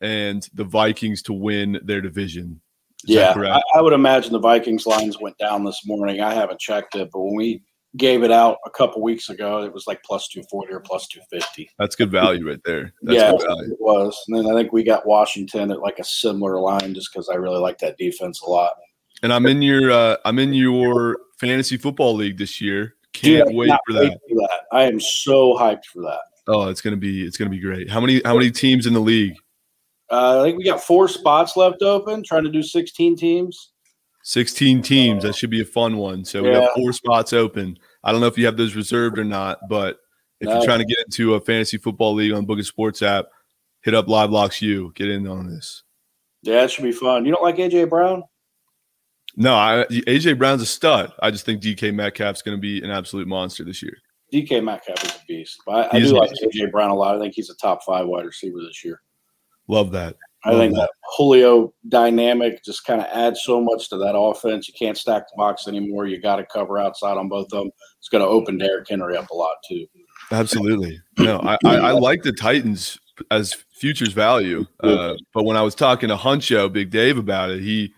and 0.00 0.46
the 0.54 0.64
Vikings 0.64 1.22
to 1.22 1.32
win 1.32 1.80
their 1.84 2.00
division. 2.00 2.60
Is 3.04 3.14
that 3.14 3.20
Yeah, 3.20 3.34
correct? 3.34 3.64
I, 3.74 3.78
I 3.78 3.82
would 3.82 3.92
imagine 3.92 4.32
the 4.32 4.38
Vikings 4.38 4.86
lines 4.86 5.20
went 5.20 5.38
down 5.38 5.64
this 5.64 5.82
morning. 5.86 6.20
I 6.20 6.34
haven't 6.34 6.60
checked 6.60 6.94
it, 6.94 7.10
but 7.12 7.20
when 7.20 7.34
we 7.36 7.62
gave 7.96 8.22
it 8.22 8.30
out 8.30 8.58
a 8.66 8.70
couple 8.70 9.00
weeks 9.00 9.30
ago, 9.30 9.62
it 9.62 9.72
was 9.72 9.86
like 9.86 10.02
plus 10.02 10.28
two 10.28 10.42
forty 10.50 10.72
or 10.72 10.80
plus 10.80 11.08
two 11.08 11.20
fifty. 11.30 11.70
That's 11.78 11.96
good 11.96 12.10
value 12.10 12.48
right 12.48 12.60
there. 12.64 12.92
That's 13.02 13.16
Yeah, 13.16 13.30
good 13.30 13.46
value. 13.46 13.72
it 13.72 13.80
was. 13.80 14.22
And 14.28 14.36
then 14.36 14.50
I 14.50 14.58
think 14.58 14.72
we 14.72 14.82
got 14.82 15.06
Washington 15.06 15.70
at 15.70 15.80
like 15.80 15.98
a 15.98 16.04
similar 16.04 16.58
line, 16.58 16.94
just 16.94 17.10
because 17.12 17.28
I 17.28 17.36
really 17.36 17.58
like 17.58 17.78
that 17.78 17.96
defense 17.96 18.42
a 18.42 18.50
lot. 18.50 18.72
And 19.22 19.32
I'm 19.32 19.46
in 19.46 19.62
your, 19.62 19.90
uh, 19.90 20.16
I'm 20.26 20.38
in 20.38 20.52
your 20.52 21.18
fantasy 21.38 21.78
football 21.78 22.14
league 22.14 22.36
this 22.36 22.60
year. 22.60 22.96
Can't 23.14 23.48
Dude, 23.48 23.56
wait 23.56 23.70
for 23.86 23.94
wait 23.94 24.12
for 24.28 24.34
that. 24.34 24.60
I 24.72 24.82
am 24.82 25.00
so 25.00 25.54
hyped 25.54 25.86
for 25.86 26.02
that. 26.02 26.20
Oh, 26.48 26.68
it's 26.68 26.80
gonna 26.80 26.96
be, 26.96 27.24
it's 27.24 27.36
gonna 27.36 27.50
be 27.50 27.58
great. 27.60 27.90
How 27.90 28.00
many, 28.00 28.20
how 28.24 28.34
many 28.34 28.50
teams 28.50 28.86
in 28.86 28.92
the 28.92 29.00
league? 29.00 29.34
Uh, 30.10 30.40
I 30.40 30.44
think 30.44 30.58
we 30.58 30.64
got 30.64 30.82
four 30.82 31.08
spots 31.08 31.56
left 31.56 31.82
open. 31.82 32.22
Trying 32.22 32.44
to 32.44 32.50
do 32.50 32.62
sixteen 32.62 33.16
teams. 33.16 33.72
16 34.22 34.82
teams. 34.82 35.22
That 35.22 35.36
should 35.36 35.50
be 35.50 35.60
a 35.60 35.64
fun 35.64 35.98
one. 35.98 36.24
So 36.24 36.42
we 36.42 36.50
got 36.50 36.74
four 36.74 36.92
spots 36.92 37.32
open. 37.32 37.78
I 38.02 38.10
don't 38.10 38.20
know 38.20 38.26
if 38.26 38.36
you 38.36 38.44
have 38.46 38.56
those 38.56 38.74
reserved 38.74 39.20
or 39.20 39.24
not, 39.24 39.58
but 39.68 40.00
if 40.40 40.48
No. 40.48 40.54
you're 40.56 40.64
trying 40.64 40.80
to 40.80 40.84
get 40.84 40.98
into 41.06 41.34
a 41.34 41.40
fantasy 41.40 41.76
football 41.76 42.12
league 42.12 42.32
on 42.32 42.38
the 42.40 42.46
Book 42.46 42.58
It 42.58 42.64
Sports 42.64 43.02
app, 43.02 43.26
hit 43.82 43.94
up 43.94 44.08
Live 44.08 44.30
Locks 44.30 44.60
U. 44.60 44.90
Get 44.96 45.08
in 45.10 45.28
on 45.28 45.46
this. 45.48 45.84
Yeah, 46.42 46.64
it 46.64 46.72
should 46.72 46.82
be 46.82 46.90
fun. 46.90 47.24
You 47.24 47.30
don't 47.32 47.42
like 47.44 47.54
AJ 47.58 47.88
Brown? 47.88 48.24
No, 49.36 49.54
I, 49.54 49.86
AJ 49.88 50.38
Brown's 50.38 50.62
a 50.62 50.66
stud. 50.66 51.12
I 51.20 51.30
just 51.30 51.46
think 51.46 51.62
DK 51.62 51.94
Metcalf's 51.94 52.42
going 52.42 52.56
to 52.56 52.60
be 52.60 52.82
an 52.82 52.90
absolute 52.90 53.28
monster 53.28 53.62
this 53.62 53.80
year. 53.80 53.96
DK 54.32 54.62
Metcalf 54.62 55.04
is 55.04 55.10
a 55.10 55.24
beast. 55.26 55.60
But 55.66 55.92
I, 55.92 55.98
I 55.98 56.00
do 56.00 56.16
like 56.16 56.30
AJ 56.42 56.70
Brown 56.72 56.90
a 56.90 56.94
lot. 56.94 57.16
I 57.16 57.20
think 57.20 57.34
he's 57.34 57.50
a 57.50 57.56
top 57.56 57.84
five 57.84 58.06
wide 58.06 58.26
receiver 58.26 58.58
this 58.60 58.84
year. 58.84 59.00
Love 59.68 59.90
that. 59.92 60.16
I 60.44 60.52
think 60.52 60.74
that 60.74 60.90
Julio 61.16 61.74
dynamic 61.88 62.62
just 62.64 62.84
kind 62.84 63.00
of 63.00 63.08
adds 63.08 63.40
so 63.42 63.60
much 63.60 63.88
to 63.88 63.96
that 63.96 64.16
offense. 64.16 64.68
You 64.68 64.74
can't 64.78 64.96
stack 64.96 65.24
the 65.28 65.36
box 65.36 65.66
anymore. 65.66 66.06
You 66.06 66.20
got 66.20 66.36
to 66.36 66.46
cover 66.46 66.78
outside 66.78 67.16
on 67.16 67.28
both 67.28 67.46
of 67.52 67.64
them. 67.64 67.70
It's 67.98 68.08
going 68.08 68.22
to 68.22 68.28
open 68.28 68.56
Derrick 68.56 68.86
Henry 68.88 69.16
up 69.16 69.28
a 69.30 69.34
lot 69.34 69.56
too. 69.68 69.86
Absolutely. 70.30 71.00
No, 71.18 71.40
I, 71.40 71.58
I, 71.64 71.76
I 71.76 71.90
like 71.92 72.22
the 72.22 72.32
Titans 72.32 73.00
as 73.32 73.54
futures 73.54 74.12
value. 74.12 74.66
Uh, 74.80 75.14
but 75.34 75.44
when 75.44 75.56
I 75.56 75.62
was 75.62 75.74
talking 75.74 76.10
to 76.10 76.16
Huncho, 76.16 76.72
Big 76.72 76.90
Dave 76.90 77.18
about 77.18 77.50
it, 77.50 77.60
he 77.60 77.92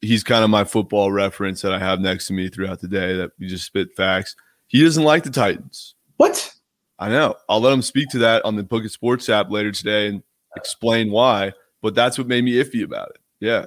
he's 0.00 0.22
kind 0.22 0.44
of 0.44 0.50
my 0.50 0.64
football 0.64 1.10
reference 1.10 1.62
that 1.62 1.72
I 1.72 1.78
have 1.78 1.98
next 2.00 2.26
to 2.28 2.34
me 2.34 2.48
throughout 2.48 2.80
the 2.80 2.88
day 2.88 3.16
that 3.16 3.30
we 3.38 3.48
just 3.48 3.64
spit 3.64 3.88
facts. 3.96 4.36
He 4.68 4.82
doesn't 4.82 5.04
like 5.04 5.24
the 5.24 5.30
Titans. 5.30 5.94
What? 6.16 6.52
I 6.98 7.08
know. 7.08 7.34
I'll 7.48 7.60
let 7.60 7.72
him 7.72 7.82
speak 7.82 8.08
to 8.10 8.18
that 8.18 8.44
on 8.44 8.56
the 8.56 8.62
Book 8.62 8.84
It 8.84 8.90
Sports 8.90 9.28
app 9.28 9.50
later 9.50 9.72
today 9.72 10.08
and 10.08 10.22
explain 10.56 11.10
why. 11.10 11.52
But 11.82 11.94
that's 11.94 12.16
what 12.16 12.26
made 12.26 12.44
me 12.44 12.52
iffy 12.52 12.82
about 12.82 13.10
it. 13.10 13.18
Yeah. 13.40 13.66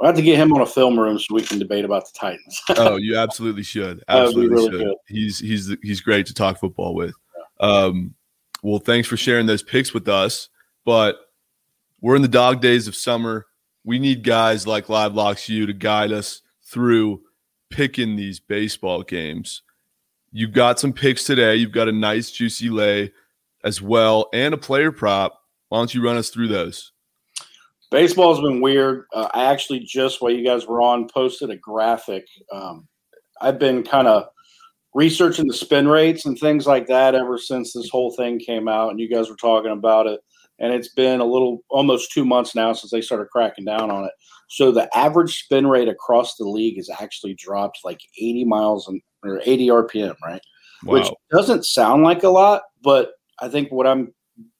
I'll 0.00 0.08
have 0.08 0.16
to 0.16 0.22
get 0.22 0.38
him 0.38 0.52
on 0.52 0.60
a 0.60 0.66
film 0.66 0.98
room 0.98 1.18
so 1.18 1.34
we 1.34 1.42
can 1.42 1.58
debate 1.58 1.84
about 1.84 2.06
the 2.06 2.12
Titans. 2.18 2.60
oh, 2.76 2.96
you 2.96 3.16
absolutely 3.18 3.62
should. 3.62 4.02
Absolutely 4.08 4.48
really 4.48 4.70
should. 4.70 4.84
Good. 4.86 4.96
He's 5.06 5.38
he's 5.38 5.74
he's 5.82 6.00
great 6.00 6.26
to 6.26 6.34
talk 6.34 6.58
football 6.58 6.94
with. 6.94 7.14
Um, 7.60 8.14
well, 8.62 8.78
thanks 8.78 9.08
for 9.08 9.16
sharing 9.16 9.46
those 9.46 9.62
picks 9.62 9.94
with 9.94 10.08
us. 10.08 10.48
But 10.84 11.16
we're 12.00 12.16
in 12.16 12.22
the 12.22 12.28
dog 12.28 12.60
days 12.60 12.88
of 12.88 12.94
summer. 12.94 13.46
We 13.84 13.98
need 13.98 14.22
guys 14.22 14.66
like 14.66 14.88
Live 14.88 15.14
Locks 15.14 15.48
U 15.48 15.66
to 15.66 15.72
guide 15.72 16.12
us 16.12 16.42
through 16.64 17.22
picking 17.70 18.16
these 18.16 18.40
baseball 18.40 19.02
games. 19.02 19.62
You've 20.36 20.52
got 20.52 20.78
some 20.78 20.92
picks 20.92 21.24
today. 21.24 21.56
You've 21.56 21.72
got 21.72 21.88
a 21.88 21.92
nice 21.92 22.30
juicy 22.30 22.68
lay 22.68 23.10
as 23.64 23.80
well 23.80 24.28
and 24.34 24.52
a 24.52 24.58
player 24.58 24.92
prop. 24.92 25.40
Why 25.70 25.78
don't 25.78 25.94
you 25.94 26.04
run 26.04 26.18
us 26.18 26.28
through 26.28 26.48
those? 26.48 26.92
Baseball's 27.90 28.42
been 28.42 28.60
weird. 28.60 29.06
Uh, 29.14 29.28
I 29.32 29.44
actually 29.46 29.80
just 29.80 30.20
while 30.20 30.30
you 30.30 30.44
guys 30.44 30.66
were 30.66 30.82
on 30.82 31.08
posted 31.08 31.48
a 31.48 31.56
graphic. 31.56 32.26
Um, 32.52 32.86
I've 33.40 33.58
been 33.58 33.82
kind 33.82 34.08
of 34.08 34.26
researching 34.92 35.46
the 35.46 35.54
spin 35.54 35.88
rates 35.88 36.26
and 36.26 36.38
things 36.38 36.66
like 36.66 36.86
that 36.88 37.14
ever 37.14 37.38
since 37.38 37.72
this 37.72 37.88
whole 37.88 38.10
thing 38.10 38.38
came 38.38 38.68
out, 38.68 38.90
and 38.90 39.00
you 39.00 39.08
guys 39.08 39.30
were 39.30 39.36
talking 39.36 39.72
about 39.72 40.06
it. 40.06 40.20
And 40.58 40.72
it's 40.72 40.88
been 40.88 41.20
a 41.20 41.24
little 41.24 41.58
almost 41.68 42.12
two 42.12 42.24
months 42.24 42.54
now 42.54 42.72
since 42.72 42.90
they 42.90 43.02
started 43.02 43.28
cracking 43.30 43.66
down 43.66 43.90
on 43.90 44.04
it. 44.04 44.12
So 44.48 44.72
the 44.72 44.88
average 44.96 45.44
spin 45.44 45.66
rate 45.66 45.88
across 45.88 46.36
the 46.36 46.48
league 46.48 46.76
has 46.76 46.88
actually 46.88 47.34
dropped 47.34 47.80
like 47.84 48.00
80 48.18 48.44
miles 48.44 48.88
and 48.88 49.00
or 49.24 49.40
80 49.44 49.68
RPM, 49.68 50.14
right? 50.24 50.40
Wow. 50.84 50.94
Which 50.94 51.08
doesn't 51.30 51.66
sound 51.66 52.04
like 52.04 52.22
a 52.22 52.28
lot, 52.28 52.62
but 52.82 53.12
I 53.40 53.48
think 53.48 53.70
what 53.70 53.86
I'm 53.86 54.14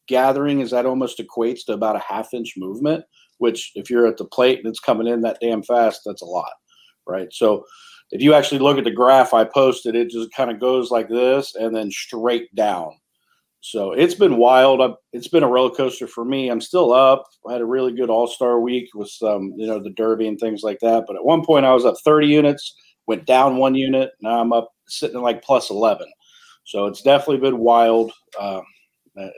gathering 0.09 0.61
is 0.61 0.71
that 0.71 0.87
almost 0.87 1.19
equates 1.19 1.65
to 1.67 1.73
about 1.73 1.97
a 1.97 2.01
half 2.07 2.35
inch 2.35 2.55
movement, 2.57 3.05
which 3.39 3.73
if 3.75 3.91
you're 3.91 4.07
at 4.07 4.17
the 4.17 4.25
plate 4.25 4.59
and 4.59 4.67
it's 4.67 4.81
coming 4.81 5.07
in 5.07 5.21
that 5.23 5.39
damn 5.41 5.63
fast, 5.63 6.03
that's 6.05 6.23
a 6.23 6.27
lot, 6.27 6.53
right? 7.07 7.29
So 7.33 7.65
if 8.11 8.23
you 8.23 8.35
actually 8.35 8.61
look 8.61 8.79
at 8.79 8.85
the 8.85 8.91
graph 8.91 9.35
I 9.35 9.45
posted, 9.45 9.95
it 9.95 10.11
just 10.11 10.33
kind 10.33 10.51
of 10.51 10.61
goes 10.61 10.91
like 10.91 11.09
this 11.09 11.55
and 11.55 11.75
then 11.75 11.91
straight 11.91 12.55
down. 12.55 12.93
So 13.71 13.93
it's 13.93 14.15
been 14.15 14.37
wild. 14.37 14.97
It's 15.13 15.29
been 15.29 15.43
a 15.43 15.49
roller 15.49 15.75
coaster 15.75 16.07
for 16.07 16.25
me. 16.25 16.49
I'm 16.49 16.61
still 16.61 16.93
up. 16.93 17.25
I 17.49 17.53
had 17.53 17.61
a 17.61 17.67
really 17.67 17.93
good 17.93 18.11
All 18.11 18.27
Star 18.27 18.61
week 18.61 18.89
with 18.95 19.09
some, 19.09 19.53
you 19.57 19.67
know, 19.67 19.81
the 19.81 19.91
Derby 19.91 20.29
and 20.29 20.39
things 20.39 20.63
like 20.63 20.79
that. 20.81 21.05
But 21.07 21.17
at 21.17 21.25
one 21.25 21.45
point, 21.45 21.67
I 21.67 21.75
was 21.75 21.85
up 21.85 21.97
30 22.05 22.29
units 22.29 22.75
went 23.07 23.25
down 23.25 23.57
one 23.57 23.75
unit. 23.75 24.11
Now 24.21 24.41
I'm 24.41 24.53
up 24.53 24.73
sitting 24.89 25.21
like 25.21 25.43
plus 25.43 25.71
11. 25.71 26.07
So 26.65 26.87
it's 26.87 27.03
definitely 27.03 27.39
been 27.39 27.59
wild. 27.59 28.13
Uh, 28.39 28.61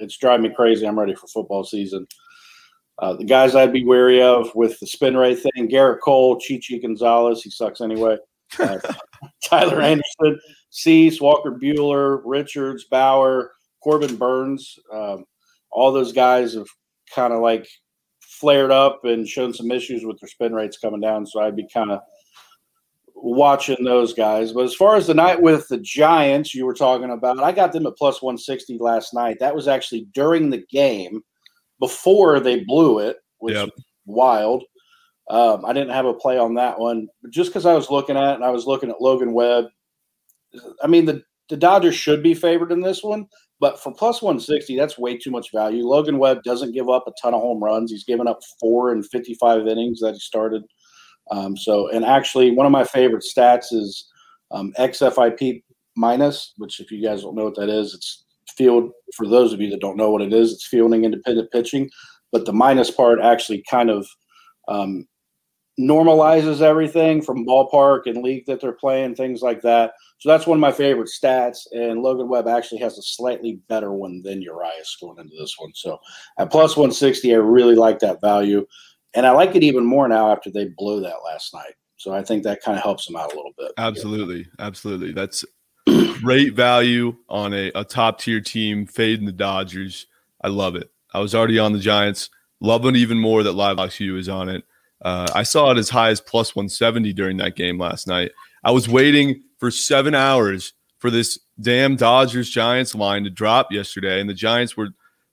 it's 0.00 0.16
driving 0.16 0.48
me 0.48 0.54
crazy. 0.54 0.86
I'm 0.86 0.98
ready 0.98 1.14
for 1.14 1.26
football 1.28 1.64
season. 1.64 2.06
Uh, 2.98 3.14
the 3.14 3.24
guys 3.24 3.54
I'd 3.54 3.72
be 3.72 3.84
wary 3.84 4.20
of 4.20 4.52
with 4.54 4.78
the 4.80 4.86
spin 4.86 5.16
rate 5.16 5.38
thing 5.38 5.68
Gerrit 5.68 6.00
Cole, 6.00 6.40
Chi 6.40 6.58
Chi 6.66 6.78
Gonzalez, 6.78 7.42
he 7.42 7.50
sucks 7.50 7.80
anyway. 7.80 8.16
Uh, 8.58 8.78
Tyler 9.44 9.80
Anderson, 9.80 10.40
Cease, 10.70 11.20
Walker 11.20 11.52
Buehler, 11.62 12.20
Richards, 12.24 12.86
Bauer, 12.90 13.52
Corbin 13.88 14.16
Burnes, 14.16 14.78
Um, 14.92 15.24
all 15.70 15.92
those 15.92 16.12
guys 16.12 16.52
have 16.52 16.66
kind 17.14 17.32
of 17.32 17.40
like 17.40 17.66
flared 18.20 18.70
up 18.70 19.06
and 19.06 19.26
shown 19.26 19.54
some 19.54 19.70
issues 19.70 20.04
with 20.04 20.20
their 20.20 20.28
spin 20.28 20.54
rates 20.54 20.76
coming 20.76 21.00
down. 21.00 21.24
So 21.24 21.40
I'd 21.40 21.56
be 21.56 21.66
kind 21.72 21.90
of 21.90 22.00
watching 23.14 23.82
those 23.82 24.12
guys. 24.12 24.52
But 24.52 24.64
as 24.64 24.74
far 24.74 24.96
as 24.96 25.06
the 25.06 25.14
night 25.14 25.40
with 25.40 25.66
the 25.68 25.78
Giants, 25.78 26.54
you 26.54 26.66
were 26.66 26.74
talking 26.74 27.10
about, 27.10 27.42
I 27.42 27.50
got 27.50 27.72
them 27.72 27.86
at 27.86 27.96
plus 27.96 28.20
160 28.20 28.76
last 28.78 29.14
night. 29.14 29.38
That 29.40 29.54
was 29.54 29.68
actually 29.68 30.06
during 30.12 30.50
the 30.50 30.64
game 30.70 31.22
before 31.80 32.40
they 32.40 32.64
blew 32.64 32.98
it, 32.98 33.16
which 33.38 33.54
yep. 33.54 33.70
wild. 34.04 34.64
Um, 35.30 35.64
I 35.64 35.72
didn't 35.72 35.94
have 35.94 36.04
a 36.04 36.12
play 36.12 36.36
on 36.36 36.54
that 36.56 36.78
one, 36.78 37.08
but 37.22 37.30
just 37.30 37.50
because 37.50 37.64
I 37.64 37.74
was 37.74 37.88
looking 37.88 38.18
at 38.18 38.32
it 38.32 38.34
and 38.34 38.44
I 38.44 38.50
was 38.50 38.66
looking 38.66 38.90
at 38.90 39.00
Logan 39.00 39.32
Webb. 39.32 39.64
I 40.82 40.88
mean, 40.88 41.06
the, 41.06 41.22
the 41.48 41.56
Dodgers 41.56 41.94
should 41.94 42.22
be 42.22 42.34
favored 42.34 42.72
in 42.72 42.80
this 42.80 43.02
one, 43.02 43.26
but 43.60 43.80
for 43.80 43.92
plus 43.92 44.22
160, 44.22 44.76
that's 44.76 44.98
way 44.98 45.16
too 45.16 45.30
much 45.30 45.52
value. 45.52 45.84
Logan 45.84 46.18
Webb 46.18 46.42
doesn't 46.42 46.72
give 46.72 46.88
up 46.88 47.04
a 47.06 47.12
ton 47.20 47.34
of 47.34 47.40
home 47.40 47.62
runs. 47.62 47.90
He's 47.90 48.04
given 48.04 48.28
up 48.28 48.40
four 48.60 48.92
and 48.92 49.04
55 49.08 49.66
innings 49.66 50.00
that 50.00 50.14
he 50.14 50.20
started– 50.20 50.62
um, 51.30 51.56
so, 51.56 51.88
and 51.90 52.04
actually, 52.04 52.50
one 52.50 52.66
of 52.66 52.72
my 52.72 52.84
favorite 52.84 53.24
stats 53.24 53.72
is 53.72 54.08
um, 54.50 54.72
XFIP 54.78 55.62
minus, 55.96 56.52
which, 56.56 56.80
if 56.80 56.90
you 56.90 57.02
guys 57.02 57.22
don't 57.22 57.34
know 57.34 57.44
what 57.44 57.56
that 57.56 57.68
is, 57.68 57.94
it's 57.94 58.24
field. 58.56 58.90
For 59.14 59.26
those 59.26 59.52
of 59.52 59.60
you 59.60 59.70
that 59.70 59.80
don't 59.80 59.96
know 59.96 60.10
what 60.10 60.22
it 60.22 60.32
is, 60.32 60.52
it's 60.52 60.66
fielding 60.66 61.04
independent 61.04 61.50
pitching. 61.50 61.90
But 62.32 62.44
the 62.44 62.52
minus 62.52 62.90
part 62.90 63.20
actually 63.20 63.64
kind 63.70 63.90
of 63.90 64.06
um, 64.68 65.06
normalizes 65.78 66.60
everything 66.60 67.22
from 67.22 67.46
ballpark 67.46 68.02
and 68.06 68.22
league 68.22 68.46
that 68.46 68.60
they're 68.60 68.72
playing, 68.72 69.14
things 69.14 69.42
like 69.42 69.62
that. 69.62 69.92
So 70.18 70.28
that's 70.28 70.46
one 70.46 70.58
of 70.58 70.60
my 70.60 70.72
favorite 70.72 71.08
stats. 71.08 71.66
And 71.72 72.02
Logan 72.02 72.28
Webb 72.28 72.48
actually 72.48 72.80
has 72.80 72.98
a 72.98 73.02
slightly 73.02 73.60
better 73.68 73.92
one 73.92 74.22
than 74.22 74.42
Urias 74.42 74.96
going 75.00 75.18
into 75.18 75.36
this 75.38 75.54
one. 75.58 75.72
So 75.74 76.00
at 76.38 76.50
plus 76.50 76.76
160, 76.76 77.32
I 77.32 77.38
really 77.38 77.76
like 77.76 78.00
that 78.00 78.20
value. 78.20 78.66
And 79.14 79.26
I 79.26 79.30
like 79.30 79.54
it 79.54 79.62
even 79.62 79.84
more 79.84 80.08
now 80.08 80.32
after 80.32 80.50
they 80.50 80.66
blew 80.66 81.00
that 81.02 81.24
last 81.24 81.54
night. 81.54 81.74
So 81.96 82.12
I 82.12 82.22
think 82.22 82.42
that 82.42 82.62
kind 82.62 82.76
of 82.76 82.82
helps 82.82 83.06
them 83.06 83.16
out 83.16 83.32
a 83.32 83.36
little 83.36 83.54
bit. 83.56 83.72
Absolutely. 83.78 84.46
Absolutely. 84.58 85.12
That's 85.12 85.44
great 86.20 86.54
value 86.54 87.16
on 87.28 87.54
a, 87.54 87.70
a 87.74 87.84
top 87.84 88.20
tier 88.20 88.40
team 88.40 88.86
fading 88.86 89.26
the 89.26 89.32
Dodgers. 89.32 90.06
I 90.40 90.48
love 90.48 90.76
it. 90.76 90.90
I 91.12 91.20
was 91.20 91.34
already 91.34 91.58
on 91.58 91.72
the 91.72 91.78
Giants. 91.78 92.30
Love 92.60 92.84
it 92.86 92.96
even 92.96 93.18
more 93.18 93.42
that 93.44 93.52
Live 93.52 93.78
Locks 93.78 94.00
U 94.00 94.16
is 94.16 94.28
on 94.28 94.48
it. 94.48 94.64
Uh, 95.02 95.28
I 95.34 95.42
saw 95.42 95.70
it 95.70 95.78
as 95.78 95.88
high 95.88 96.10
as 96.10 96.20
plus 96.20 96.56
170 96.56 97.12
during 97.12 97.36
that 97.38 97.56
game 97.56 97.78
last 97.78 98.06
night. 98.06 98.32
I 98.64 98.72
was 98.72 98.88
waiting 98.88 99.42
for 99.58 99.70
seven 99.70 100.14
hours 100.14 100.72
for 100.98 101.10
this 101.10 101.38
damn 101.60 101.96
Dodgers 101.96 102.50
Giants 102.50 102.94
line 102.94 103.24
to 103.24 103.30
drop 103.30 103.70
yesterday, 103.70 104.20
and 104.20 104.28
the 104.28 104.34
Giants 104.34 104.76
were 104.76 104.88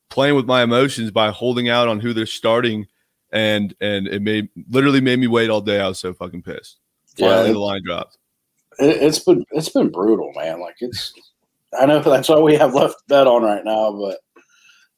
playing 0.10 0.36
with 0.36 0.46
my 0.46 0.62
emotions 0.62 1.12
by 1.12 1.32
holding 1.32 1.68
out 1.68 1.88
on 1.88 2.00
who 2.00 2.14
they're 2.14 2.26
starting 2.26 2.88
and 3.36 3.76
and 3.82 4.08
it 4.08 4.22
made 4.22 4.50
literally 4.70 5.02
made 5.02 5.20
me 5.20 5.28
wait 5.28 5.50
all 5.50 5.62
day. 5.62 5.80
I 5.80 5.88
was 5.88 6.00
so 6.00 6.14
fucking 6.14 6.42
pissed. 6.42 6.80
Finally, 7.18 7.48
yeah, 7.48 7.54
the 7.54 7.60
line 7.60 7.82
dropped. 7.84 8.18
It, 8.80 9.02
has 9.02 9.20
been 9.20 9.46
it's 9.52 9.70
been 9.70 9.90
brutal, 9.90 10.32
man. 10.36 10.62
Like 10.62 10.76
it's, 10.80 11.14
I 11.78 11.86
know 11.86 12.00
that's 12.00 12.30
all 12.30 12.44
we 12.44 12.56
have 12.56 12.74
left 12.74 12.96
bet 13.08 13.28
on 13.28 13.44
right 13.44 13.64
now, 13.64 13.92
but 13.92 14.20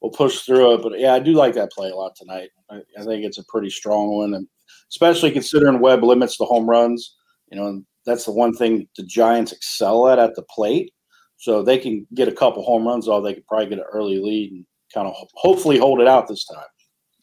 we'll 0.00 0.12
push 0.12 0.40
through 0.40 0.74
it. 0.74 0.82
But 0.82 0.98
yeah, 1.00 1.14
I 1.14 1.18
do 1.18 1.32
like 1.32 1.54
that 1.54 1.72
play 1.72 1.90
a 1.90 1.96
lot 1.96 2.14
tonight. 2.14 2.50
I, 2.70 2.76
I 2.98 3.04
think 3.04 3.24
it's 3.24 3.38
a 3.38 3.44
pretty 3.44 3.70
strong 3.70 4.16
one, 4.16 4.34
and 4.34 4.46
especially 4.90 5.30
considering 5.30 5.80
Webb 5.80 6.02
limits 6.02 6.36
the 6.36 6.44
home 6.44 6.68
runs. 6.68 7.16
You 7.50 7.58
know, 7.58 7.82
that's 8.06 8.24
the 8.24 8.32
one 8.32 8.54
thing 8.54 8.88
the 8.96 9.04
Giants 9.04 9.52
excel 9.52 10.08
at 10.08 10.18
at 10.18 10.34
the 10.34 10.42
plate. 10.42 10.92
So 11.36 11.62
they 11.62 11.78
can 11.78 12.06
get 12.14 12.28
a 12.28 12.32
couple 12.32 12.64
home 12.64 12.86
runs, 12.86 13.06
or 13.06 13.22
they 13.22 13.34
could 13.34 13.46
probably 13.46 13.66
get 13.66 13.78
an 13.78 13.84
early 13.92 14.18
lead 14.18 14.52
and 14.52 14.66
kind 14.92 15.06
of 15.06 15.14
hopefully 15.34 15.78
hold 15.78 16.00
it 16.00 16.08
out 16.08 16.26
this 16.26 16.44
time. 16.44 16.64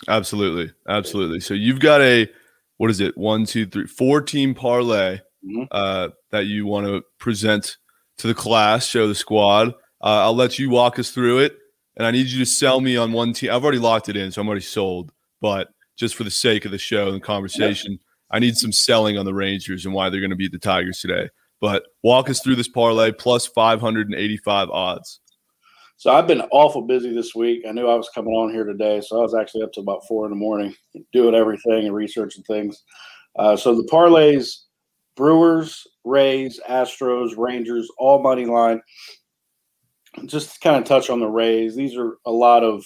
Absolutely, 0.07 0.73
absolutely. 0.87 1.39
So 1.41 1.53
you've 1.53 1.79
got 1.79 2.01
a 2.01 2.29
what 2.77 2.89
is 2.89 2.99
it? 2.99 3.17
One, 3.17 3.45
two, 3.45 3.65
three, 3.65 3.87
four 3.87 4.21
team 4.21 4.53
parlay 4.53 5.19
mm-hmm. 5.45 5.63
uh, 5.71 6.09
that 6.31 6.45
you 6.45 6.65
want 6.65 6.87
to 6.87 7.03
present 7.19 7.77
to 8.17 8.27
the 8.27 8.33
class, 8.33 8.85
show 8.85 9.07
the 9.07 9.15
squad. 9.15 9.69
Uh, 10.01 10.23
I'll 10.23 10.35
let 10.35 10.59
you 10.59 10.69
walk 10.69 10.99
us 10.99 11.11
through 11.11 11.39
it, 11.39 11.57
and 11.97 12.05
I 12.05 12.11
need 12.11 12.27
you 12.27 12.39
to 12.39 12.45
sell 12.45 12.81
me 12.81 12.97
on 12.97 13.11
one 13.11 13.33
team. 13.33 13.51
I've 13.51 13.63
already 13.63 13.79
locked 13.79 14.09
it 14.09 14.17
in, 14.17 14.31
so 14.31 14.41
I'm 14.41 14.47
already 14.47 14.61
sold. 14.61 15.11
But 15.41 15.69
just 15.97 16.15
for 16.15 16.23
the 16.23 16.31
sake 16.31 16.65
of 16.65 16.71
the 16.71 16.77
show 16.77 17.07
and 17.07 17.15
the 17.15 17.21
conversation, 17.21 17.93
yep. 17.93 18.01
I 18.31 18.39
need 18.39 18.57
some 18.57 18.71
selling 18.71 19.17
on 19.17 19.25
the 19.25 19.33
Rangers 19.33 19.85
and 19.85 19.93
why 19.93 20.09
they're 20.09 20.21
going 20.21 20.31
to 20.31 20.35
beat 20.35 20.51
the 20.51 20.59
Tigers 20.59 20.99
today. 20.99 21.29
But 21.61 21.83
walk 22.03 22.29
us 22.29 22.41
through 22.41 22.55
this 22.55 22.67
parlay 22.67 23.11
plus 23.11 23.45
585 23.45 24.69
odds. 24.69 25.21
So 25.97 26.11
I've 26.11 26.27
been 26.27 26.41
awful 26.51 26.81
busy 26.81 27.13
this 27.13 27.33
week. 27.33 27.63
I 27.67 27.71
knew 27.71 27.87
I 27.87 27.95
was 27.95 28.09
coming 28.13 28.33
on 28.33 28.51
here 28.51 28.65
today, 28.65 29.01
so 29.01 29.19
I 29.19 29.21
was 29.21 29.33
actually 29.33 29.63
up 29.63 29.71
to 29.73 29.79
about 29.79 30.05
four 30.07 30.25
in 30.25 30.31
the 30.31 30.35
morning 30.37 30.75
doing 31.13 31.35
everything 31.35 31.85
and 31.85 31.95
researching 31.95 32.43
things. 32.43 32.83
Uh, 33.37 33.55
so 33.55 33.75
the 33.75 33.87
parlays: 33.89 34.63
Brewers, 35.15 35.87
Rays, 36.03 36.59
Astros, 36.69 37.37
Rangers, 37.37 37.89
all 37.97 38.21
money 38.21 38.45
line. 38.45 38.81
Just 40.25 40.53
to 40.53 40.59
kind 40.59 40.77
of 40.77 40.83
touch 40.83 41.09
on 41.09 41.19
the 41.19 41.27
Rays, 41.27 41.75
these 41.75 41.95
are 41.95 42.17
a 42.25 42.31
lot 42.31 42.63
of 42.63 42.85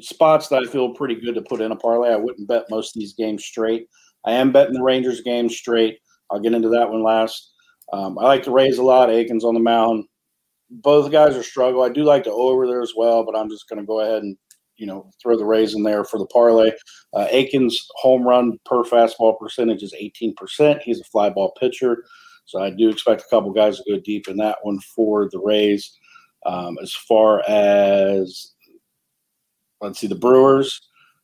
spots 0.00 0.48
that 0.48 0.62
I 0.62 0.70
feel 0.70 0.94
pretty 0.94 1.16
good 1.16 1.34
to 1.34 1.42
put 1.42 1.60
in 1.60 1.72
a 1.72 1.76
parlay. 1.76 2.10
I 2.10 2.16
wouldn't 2.16 2.48
bet 2.48 2.70
most 2.70 2.96
of 2.96 3.00
these 3.00 3.14
games 3.14 3.44
straight. 3.44 3.88
I 4.24 4.32
am 4.32 4.52
betting 4.52 4.74
the 4.74 4.82
Rangers 4.82 5.22
game 5.22 5.48
straight. 5.48 5.98
I'll 6.30 6.40
get 6.40 6.54
into 6.54 6.68
that 6.70 6.90
one 6.90 7.02
last. 7.02 7.52
Um, 7.92 8.18
I 8.18 8.24
like 8.24 8.42
to 8.44 8.52
Rays 8.52 8.78
a 8.78 8.82
lot. 8.82 9.10
Akin's 9.10 9.44
on 9.44 9.54
the 9.54 9.60
mound. 9.60 10.04
Both 10.70 11.10
guys 11.10 11.36
are 11.36 11.42
struggle. 11.42 11.82
I 11.82 11.88
do 11.88 12.04
like 12.04 12.24
to 12.24 12.32
over 12.32 12.66
there 12.66 12.82
as 12.82 12.92
well, 12.96 13.24
but 13.24 13.36
I'm 13.36 13.50
just 13.50 13.68
going 13.68 13.80
to 13.80 13.86
go 13.86 14.00
ahead 14.00 14.22
and 14.22 14.36
you 14.76 14.86
know 14.86 15.10
throw 15.20 15.36
the 15.36 15.44
Rays 15.44 15.74
in 15.74 15.82
there 15.82 16.04
for 16.04 16.18
the 16.18 16.26
parlay. 16.26 16.70
Uh, 17.12 17.26
Akin's 17.30 17.84
home 17.96 18.22
run 18.22 18.58
per 18.64 18.84
fastball 18.84 19.38
percentage 19.38 19.82
is 19.82 19.94
18%. 20.00 20.80
He's 20.82 21.00
a 21.00 21.04
fly 21.04 21.30
ball 21.30 21.52
pitcher, 21.58 22.04
so 22.44 22.62
I 22.62 22.70
do 22.70 22.88
expect 22.88 23.22
a 23.22 23.28
couple 23.30 23.52
guys 23.52 23.78
to 23.78 23.84
go 23.90 24.00
deep 24.00 24.28
in 24.28 24.36
that 24.36 24.58
one 24.62 24.78
for 24.94 25.28
the 25.30 25.40
Rays. 25.40 25.96
Um, 26.46 26.78
as 26.80 26.94
far 26.94 27.42
as 27.48 28.52
let's 29.80 29.98
see, 29.98 30.06
the 30.06 30.14
Brewers, 30.14 30.80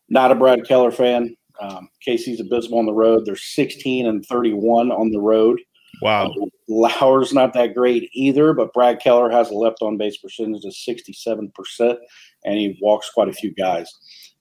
not 0.09 0.32
a 0.32 0.34
Brad 0.34 0.66
Keller 0.66 0.90
fan. 0.90 1.36
Um, 1.61 1.88
KC's 2.07 2.40
abysmal 2.40 2.78
on 2.78 2.86
the 2.86 2.92
road. 2.92 3.24
They're 3.24 3.36
16 3.36 4.07
and 4.07 4.24
31 4.26 4.92
on 4.92 5.11
the 5.11 5.20
road. 5.20 5.61
Wow. 6.02 6.26
Uh, 6.26 6.46
Lauer's 6.68 7.32
not 7.32 7.54
that 7.54 7.74
great 7.74 8.11
either, 8.12 8.52
but 8.52 8.72
Brad 8.72 9.00
Keller 9.00 9.30
has 9.30 9.50
a 9.50 9.54
left 9.54 9.78
on 9.80 9.96
base 9.96 10.18
percentage 10.18 10.64
of 10.64 10.72
67%, 10.72 11.96
and 12.44 12.54
he 12.54 12.78
walks 12.82 13.11
quite 13.11 13.28
a 13.28 13.32
few 13.32 13.54
guys. 13.54 13.90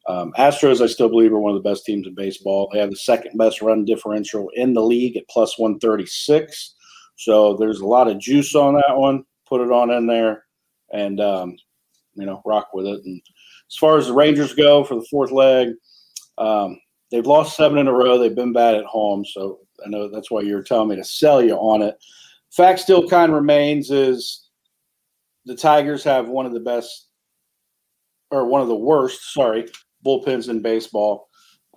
Um, 0.07 0.34
Astros, 0.38 0.82
I 0.82 0.88
still 0.88 1.09
believe, 1.09 1.34
are 1.34 1.39
one 1.39 1.55
of 1.55 1.63
the 1.63 1.68
best 1.68 1.86
teams 1.86 2.05
in 2.05 2.13
baseball. 2.13 2.70
They 2.72 2.80
have 2.80 2.91
the 2.91 2.95
second 2.95 3.38
best 3.38 3.61
run 3.61 3.86
differential 3.86 4.49
in 4.53 4.74
the 4.74 4.84
league 4.84 5.18
at 5.18 5.28
plus 5.30 5.57
136. 5.57 6.76
So 7.16 7.55
there's 7.55 7.80
a 7.80 7.88
lot 7.88 8.09
of 8.09 8.20
juice 8.20 8.53
on 8.55 8.76
that 8.76 8.97
one. 8.97 9.24
Put 9.47 9.61
it 9.61 9.72
on 9.72 9.89
in 9.91 10.05
there 10.05 10.43
and, 10.91 11.20
um, 11.20 11.55
you 12.16 12.26
know, 12.26 12.41
rock 12.45 12.70
with 12.74 12.86
it. 12.86 13.01
And 13.05 13.22
as 13.70 13.78
far 13.78 13.97
as 13.97 14.07
the 14.07 14.13
Rangers 14.13 14.53
go 14.53 14.84
for 14.84 14.95
the 14.95 15.07
fourth 15.09 15.32
leg, 15.32 15.70
um, 16.38 16.80
they've 17.11 17.26
lost 17.26 17.55
seven 17.55 17.78
in 17.78 17.88
a 17.88 17.93
row. 17.93 18.18
They've 18.18 18.36
been 18.36 18.53
bad 18.53 18.76
at 18.76 18.86
home. 18.86 19.26
So 19.26 19.59
I 19.86 19.89
know 19.89 20.07
that's 20.07 20.32
why 20.32 20.41
you're 20.41 20.63
telling 20.63 20.89
me 20.89 20.95
to 20.97 21.03
sell 21.03 21.43
you 21.43 21.55
on 21.55 21.82
it. 21.82 21.95
Fact 22.51 22.80
still 22.80 23.07
kind 23.07 23.32
of 23.32 23.36
remains 23.36 23.91
is 23.91 24.49
the 25.45 25.55
Tigers 25.55 26.03
have 26.03 26.30
one 26.30 26.45
of 26.45 26.53
the 26.53 26.59
best 26.59 27.09
or 28.32 28.45
one 28.45 28.61
of 28.61 28.68
the 28.68 28.76
worst, 28.76 29.34
sorry, 29.34 29.68
bullpens 30.05 30.49
in 30.49 30.61
baseball. 30.61 31.28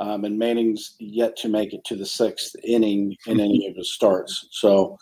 Um, 0.00 0.24
and 0.24 0.38
Manning's 0.38 0.94
yet 1.00 1.36
to 1.38 1.48
make 1.48 1.74
it 1.74 1.84
to 1.86 1.96
the 1.96 2.06
sixth 2.06 2.54
inning 2.62 3.16
in 3.26 3.40
any 3.40 3.66
of 3.66 3.74
his 3.74 3.92
starts. 3.92 4.46
So, 4.52 4.96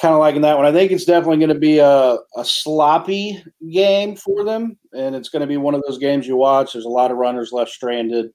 kind 0.00 0.14
of 0.14 0.20
liking 0.20 0.42
that 0.42 0.56
one. 0.56 0.66
I 0.66 0.72
think 0.72 0.92
it's 0.92 1.04
definitely 1.04 1.38
going 1.38 1.48
to 1.48 1.58
be 1.58 1.78
a, 1.78 2.18
a 2.36 2.44
sloppy 2.44 3.42
game 3.72 4.16
for 4.16 4.44
them, 4.44 4.78
and 4.92 5.14
it's 5.14 5.28
going 5.28 5.40
to 5.40 5.46
be 5.46 5.56
one 5.56 5.74
of 5.74 5.82
those 5.86 5.98
games 5.98 6.26
you 6.26 6.36
watch. 6.36 6.72
There's 6.72 6.84
a 6.84 6.88
lot 6.88 7.10
of 7.10 7.16
runners 7.18 7.52
left 7.52 7.70
stranded. 7.70 8.30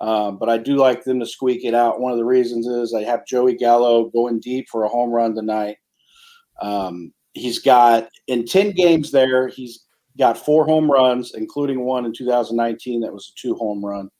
Um, 0.00 0.36
but 0.36 0.48
I 0.48 0.58
do 0.58 0.74
like 0.74 1.04
them 1.04 1.20
to 1.20 1.26
squeak 1.26 1.64
it 1.64 1.74
out. 1.74 2.00
One 2.00 2.10
of 2.10 2.18
the 2.18 2.24
reasons 2.24 2.66
is 2.66 2.92
I 2.92 3.04
have 3.04 3.24
Joey 3.24 3.54
Gallo 3.54 4.10
going 4.10 4.40
deep 4.40 4.66
for 4.68 4.82
a 4.82 4.88
home 4.88 5.10
run 5.10 5.32
tonight. 5.32 5.76
Um, 6.60 7.12
he's 7.34 7.60
got 7.60 8.08
in 8.26 8.44
10 8.44 8.72
games 8.72 9.12
there, 9.12 9.46
he's 9.46 9.84
got 10.18 10.36
four 10.36 10.66
home 10.66 10.90
runs, 10.90 11.34
including 11.34 11.84
one 11.84 12.04
in 12.04 12.12
2019 12.12 13.00
that 13.00 13.12
was 13.12 13.32
a 13.32 13.40
two 13.40 13.54
home 13.54 13.84
run. 13.84 14.10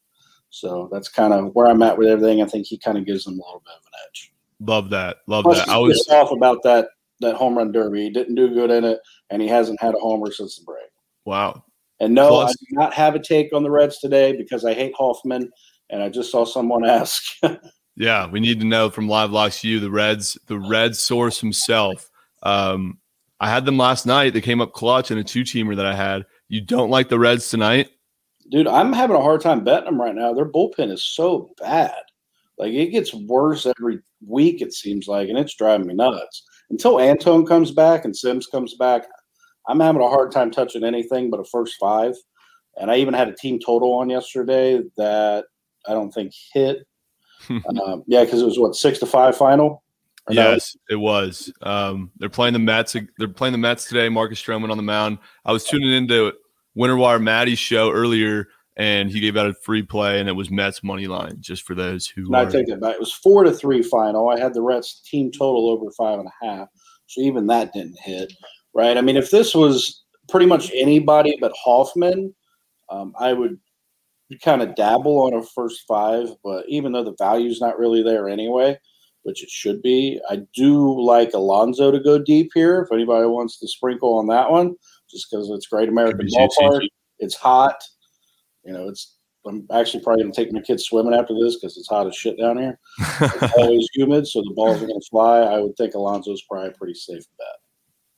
So 0.51 0.89
that's 0.93 1.09
kind 1.09 1.33
of 1.33 1.55
where 1.55 1.67
I'm 1.67 1.83
at 1.83 1.99
with 1.99 2.09
everything. 2.09 2.43
I 2.43 2.47
think 2.47 2.67
he 2.67 2.79
kind 2.79 2.97
of 2.97 3.05
gives 3.05 3.25
them 3.25 3.35
a 3.35 3.45
little 3.45 3.63
bit 3.65 3.75
of 3.75 3.83
an 3.85 4.01
edge. 4.07 4.32
Love 4.65 4.91
that. 4.91 5.19
Love 5.27 5.45
Plus, 5.45 5.59
that. 5.59 5.69
I 5.69 5.79
was 5.79 5.99
pissed 5.99 6.11
off 6.11 6.31
about 6.33 6.63
that 6.63 6.89
that 7.21 7.35
home 7.37 7.57
run 7.57 7.73
derby. 7.73 8.05
He 8.05 8.11
didn't 8.11 8.35
do 8.35 8.49
good 8.53 8.71
in 8.71 8.85
it, 8.85 8.99
and 9.31 9.41
he 9.41 9.49
hasn't 9.49 9.81
had 9.81 9.95
a 9.95 9.99
homer 9.99 10.31
since 10.33 10.57
the 10.59 10.65
break. 10.65 10.89
wow. 11.25 11.65
And 12.01 12.15
no, 12.15 12.29
Plus- 12.31 12.51
I 12.51 12.53
do 12.53 12.67
not 12.73 12.95
have 12.95 13.15
a 13.15 13.21
take 13.21 13.53
on 13.53 13.63
the 13.63 13.71
Reds 13.71 13.99
today 13.99 14.37
because 14.37 14.65
I 14.65 14.75
hate 14.75 14.93
Hoffman, 14.97 15.49
and 15.91 16.03
I 16.03 16.09
just 16.09 16.33
saw 16.33 16.45
someone 16.45 16.85
ask. 16.89 17.23
Yeah, 17.95 18.27
we 18.29 18.41
need 18.41 18.59
to 18.61 18.67
know 18.67 18.91
from 18.91 19.09
Live 19.09 19.31
Locks 19.31 19.63
U, 19.63 19.79
the 19.79 19.91
Reds, 19.91 20.37
the 20.47 20.59
Red 20.59 20.97
source 20.97 21.39
himself. 21.41 22.11
Um, 22.43 22.99
I 23.39 23.51
had 23.51 23.65
them 23.67 23.77
last 23.77 24.07
night. 24.07 24.33
They 24.33 24.41
came 24.41 24.61
up 24.61 24.73
clutch 24.73 25.11
in 25.11 25.19
a 25.19 25.25
two 25.25 25.43
teamer 25.43 25.77
that 25.77 25.87
I 25.87 25.95
had. 25.95 26.25
You 26.49 26.61
don't 26.61 26.91
like 26.91 27.09
the 27.09 27.19
Reds 27.19 27.51
tonight? 27.51 27.91
Dude, 28.51 28.67
I'm 28.67 28.93
having 28.93 29.17
a 29.17 29.23
hard 29.23 29.41
time 29.41 29.63
betting 29.63 29.85
them 29.85 30.01
right 30.01 30.15
now. 30.15 30.33
Their 30.33 30.51
bullpen 30.51 30.91
is 30.91 31.05
so 31.05 31.51
bad. 31.61 31.93
Like 32.63 32.75
it 32.75 32.93
gets 32.93 33.13
worse 33.13 33.67
every 33.67 33.99
week, 34.25 34.63
it 34.63 34.73
seems 34.73 35.09
like, 35.09 35.29
and 35.29 35.37
it's 35.37 35.57
driving 35.57 35.89
me 35.89 35.95
nuts. 35.95 36.45
Until 36.71 37.01
Antone 37.01 37.45
comes 37.45 37.73
back 37.73 38.05
and 38.05 38.17
Sims 38.17 38.47
comes 38.47 38.77
back, 38.77 39.03
I'm 39.67 39.81
having 39.81 40.01
a 40.01 40.09
hard 40.09 40.31
time 40.31 40.53
touching 40.53 40.85
anything 40.85 41.29
but 41.29 41.41
a 41.41 41.45
first 41.45 41.75
five. 41.81 42.15
And 42.77 42.89
I 42.89 42.99
even 42.99 43.15
had 43.15 43.29
a 43.29 43.35
team 43.35 43.59
total 43.59 43.95
on 43.95 44.09
yesterday 44.09 44.81
that 44.97 45.47
I 45.89 45.93
don't 45.93 46.13
think 46.13 46.33
hit. 46.53 46.87
um, 47.51 48.05
yeah, 48.07 48.23
because 48.23 48.41
it 48.41 48.47
was 48.47 48.61
what 48.61 48.77
six 48.77 49.01
to 49.01 49.07
five 49.07 49.37
final. 49.37 49.83
Or 50.29 50.35
no? 50.35 50.53
Yes, 50.53 50.77
it 50.89 50.95
was. 50.95 51.53
Um, 51.63 52.13
they're 52.19 52.29
playing 52.29 52.53
the 52.53 52.61
Mets. 52.61 52.95
They're 53.19 53.27
playing 53.27 53.53
the 53.53 53.59
Mets 53.59 53.87
today. 53.87 54.09
Marcus 54.09 54.41
Stroman 54.41 54.71
on 54.71 54.77
the 54.77 54.85
mound. 54.85 55.19
I 55.45 55.51
was 55.51 55.65
tuning 55.65 55.93
into 55.93 56.33
Winter 56.77 56.97
Wire 56.97 57.19
Maddie's 57.19 57.59
show 57.59 57.91
earlier, 57.91 58.47
and 58.77 59.11
he 59.11 59.21
gave 59.21 59.37
out 59.37 59.47
a 59.47 59.55
free 59.55 59.83
play, 59.83 60.21
and 60.21 60.29
it 60.29 60.33
was 60.33 60.51
Mets 60.51 60.83
money 60.83 61.07
line. 61.07 61.37
Just 61.41 61.65
for 61.65 61.75
those 61.75 62.07
who 62.07 62.29
No, 62.29 62.39
I 62.39 62.45
take 62.47 62.67
that 62.69 62.81
back. 62.81 62.95
It 62.95 63.01
was 63.01 63.13
four 63.13 63.45
to 63.45 63.53
three 63.53 63.83
final. 63.83 64.31
I 64.31 64.39
had 64.39 64.55
the 64.55 64.63
Reds 64.63 65.01
team 65.05 65.31
total 65.31 65.69
over 65.71 65.91
five 65.93 66.19
and 66.19 66.29
a 66.29 66.47
half. 66.47 66.69
So 67.07 67.21
even 67.21 67.47
that 67.49 67.73
didn't 67.73 67.99
hit. 67.99 68.33
Right. 68.75 68.97
I 68.97 69.03
mean, 69.03 69.17
if 69.17 69.31
this 69.31 69.55
was 69.55 70.05
pretty 70.29 70.47
much 70.47 70.71
anybody 70.75 71.37
but 71.41 71.53
Hoffman, 71.63 72.35
um, 72.89 73.15
I 73.19 73.35
would 73.35 73.59
kind 74.43 74.63
of 74.63 74.75
dabble 74.75 75.21
on 75.21 75.35
a 75.35 75.43
first 75.43 75.83
five, 75.87 76.29
but 76.43 76.65
even 76.69 76.93
though 76.93 77.05
the 77.05 77.17
value's 77.19 77.61
not 77.61 77.79
really 77.79 78.03
there 78.03 78.29
anyway, 78.29 78.79
which 79.25 79.43
it 79.43 79.51
should 79.51 79.83
be, 79.83 80.19
I 80.31 80.41
do 80.55 81.01
like 81.01 81.35
Alonso 81.35 81.91
to 81.91 82.01
go 82.01 82.19
deep 82.19 82.51
here. 82.55 82.81
If 82.81 82.93
anybody 82.93 83.27
wants 83.27 83.59
to 83.59 83.69
sprinkle 83.69 84.17
on 84.17 84.27
that 84.29 84.51
one, 84.51 84.75
just 85.11 85.31
because 85.31 85.51
it's 85.51 85.67
Great 85.67 85.91
American 85.91 86.19
Could 86.19 86.27
be 86.27 86.33
juicy. 86.33 86.63
Ballpark, 86.63 86.87
it's 87.19 87.35
hot. 87.35 87.83
You 88.65 88.73
know, 88.73 88.89
it's 88.89 89.17
I'm 89.47 89.67
actually 89.73 90.03
probably 90.05 90.23
going 90.23 90.33
to 90.33 90.45
take 90.45 90.53
my 90.53 90.61
kids 90.61 90.85
swimming 90.85 91.15
after 91.15 91.35
this 91.35 91.57
because 91.57 91.77
it's 91.77 91.89
hot 91.89 92.07
as 92.07 92.15
shit 92.15 92.39
down 92.39 92.59
here. 92.59 92.79
It's 93.21 93.55
always 93.59 93.89
humid, 93.93 94.27
so 94.27 94.41
the 94.43 94.53
balls 94.55 94.83
are 94.83 94.87
going 94.87 95.01
to 95.01 95.07
fly. 95.11 95.41
I 95.41 95.59
would 95.59 95.77
think 95.77 95.95
Alonso's 95.95 96.43
probably 96.43 96.69
a 96.69 96.73
pretty 96.73 96.95
safe 96.95 97.25
bet. 97.39 97.47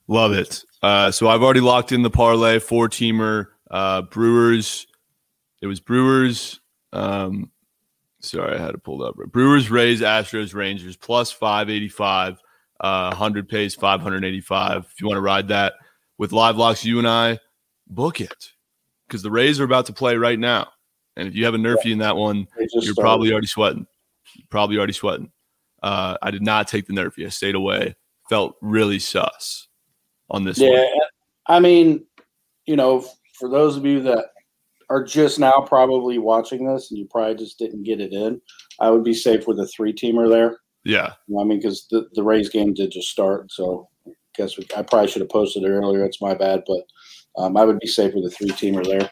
Love 0.07 0.32
it. 0.32 0.62
Uh, 0.82 1.11
so 1.11 1.28
I've 1.28 1.42
already 1.42 1.61
locked 1.61 1.92
in 1.92 2.03
the 2.03 2.11
parlay 2.11 2.59
four 2.59 2.88
teamer. 2.88 3.47
Uh, 3.70 4.03
Brewers. 4.03 4.86
It 5.62 5.66
was 5.66 5.80
Brewers. 5.80 6.61
Um, 6.92 7.51
sorry, 8.20 8.57
I 8.57 8.61
had 8.61 8.72
to 8.72 8.78
pull 8.78 9.03
up. 9.03 9.16
Brewers, 9.16 9.70
Rays, 9.70 10.03
Astros, 10.03 10.55
Rangers 10.55 10.97
plus 10.97 11.32
five 11.32 11.70
eighty 11.70 11.88
five. 11.88 12.38
Uh, 12.80 13.14
hundred 13.14 13.49
pays 13.49 13.74
five 13.74 14.03
hundred 14.03 14.24
eighty 14.24 14.42
five. 14.42 14.84
If 14.92 15.01
you 15.01 15.07
want 15.07 15.16
to 15.16 15.22
ride 15.22 15.49
that 15.49 15.74
with 16.18 16.32
live 16.32 16.59
locks, 16.59 16.84
you 16.84 16.99
and 16.99 17.09
I 17.09 17.38
book 17.88 18.20
it 18.20 18.53
because 19.14 19.22
the 19.22 19.30
Rays 19.30 19.60
are 19.60 19.64
about 19.64 19.86
to 19.86 19.92
play 19.92 20.16
right 20.16 20.38
now, 20.38 20.66
and 21.16 21.28
if 21.28 21.36
you 21.36 21.44
have 21.44 21.54
a 21.54 21.58
nerfy 21.58 21.92
in 21.92 21.98
that 21.98 22.16
one, 22.16 22.48
you're 22.58 22.68
started. 22.82 22.96
probably 23.00 23.30
already 23.30 23.46
sweating. 23.46 23.86
You're 24.34 24.46
probably 24.50 24.76
already 24.76 24.92
sweating. 24.92 25.30
Uh, 25.84 26.16
I 26.20 26.32
did 26.32 26.42
not 26.42 26.66
take 26.66 26.88
the 26.88 26.94
nerfy. 26.94 27.24
I 27.24 27.28
stayed 27.28 27.54
away. 27.54 27.94
Felt 28.28 28.56
really 28.60 28.98
sus 28.98 29.68
on 30.30 30.42
this 30.42 30.58
one. 30.58 30.72
Yeah, 30.72 30.88
I 31.46 31.60
mean, 31.60 32.04
you 32.66 32.74
know, 32.74 33.06
for 33.38 33.48
those 33.48 33.76
of 33.76 33.86
you 33.86 34.02
that 34.02 34.30
are 34.90 35.04
just 35.04 35.38
now 35.38 35.64
probably 35.64 36.18
watching 36.18 36.66
this 36.66 36.90
and 36.90 36.98
you 36.98 37.06
probably 37.08 37.36
just 37.36 37.56
didn't 37.56 37.84
get 37.84 38.00
it 38.00 38.12
in, 38.12 38.40
I 38.80 38.90
would 38.90 39.04
be 39.04 39.14
safe 39.14 39.46
with 39.46 39.60
a 39.60 39.68
three 39.68 39.92
teamer 39.92 40.28
there. 40.28 40.58
Yeah. 40.84 41.12
You 41.28 41.36
know, 41.36 41.42
I 41.42 41.44
mean, 41.44 41.58
because 41.58 41.86
the, 41.88 42.08
the 42.14 42.24
Rays 42.24 42.48
game 42.48 42.74
did 42.74 42.90
just 42.90 43.10
start, 43.10 43.52
so 43.52 43.88
I 44.08 44.10
guess 44.34 44.58
we, 44.58 44.66
I 44.76 44.82
probably 44.82 45.06
should 45.08 45.22
have 45.22 45.30
posted 45.30 45.62
it 45.62 45.68
earlier. 45.68 46.04
It's 46.04 46.20
my 46.20 46.34
bad, 46.34 46.64
but 46.66 46.80
um, 47.37 47.57
I 47.57 47.64
would 47.64 47.78
be 47.78 47.87
safe 47.87 48.14
with 48.14 48.24
a 48.26 48.30
three 48.30 48.51
teamer 48.51 48.85
there. 48.85 49.11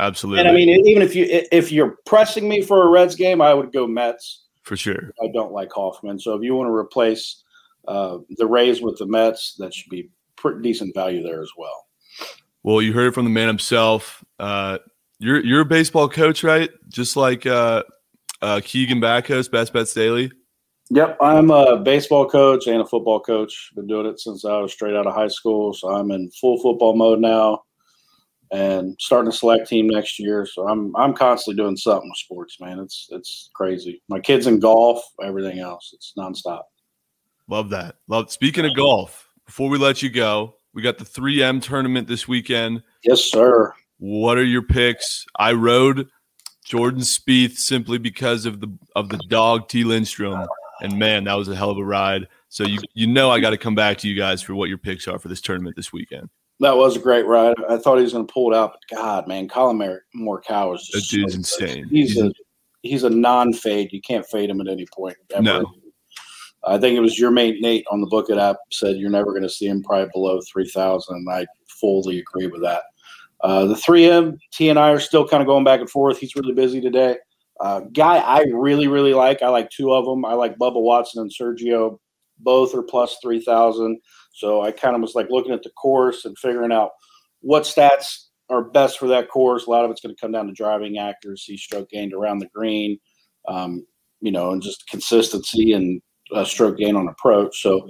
Absolutely. 0.00 0.40
And 0.40 0.48
I 0.48 0.52
mean, 0.52 0.68
even 0.86 1.02
if 1.02 1.14
you 1.14 1.26
if 1.28 1.70
you're 1.70 1.98
pressing 2.06 2.48
me 2.48 2.62
for 2.62 2.82
a 2.82 2.88
Reds 2.88 3.14
game, 3.14 3.40
I 3.40 3.52
would 3.52 3.72
go 3.72 3.86
Mets. 3.86 4.44
for 4.62 4.76
sure. 4.76 5.12
I 5.22 5.28
don't 5.32 5.52
like 5.52 5.70
Hoffman. 5.72 6.18
So 6.18 6.34
if 6.34 6.42
you 6.42 6.54
want 6.54 6.68
to 6.68 6.74
replace 6.74 7.42
uh, 7.88 8.18
the 8.36 8.46
Rays 8.46 8.80
with 8.80 8.98
the 8.98 9.06
Mets, 9.06 9.54
that 9.58 9.74
should 9.74 9.90
be 9.90 10.08
pretty 10.36 10.62
decent 10.62 10.94
value 10.94 11.22
there 11.22 11.42
as 11.42 11.50
well. 11.56 11.86
Well, 12.62 12.80
you 12.80 12.92
heard 12.92 13.08
it 13.08 13.14
from 13.14 13.24
the 13.24 13.30
man 13.30 13.48
himself. 13.48 14.24
Uh, 14.38 14.78
you're 15.18 15.44
you're 15.44 15.60
a 15.60 15.66
baseball 15.66 16.08
coach, 16.08 16.42
right? 16.42 16.70
Just 16.88 17.16
like 17.16 17.44
uh, 17.44 17.82
uh, 18.40 18.60
Keegan 18.64 19.00
Backhouse, 19.00 19.50
Best 19.50 19.72
Bets 19.72 19.92
Daily. 19.92 20.32
Yep, 20.94 21.16
I'm 21.22 21.50
a 21.50 21.78
baseball 21.78 22.28
coach 22.28 22.66
and 22.66 22.82
a 22.82 22.84
football 22.84 23.18
coach. 23.18 23.70
Been 23.74 23.86
doing 23.86 24.04
it 24.04 24.20
since 24.20 24.44
I 24.44 24.58
was 24.58 24.74
straight 24.74 24.94
out 24.94 25.06
of 25.06 25.14
high 25.14 25.28
school, 25.28 25.72
so 25.72 25.88
I'm 25.88 26.10
in 26.10 26.30
full 26.32 26.60
football 26.60 26.94
mode 26.94 27.18
now, 27.18 27.62
and 28.52 28.94
starting 29.00 29.30
a 29.30 29.32
select 29.32 29.66
team 29.66 29.88
next 29.88 30.18
year. 30.18 30.44
So 30.44 30.68
I'm 30.68 30.94
I'm 30.94 31.14
constantly 31.14 31.62
doing 31.62 31.78
something 31.78 32.10
with 32.10 32.18
sports, 32.18 32.58
man. 32.60 32.78
It's 32.78 33.08
it's 33.10 33.48
crazy. 33.54 34.02
My 34.10 34.20
kids 34.20 34.46
in 34.46 34.58
golf, 34.58 35.02
everything 35.24 35.60
else. 35.60 35.92
It's 35.94 36.12
nonstop. 36.18 36.64
Love 37.48 37.70
that. 37.70 37.96
Love. 38.06 38.30
Speaking 38.30 38.66
of 38.66 38.76
golf, 38.76 39.30
before 39.46 39.70
we 39.70 39.78
let 39.78 40.02
you 40.02 40.10
go, 40.10 40.56
we 40.74 40.82
got 40.82 40.98
the 40.98 41.04
3M 41.04 41.62
tournament 41.62 42.06
this 42.06 42.28
weekend. 42.28 42.82
Yes, 43.02 43.22
sir. 43.22 43.72
What 43.96 44.36
are 44.36 44.44
your 44.44 44.60
picks? 44.60 45.24
I 45.38 45.52
rode 45.52 46.10
Jordan 46.66 47.00
Spieth 47.00 47.56
simply 47.56 47.96
because 47.96 48.44
of 48.44 48.60
the 48.60 48.68
of 48.94 49.08
the 49.08 49.20
dog 49.30 49.68
T 49.68 49.84
Lindstrom, 49.84 50.46
and 50.82 50.98
man, 50.98 51.24
that 51.24 51.34
was 51.34 51.48
a 51.48 51.56
hell 51.56 51.70
of 51.70 51.78
a 51.78 51.84
ride. 51.84 52.28
So 52.48 52.64
you 52.64 52.78
you 52.94 53.06
know 53.06 53.30
I 53.30 53.40
got 53.40 53.50
to 53.50 53.58
come 53.58 53.74
back 53.74 53.98
to 53.98 54.08
you 54.08 54.14
guys 54.14 54.42
for 54.42 54.54
what 54.54 54.68
your 54.68 54.78
picks 54.78 55.08
are 55.08 55.18
for 55.18 55.28
this 55.28 55.40
tournament 55.40 55.76
this 55.76 55.92
weekend. 55.92 56.28
That 56.60 56.76
was 56.76 56.96
a 56.96 57.00
great 57.00 57.26
ride. 57.26 57.56
I 57.68 57.76
thought 57.76 57.96
he 57.96 58.04
was 58.04 58.12
going 58.12 58.26
to 58.26 58.32
pull 58.32 58.52
it 58.52 58.56
out, 58.56 58.72
but 58.72 58.96
God, 58.96 59.26
man, 59.26 59.48
Collin 59.48 59.78
Morikawa 60.16 60.76
is 60.76 60.88
That 60.92 60.98
just 60.98 61.10
dude's 61.10 61.32
so 61.32 61.64
insane. 61.64 61.88
He's, 61.88 62.12
He's 62.12 62.22
a 62.22 62.32
he's 62.82 63.04
a 63.04 63.10
non-fade. 63.10 63.92
You 63.92 64.00
can't 64.00 64.26
fade 64.26 64.50
him 64.50 64.60
at 64.60 64.68
any 64.68 64.86
point. 64.94 65.16
ever. 65.32 65.42
No. 65.42 65.72
I 66.64 66.78
think 66.78 66.96
it 66.96 67.00
was 67.00 67.18
your 67.18 67.32
mate 67.32 67.60
Nate 67.60 67.84
on 67.90 68.00
the 68.00 68.06
Book 68.06 68.30
It 68.30 68.38
app 68.38 68.58
said 68.70 68.96
you're 68.96 69.10
never 69.10 69.30
going 69.30 69.42
to 69.42 69.48
see 69.48 69.66
him 69.66 69.82
probably 69.82 70.10
below 70.12 70.40
three 70.42 70.68
thousand, 70.68 71.16
and 71.16 71.28
I 71.30 71.46
fully 71.68 72.18
agree 72.18 72.46
with 72.46 72.62
that. 72.62 72.82
Uh, 73.40 73.64
the 73.64 73.74
3M 73.74 74.38
T 74.52 74.68
and 74.68 74.78
I 74.78 74.90
are 74.90 75.00
still 75.00 75.26
kind 75.26 75.42
of 75.42 75.48
going 75.48 75.64
back 75.64 75.80
and 75.80 75.90
forth. 75.90 76.18
He's 76.18 76.36
really 76.36 76.54
busy 76.54 76.80
today. 76.80 77.16
Uh, 77.62 77.80
guy 77.92 78.18
I 78.18 78.44
really 78.52 78.88
really 78.88 79.14
like. 79.14 79.40
I 79.40 79.48
like 79.48 79.70
two 79.70 79.92
of 79.92 80.04
them. 80.04 80.24
I 80.24 80.34
like 80.34 80.58
Bubba 80.58 80.82
Watson 80.82 81.22
and 81.22 81.30
Sergio. 81.30 81.98
Both 82.38 82.74
are 82.74 82.82
plus 82.82 83.16
three 83.22 83.40
thousand. 83.40 84.00
So 84.34 84.62
I 84.62 84.72
kind 84.72 84.96
of 84.96 85.00
was 85.00 85.14
like 85.14 85.28
looking 85.30 85.52
at 85.52 85.62
the 85.62 85.70
course 85.70 86.24
and 86.24 86.36
figuring 86.38 86.72
out 86.72 86.90
what 87.40 87.62
stats 87.62 88.26
are 88.50 88.64
best 88.64 88.98
for 88.98 89.06
that 89.08 89.28
course. 89.28 89.66
A 89.66 89.70
lot 89.70 89.84
of 89.84 89.90
it's 89.92 90.00
going 90.00 90.14
to 90.14 90.20
come 90.20 90.32
down 90.32 90.48
to 90.48 90.52
driving 90.52 90.98
accuracy, 90.98 91.56
stroke 91.56 91.88
gained 91.90 92.12
around 92.12 92.38
the 92.38 92.48
green, 92.52 92.98
um, 93.46 93.86
you 94.20 94.32
know, 94.32 94.50
and 94.50 94.60
just 94.60 94.88
consistency 94.88 95.72
and 95.72 96.02
uh, 96.34 96.44
stroke 96.44 96.78
gain 96.78 96.96
on 96.96 97.08
approach. 97.08 97.62
So 97.62 97.88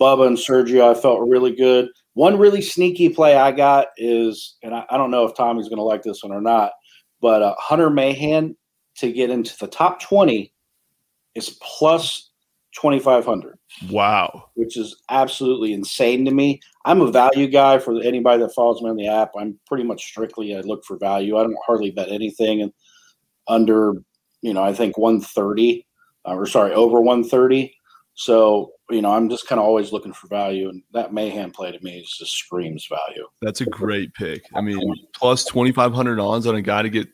Bubba 0.00 0.26
and 0.26 0.36
Sergio, 0.36 0.90
I 0.90 1.00
felt 1.00 1.28
really 1.28 1.54
good. 1.54 1.88
One 2.14 2.38
really 2.38 2.60
sneaky 2.60 3.08
play 3.08 3.36
I 3.36 3.52
got 3.52 3.88
is, 3.96 4.56
and 4.62 4.74
I, 4.74 4.84
I 4.90 4.96
don't 4.96 5.10
know 5.10 5.24
if 5.24 5.36
Tommy's 5.36 5.68
going 5.68 5.78
to 5.78 5.84
like 5.84 6.02
this 6.02 6.22
one 6.22 6.32
or 6.32 6.40
not, 6.40 6.72
but 7.20 7.42
uh, 7.42 7.54
Hunter 7.58 7.88
Mahan 7.88 8.56
to 8.96 9.12
get 9.12 9.30
into 9.30 9.56
the 9.58 9.66
top 9.66 10.00
20 10.00 10.52
is 11.34 11.58
plus 11.62 12.30
2,500 12.74 13.58
wow. 13.90 14.48
which 14.54 14.76
is 14.76 14.96
absolutely 15.10 15.74
insane 15.74 16.24
to 16.24 16.30
me. 16.30 16.58
I'm 16.84 17.00
a 17.00 17.10
value 17.10 17.46
guy 17.46 17.78
for 17.78 18.00
anybody 18.00 18.42
that 18.42 18.54
follows 18.54 18.80
me 18.80 18.88
on 18.88 18.96
the 18.96 19.08
app. 19.08 19.32
I'm 19.38 19.58
pretty 19.66 19.84
much 19.84 20.02
strictly 20.02 20.56
I 20.56 20.60
look 20.60 20.84
for 20.84 20.96
value. 20.96 21.36
I 21.36 21.42
don't 21.42 21.56
hardly 21.66 21.90
bet 21.90 22.10
anything 22.10 22.62
and 22.62 22.72
under, 23.46 23.94
you 24.40 24.54
know, 24.54 24.62
I 24.62 24.72
think 24.72 24.96
130 24.96 25.86
uh, 26.26 26.34
or 26.34 26.46
sorry, 26.46 26.72
over 26.72 27.00
130. 27.00 27.74
So, 28.14 28.72
you 28.90 29.02
know, 29.02 29.12
I'm 29.12 29.28
just 29.28 29.46
kind 29.46 29.58
of 29.58 29.66
always 29.66 29.92
looking 29.92 30.12
for 30.12 30.28
value 30.28 30.68
and 30.68 30.82
that 30.92 31.12
Mahan 31.12 31.50
play 31.50 31.72
to 31.72 31.80
me 31.82 31.98
is 31.98 32.16
just 32.18 32.32
screams 32.32 32.86
value. 32.86 33.26
That's 33.40 33.60
a 33.60 33.66
great 33.66 34.14
pick. 34.14 34.44
I 34.54 34.60
mean, 34.60 34.80
plus 35.14 35.44
twenty 35.44 35.72
five 35.72 35.92
hundred 35.92 36.20
odds 36.20 36.46
on 36.46 36.56
a 36.56 36.62
guy 36.62 36.82
to 36.82 36.90
get 36.90 37.08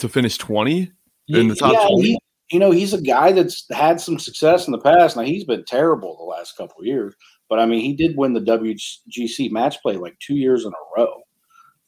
to 0.00 0.08
finish 0.08 0.36
twenty 0.38 0.90
in 1.28 1.48
the 1.48 1.54
top 1.54 1.72
Yeah, 1.72 1.86
twenty. 1.86 2.08
he- 2.08 2.18
you 2.52 2.58
know, 2.58 2.72
he's 2.72 2.92
a 2.92 3.00
guy 3.00 3.30
that's 3.30 3.64
had 3.70 4.00
some 4.00 4.18
success 4.18 4.66
in 4.66 4.72
the 4.72 4.78
past. 4.80 5.16
Now 5.16 5.22
he's 5.22 5.44
been 5.44 5.64
terrible 5.64 6.16
the 6.16 6.24
last 6.24 6.56
couple 6.56 6.80
of 6.80 6.86
years, 6.86 7.14
but 7.48 7.60
I 7.60 7.66
mean, 7.66 7.80
he 7.80 7.92
did 7.92 8.16
win 8.16 8.32
the 8.32 8.40
WGC 8.40 9.52
match 9.52 9.80
play 9.82 9.96
like 9.96 10.18
two 10.18 10.34
years 10.34 10.64
in 10.64 10.72
a 10.72 11.00
row. 11.00 11.22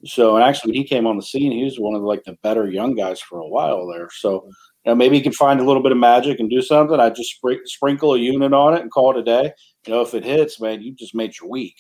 So, 0.05 0.37
and 0.37 0.45
actually, 0.45 0.71
when 0.71 0.77
he 0.83 0.85
came 0.85 1.07
on 1.07 1.17
the 1.17 1.23
scene, 1.23 1.51
he 1.53 1.65
was 1.65 1.81
one 1.81 1.97
of 1.97 2.03
like 2.03 2.23
the 2.25 2.37
better 2.43 2.69
young 2.71 2.95
guys 2.95 3.21
for 3.21 3.41
a 3.41 3.47
while 3.49 3.89
there. 3.89 4.09
So, 4.13 4.45
you 4.85 4.91
know, 4.91 4.95
maybe 4.95 5.17
he 5.17 5.23
can 5.23 5.33
find 5.33 5.61
a 5.61 5.65
little 5.65 5.83
bit 5.83 5.93
of 5.93 5.99
magic 5.99 6.39
and 6.41 6.51
do 6.51 6.63
something. 6.63 6.99
I 6.99 7.11
just 7.11 7.37
spr- 7.43 7.65
sprinkle 7.65 8.15
a 8.15 8.19
unit 8.19 8.53
on 8.53 8.75
it 8.75 8.83
and 8.83 8.91
call 8.91 9.17
it 9.17 9.21
a 9.21 9.25
day. 9.25 9.53
You 9.87 9.93
know, 9.95 10.01
if 10.03 10.15
it 10.15 10.25
hits, 10.25 10.61
man, 10.61 10.83
you 10.83 10.93
just 10.95 11.15
made 11.15 11.35
your 11.41 11.51
week. 11.51 11.77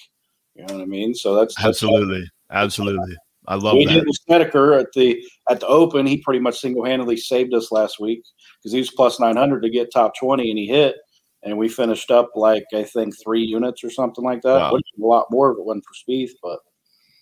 You 0.55 0.65
know 0.67 0.75
what 0.75 0.83
I 0.83 0.87
mean? 0.87 1.15
So 1.15 1.35
that's 1.35 1.55
that's 1.55 1.67
Absolutely, 1.69 2.29
absolutely. 2.51 3.17
I 3.49 3.57
love 3.57 3.77
we 3.77 3.87
that. 3.87 4.05
Snedeker 4.27 4.75
at 4.75 4.93
the 4.95 5.23
at 5.51 5.61
the 5.61 5.67
Open. 5.67 6.07
He 6.07 6.19
pretty 6.19 6.41
much 6.41 6.61
single 6.61 6.85
handedly 6.85 7.17
saved 7.17 7.55
us 7.55 7.73
last 7.73 7.99
week 8.01 8.23
because 8.59 8.73
he 8.73 8.79
was 8.79 8.91
plus 8.91 9.19
nine 9.19 9.37
hundred 9.37 9.63
to 9.63 9.71
get 9.71 9.93
top 9.93 10.13
twenty, 10.19 10.51
and 10.51 10.59
he 10.59 10.67
hit. 10.67 10.97
And 11.45 11.59
we 11.59 11.69
finished 11.69 12.13
up 12.13 12.31
like 12.37 12.65
I 12.73 12.85
think 12.85 13.15
three 13.23 13.43
units 13.43 13.83
or 13.83 13.91
something 13.91 14.25
like 14.25 14.43
that. 14.43 14.59
Wow. 14.59 14.73
Which 14.75 14.85
is 14.95 15.03
a 15.03 15.07
lot 15.07 15.27
more 15.31 15.51
if 15.51 15.59
it 15.59 15.65
wasn't 15.65 15.85
for 15.85 16.13
Spieth, 16.13 16.31
but 16.41 16.61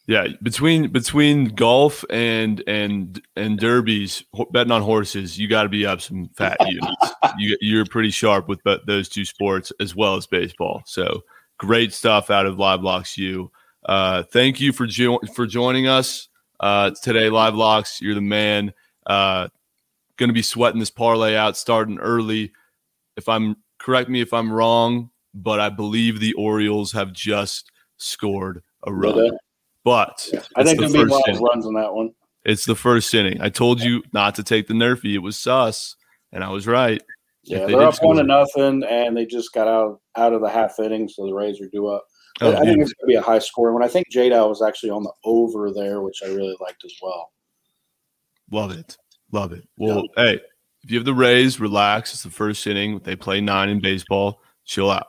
Yeah, 0.07 0.27
between 0.43 0.93
between 0.93 1.55
golf 1.55 2.05
and 2.11 2.63
and 2.67 3.21
and 3.37 3.59
derbies, 3.59 4.23
betting 4.53 4.73
on 4.73 4.83
horses, 4.83 5.39
you 5.39 5.49
got 5.49 5.63
to 5.63 5.71
be 5.71 5.87
up 5.87 6.03
some 6.03 6.29
fat 6.37 6.59
units. 6.69 7.15
You 7.39 7.57
you're 7.63 7.87
pretty 7.87 8.11
sharp 8.11 8.47
with 8.47 8.61
those 8.87 9.09
two 9.09 9.25
sports 9.25 9.73
as 9.81 9.97
well 9.97 10.17
as 10.17 10.27
baseball. 10.27 10.83
So 10.85 11.23
great 11.61 11.93
stuff 11.93 12.31
out 12.31 12.47
of 12.47 12.59
Live 12.59 12.83
Locks. 12.83 13.17
You, 13.17 13.53
uh, 13.85 14.23
thank 14.25 14.61
you 14.61 14.73
for 14.73 14.87
jo- 14.87 15.21
for 15.35 15.47
joining 15.47 15.87
us 15.87 16.29
uh, 16.61 16.91
today, 17.03 17.29
Live 17.31 17.55
Locks. 17.55 18.01
You're 18.01 18.15
the 18.15 18.21
man. 18.21 18.73
Uh, 19.07 19.49
Going 20.17 20.29
to 20.29 20.35
be 20.35 20.43
sweating 20.43 20.79
this 20.81 20.91
parlay 20.91 21.35
out 21.35 21.57
starting 21.57 21.99
early. 21.99 22.53
If 23.17 23.27
I'm 23.27 23.57
correct 23.79 24.11
me 24.11 24.21
if 24.21 24.35
I'm 24.35 24.53
wrong, 24.53 25.09
but 25.33 25.61
I 25.61 25.71
believe 25.71 26.21
the 26.21 26.35
Orioles 26.35 26.93
have 26.93 27.15
just 27.15 27.73
scored 27.97 28.63
a 28.83 28.93
run. 28.93 29.15
but, 29.15 29.35
But 29.83 30.29
yeah. 30.31 30.43
I 30.57 30.63
think 30.63 30.79
the 30.79 30.89
there'll 30.89 31.07
be 31.07 31.11
a 31.11 31.17
first 31.17 31.27
lot 31.27 31.37
of 31.37 31.41
runs 31.41 31.65
on 31.65 31.73
that 31.73 31.95
one. 31.95 32.13
It's 32.45 32.67
the 32.67 32.75
first 32.75 33.15
inning. 33.15 33.41
I 33.41 33.49
told 33.49 33.81
you 33.81 34.03
not 34.13 34.35
to 34.35 34.43
take 34.43 34.67
the 34.67 34.75
Nerfy. 34.75 35.15
It 35.15 35.21
was 35.21 35.39
sus, 35.39 35.97
and 36.33 36.45
I 36.45 36.51
was 36.51 36.67
right. 36.67 37.03
Yeah, 37.45 37.65
they 37.65 37.73
they're 37.73 37.83
up 37.89 38.03
one 38.03 38.17
to 38.17 38.23
nothing, 38.23 38.85
and 38.85 39.17
they 39.17 39.25
just 39.25 39.55
got 39.55 39.69
out 39.69 40.03
out 40.17 40.35
of 40.35 40.43
the 40.43 40.51
half 40.51 40.79
inning, 40.81 41.09
so 41.09 41.25
the 41.25 41.33
Rays 41.33 41.63
are 41.63 41.69
due 41.69 41.87
up. 41.87 42.05
Oh, 42.43 42.57
I 42.57 42.65
think 42.65 42.81
it's 42.81 42.93
going 42.93 43.03
to 43.03 43.07
be 43.07 43.15
a 43.15 43.23
high 43.23 43.39
score 43.39 43.73
When 43.73 43.83
I 43.83 43.89
think 43.89 44.07
Jada 44.11 44.49
was 44.49 44.63
actually 44.63 44.91
on 44.91 45.03
the 45.03 45.13
over 45.25 45.73
there, 45.73 46.01
which 46.01 46.23
I 46.25 46.29
really 46.29 46.57
liked 46.61 46.85
as 46.85 46.95
well. 47.03 47.33
Love 48.51 48.73
it. 48.73 48.97
Love 49.31 49.53
it. 49.53 49.69
Well, 49.77 50.05
hey, 50.17 50.41
if 50.83 50.91
you 50.91 50.99
have 50.99 51.05
the 51.05 51.15
Rays, 51.15 51.61
relax. 51.61 52.15
It's 52.15 52.23
the 52.23 52.31
first 52.31 52.67
inning. 52.67 53.01
They 53.05 53.15
play 53.15 53.41
nine 53.41 53.69
in 53.69 53.81
baseball. 53.81 54.41
Chill 54.65 54.91
out. 54.91 55.07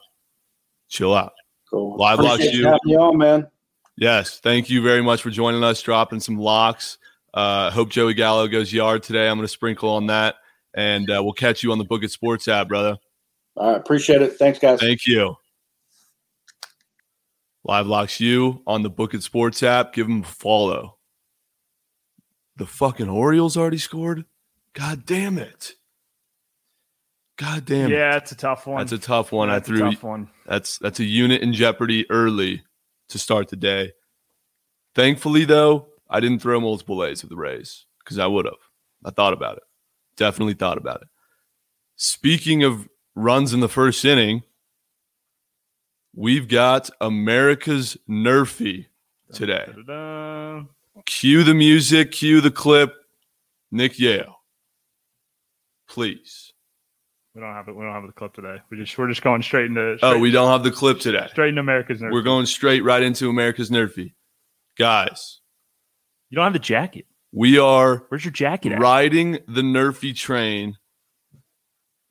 Chill 0.89 1.13
out. 1.15 1.33
Cool. 1.69 1.95
Live 1.97 2.19
Locks 2.19 2.43
U. 2.43 2.65
having 2.65 2.79
you 2.85 2.99
on, 2.99 3.17
man. 3.17 3.47
Yes. 3.95 4.39
Thank 4.39 4.69
you 4.69 4.81
very 4.81 5.01
much 5.01 5.21
for 5.21 5.29
joining 5.29 5.63
us, 5.63 5.81
dropping 5.81 6.19
some 6.19 6.37
locks. 6.37 6.97
Uh, 7.33 7.71
hope 7.71 7.89
Joey 7.89 8.13
Gallo 8.13 8.47
goes 8.47 8.73
yard 8.73 9.03
today. 9.03 9.27
I'm 9.29 9.37
going 9.37 9.45
to 9.45 9.51
sprinkle 9.51 9.89
on 9.89 10.07
that, 10.07 10.35
and 10.73 11.09
uh, 11.09 11.21
we'll 11.23 11.33
catch 11.33 11.63
you 11.63 11.71
on 11.71 11.77
the 11.77 11.85
Book 11.85 12.03
It 12.03 12.11
Sports 12.11 12.47
app, 12.49 12.67
brother. 12.67 12.97
All 13.55 13.71
right, 13.71 13.77
appreciate 13.77 14.21
it. 14.21 14.37
Thanks, 14.37 14.59
guys. 14.59 14.79
Thank 14.79 15.07
you. 15.07 15.35
Live 17.63 17.87
Locks 17.87 18.19
U 18.19 18.61
on 18.65 18.81
the 18.81 18.89
Book 18.89 19.13
It 19.13 19.23
Sports 19.23 19.61
app. 19.63 19.93
Give 19.93 20.07
them 20.07 20.21
a 20.23 20.25
follow. 20.27 20.97
The 22.57 22.65
fucking 22.65 23.09
Orioles 23.09 23.55
already 23.57 23.77
scored. 23.77 24.25
God 24.73 25.05
damn 25.05 25.37
it. 25.37 25.73
God 27.37 27.65
damn 27.65 27.91
it. 27.91 27.95
Yeah, 27.95 28.17
it's 28.17 28.31
a 28.31 28.35
tough 28.35 28.67
one. 28.67 28.77
That's 28.77 28.91
a 28.91 28.97
tough 28.97 29.31
one. 29.31 29.49
That's 29.49 29.69
I 29.69 29.73
a 29.73 29.77
threw 29.77 29.91
tough 29.91 30.03
one. 30.03 30.29
that's 30.45 30.77
that's 30.77 30.99
a 30.99 31.03
unit 31.03 31.41
in 31.41 31.53
jeopardy 31.53 32.09
early 32.09 32.63
to 33.09 33.19
start 33.19 33.49
the 33.49 33.55
day. 33.55 33.93
Thankfully, 34.93 35.45
though, 35.45 35.87
I 36.09 36.19
didn't 36.19 36.39
throw 36.39 36.59
multiple 36.59 37.03
A's 37.03 37.23
with 37.23 37.29
the 37.29 37.37
Rays 37.37 37.85
because 38.03 38.19
I 38.19 38.27
would 38.27 38.45
have. 38.45 38.55
I 39.05 39.09
thought 39.11 39.33
about 39.33 39.57
it. 39.57 39.63
Definitely 40.17 40.53
thought 40.53 40.77
about 40.77 41.01
it. 41.01 41.07
Speaking 41.95 42.63
of 42.63 42.87
runs 43.15 43.53
in 43.53 43.59
the 43.59 43.69
first 43.69 44.03
inning, 44.05 44.43
we've 46.15 46.47
got 46.47 46.89
America's 46.99 47.97
Nerfy 48.09 48.87
today. 49.33 49.65
Da-da-da. 49.67 50.63
Cue 51.05 51.43
the 51.43 51.53
music, 51.53 52.11
cue 52.11 52.41
the 52.41 52.51
clip. 52.51 52.93
Nick 53.71 53.97
Yale, 53.97 54.35
please. 55.87 56.51
We 57.33 57.39
don't 57.41 57.53
have 57.53 57.69
it. 57.69 57.75
We 57.75 57.83
don't 57.85 57.93
have 57.93 58.05
the 58.05 58.11
clip 58.11 58.33
today. 58.33 58.57
We 58.69 58.77
just 58.77 58.97
we're 58.97 59.07
just 59.07 59.21
going 59.21 59.41
straight 59.41 59.65
into. 59.67 59.97
Oh, 60.01 60.19
we 60.19 60.31
don't 60.31 60.51
have 60.51 60.63
the 60.63 60.71
clip 60.71 60.99
today. 60.99 61.27
straight 61.29 61.49
into 61.49 61.61
America's 61.61 62.01
Nerf. 62.01 62.11
We're 62.11 62.21
going 62.23 62.45
straight 62.45 62.83
right 62.83 63.01
into 63.01 63.29
America's 63.29 63.69
Nerfy. 63.69 64.13
Guys, 64.77 65.39
You 66.29 66.35
don't 66.35 66.43
have 66.43 66.53
the 66.53 66.59
jacket. 66.59 67.05
we 67.31 67.57
are 67.59 68.03
Where's 68.09 68.25
your 68.25 68.31
jacket 68.33 68.73
at? 68.73 68.79
riding 68.79 69.39
the 69.47 69.61
Nerfy 69.61 70.13
train 70.15 70.77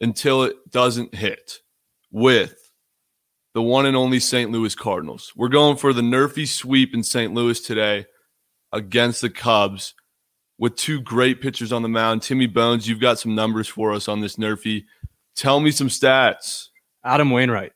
until 0.01 0.43
it 0.45 0.57
doesn't 0.71 1.15
hit 1.15 1.59
with 2.11 2.60
the 3.55 3.63
one 3.63 3.87
and 3.87 3.97
only 3.97 4.21
St. 4.21 4.51
Louis 4.51 4.75
Cardinals. 4.75 5.33
We're 5.37 5.49
going 5.49 5.77
for 5.77 5.93
the 5.93 6.03
Nerfy 6.03 6.47
sweep 6.47 6.95
in 6.95 7.03
St. 7.03 7.35
Louis 7.35 7.61
today 7.61 8.07
against 8.73 9.21
the 9.21 9.31
Cubs 9.31 9.95
with 10.59 10.77
two 10.77 11.01
great 11.01 11.41
pitchers 11.41 11.73
on 11.73 11.83
the 11.83 11.89
mound. 11.89 12.23
Timmy 12.23 12.47
Bones, 12.47 12.87
you've 12.89 13.01
got 13.01 13.19
some 13.19 13.35
numbers 13.35 13.67
for 13.67 13.93
us 13.93 14.09
on 14.09 14.21
this 14.21 14.37
Nerfy 14.37 14.85
Tell 15.37 15.61
me 15.61 15.71
some 15.71 15.89
stats. 15.89 16.69
Adam 17.05 17.31
Wainwright, 17.31 17.73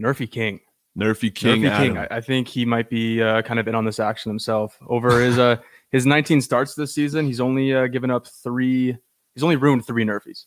Nerfy 0.00 0.30
King. 0.30 0.60
Nerfy 0.98 1.34
King. 1.34 1.62
Nerfy 1.62 1.76
King. 1.78 1.98
I, 1.98 2.06
I 2.10 2.20
think 2.20 2.48
he 2.48 2.64
might 2.64 2.88
be 2.88 3.22
uh, 3.22 3.42
kind 3.42 3.58
of 3.58 3.68
in 3.68 3.74
on 3.74 3.84
this 3.84 4.00
action 4.00 4.30
himself. 4.30 4.78
Over 4.88 5.20
his 5.20 5.38
uh, 5.38 5.56
his 5.90 6.06
19 6.06 6.40
starts 6.40 6.74
this 6.74 6.94
season, 6.94 7.26
he's 7.26 7.40
only 7.40 7.74
uh, 7.74 7.86
given 7.86 8.10
up 8.10 8.26
three. 8.26 8.96
He's 9.34 9.42
only 9.42 9.56
ruined 9.56 9.86
three 9.86 10.04
Nerfies. 10.04 10.46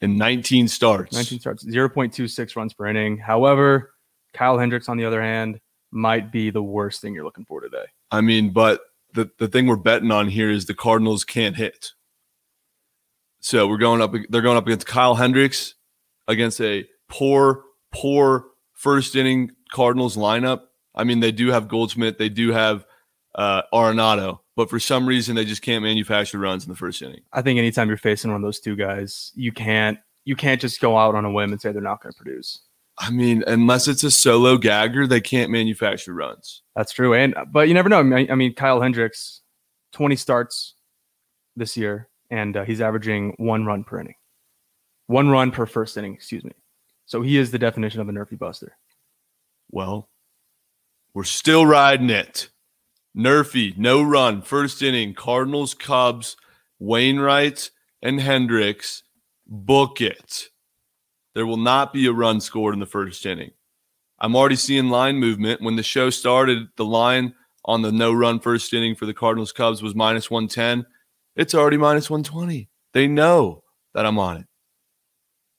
in 0.00 0.16
19 0.16 0.68
starts. 0.68 1.14
19 1.14 1.40
starts, 1.40 1.64
0.26 1.64 2.56
runs 2.56 2.74
per 2.74 2.86
inning. 2.86 3.16
However, 3.18 3.92
Kyle 4.36 4.58
Hendricks, 4.58 4.88
on 4.88 4.96
the 4.96 5.04
other 5.04 5.22
hand, 5.22 5.60
might 5.90 6.30
be 6.30 6.50
the 6.50 6.62
worst 6.62 7.00
thing 7.00 7.14
you're 7.14 7.24
looking 7.24 7.46
for 7.46 7.60
today. 7.60 7.86
I 8.10 8.20
mean, 8.20 8.50
but 8.50 8.82
the, 9.14 9.30
the 9.38 9.48
thing 9.48 9.66
we're 9.66 9.76
betting 9.76 10.10
on 10.10 10.28
here 10.28 10.50
is 10.50 10.66
the 10.66 10.74
Cardinals 10.74 11.24
can't 11.24 11.56
hit. 11.56 11.92
So 13.40 13.66
we're 13.66 13.78
going 13.78 14.02
up 14.02 14.12
they're 14.28 14.42
going 14.42 14.56
up 14.56 14.66
against 14.66 14.86
Kyle 14.86 15.14
Hendricks 15.14 15.74
against 16.26 16.60
a 16.60 16.84
poor, 17.08 17.62
poor 17.92 18.46
first 18.72 19.14
inning 19.14 19.52
Cardinals 19.72 20.16
lineup. 20.16 20.62
I 20.94 21.04
mean, 21.04 21.20
they 21.20 21.32
do 21.32 21.48
have 21.48 21.68
Goldschmidt, 21.68 22.18
they 22.18 22.28
do 22.28 22.52
have 22.52 22.84
uh 23.36 23.62
Arenado, 23.72 24.40
but 24.56 24.68
for 24.68 24.80
some 24.80 25.06
reason 25.06 25.36
they 25.36 25.44
just 25.44 25.62
can't 25.62 25.84
manufacture 25.84 26.38
runs 26.38 26.64
in 26.64 26.70
the 26.70 26.76
first 26.76 27.00
inning. 27.02 27.20
I 27.32 27.42
think 27.42 27.58
anytime 27.58 27.88
you're 27.88 27.96
facing 27.96 28.32
one 28.32 28.40
of 28.40 28.46
those 28.46 28.60
two 28.60 28.74
guys, 28.74 29.32
you 29.34 29.52
can't 29.52 29.98
you 30.24 30.34
can't 30.34 30.60
just 30.60 30.80
go 30.80 30.98
out 30.98 31.14
on 31.14 31.24
a 31.24 31.30
whim 31.30 31.52
and 31.52 31.60
say 31.60 31.70
they're 31.70 31.80
not 31.80 32.02
going 32.02 32.12
to 32.12 32.16
produce. 32.16 32.60
I 32.98 33.10
mean, 33.10 33.44
unless 33.46 33.88
it's 33.88 34.04
a 34.04 34.10
solo 34.10 34.56
gagger, 34.56 35.06
they 35.06 35.20
can't 35.20 35.50
manufacture 35.50 36.14
runs. 36.14 36.62
That's 36.74 36.92
true, 36.92 37.14
and 37.14 37.34
but 37.48 37.68
you 37.68 37.74
never 37.74 37.88
know. 37.88 37.98
I 38.00 38.34
mean, 38.34 38.54
Kyle 38.54 38.80
Hendricks, 38.80 39.42
20 39.92 40.16
starts 40.16 40.74
this 41.56 41.76
year, 41.76 42.08
and 42.30 42.56
uh, 42.56 42.64
he's 42.64 42.80
averaging 42.80 43.34
one 43.38 43.66
run 43.66 43.84
per 43.84 44.00
inning, 44.00 44.14
one 45.06 45.28
run 45.28 45.50
per 45.50 45.66
first 45.66 45.96
inning. 45.96 46.14
Excuse 46.14 46.44
me. 46.44 46.52
So 47.04 47.22
he 47.22 47.36
is 47.36 47.50
the 47.50 47.58
definition 47.58 48.00
of 48.00 48.08
a 48.08 48.12
nerfy 48.12 48.38
buster. 48.38 48.76
Well, 49.70 50.08
we're 51.14 51.24
still 51.24 51.64
riding 51.66 52.10
it. 52.10 52.48
Nerfy, 53.16 53.76
no 53.78 54.02
run, 54.02 54.42
first 54.42 54.82
inning, 54.82 55.14
Cardinals, 55.14 55.72
Cubs, 55.72 56.36
Wainwright, 56.78 57.70
and 58.02 58.20
Hendricks. 58.20 59.02
Book 59.46 60.00
it. 60.00 60.48
There 61.36 61.46
will 61.46 61.58
not 61.58 61.92
be 61.92 62.06
a 62.06 62.12
run 62.12 62.40
scored 62.40 62.72
in 62.72 62.80
the 62.80 62.86
first 62.86 63.26
inning. 63.26 63.50
I'm 64.18 64.34
already 64.34 64.56
seeing 64.56 64.88
line 64.88 65.16
movement. 65.16 65.60
When 65.60 65.76
the 65.76 65.82
show 65.82 66.08
started, 66.08 66.68
the 66.78 66.84
line 66.86 67.34
on 67.66 67.82
the 67.82 67.92
no 67.92 68.14
run 68.14 68.40
first 68.40 68.72
inning 68.72 68.94
for 68.94 69.04
the 69.04 69.12
Cardinals 69.12 69.52
Cubs 69.52 69.82
was 69.82 69.94
minus 69.94 70.30
110. 70.30 70.86
It's 71.36 71.54
already 71.54 71.76
minus 71.76 72.08
120. 72.08 72.70
They 72.94 73.06
know 73.06 73.64
that 73.92 74.06
I'm 74.06 74.18
on 74.18 74.38
it. 74.38 74.46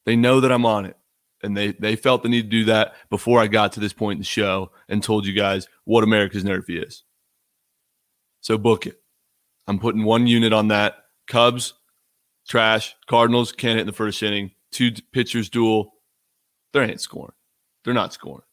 They 0.07 0.15
know 0.15 0.39
that 0.39 0.51
I'm 0.51 0.65
on 0.65 0.85
it 0.85 0.97
and 1.43 1.55
they 1.55 1.73
they 1.73 1.95
felt 1.95 2.23
the 2.23 2.29
need 2.29 2.41
to 2.43 2.49
do 2.49 2.65
that 2.65 2.95
before 3.11 3.39
I 3.39 3.45
got 3.45 3.73
to 3.73 3.79
this 3.79 3.93
point 3.93 4.17
in 4.17 4.21
the 4.21 4.25
show 4.25 4.71
and 4.89 5.03
told 5.03 5.27
you 5.27 5.33
guys 5.33 5.67
what 5.83 6.03
America's 6.03 6.43
Nerfy 6.43 6.83
is. 6.83 7.03
So 8.41 8.57
book 8.57 8.87
it. 8.87 8.99
I'm 9.67 9.77
putting 9.77 10.03
one 10.03 10.25
unit 10.25 10.53
on 10.53 10.69
that. 10.69 10.95
Cubs, 11.27 11.75
trash. 12.47 12.95
Cardinals 13.05 13.51
can't 13.51 13.75
hit 13.75 13.81
in 13.81 13.87
the 13.87 13.93
first 13.93 14.23
inning. 14.23 14.51
Two 14.71 14.91
pitchers 15.11 15.49
duel. 15.49 15.93
They 16.73 16.81
ain't 16.81 17.01
scoring. 17.01 17.33
They're 17.83 17.93
not 17.93 18.13
scoring. 18.13 18.43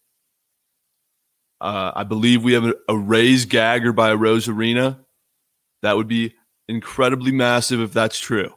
Uh, 1.60 1.92
I 1.94 2.04
believe 2.04 2.44
we 2.44 2.52
have 2.52 2.64
a, 2.64 2.74
a 2.88 2.96
Rays 2.96 3.46
gagger 3.46 3.92
by 3.92 4.10
Arozarena. 4.10 5.00
That 5.82 5.96
would 5.96 6.08
be 6.08 6.34
incredibly 6.68 7.32
massive 7.32 7.80
if 7.80 7.92
that's 7.92 8.18
true, 8.18 8.54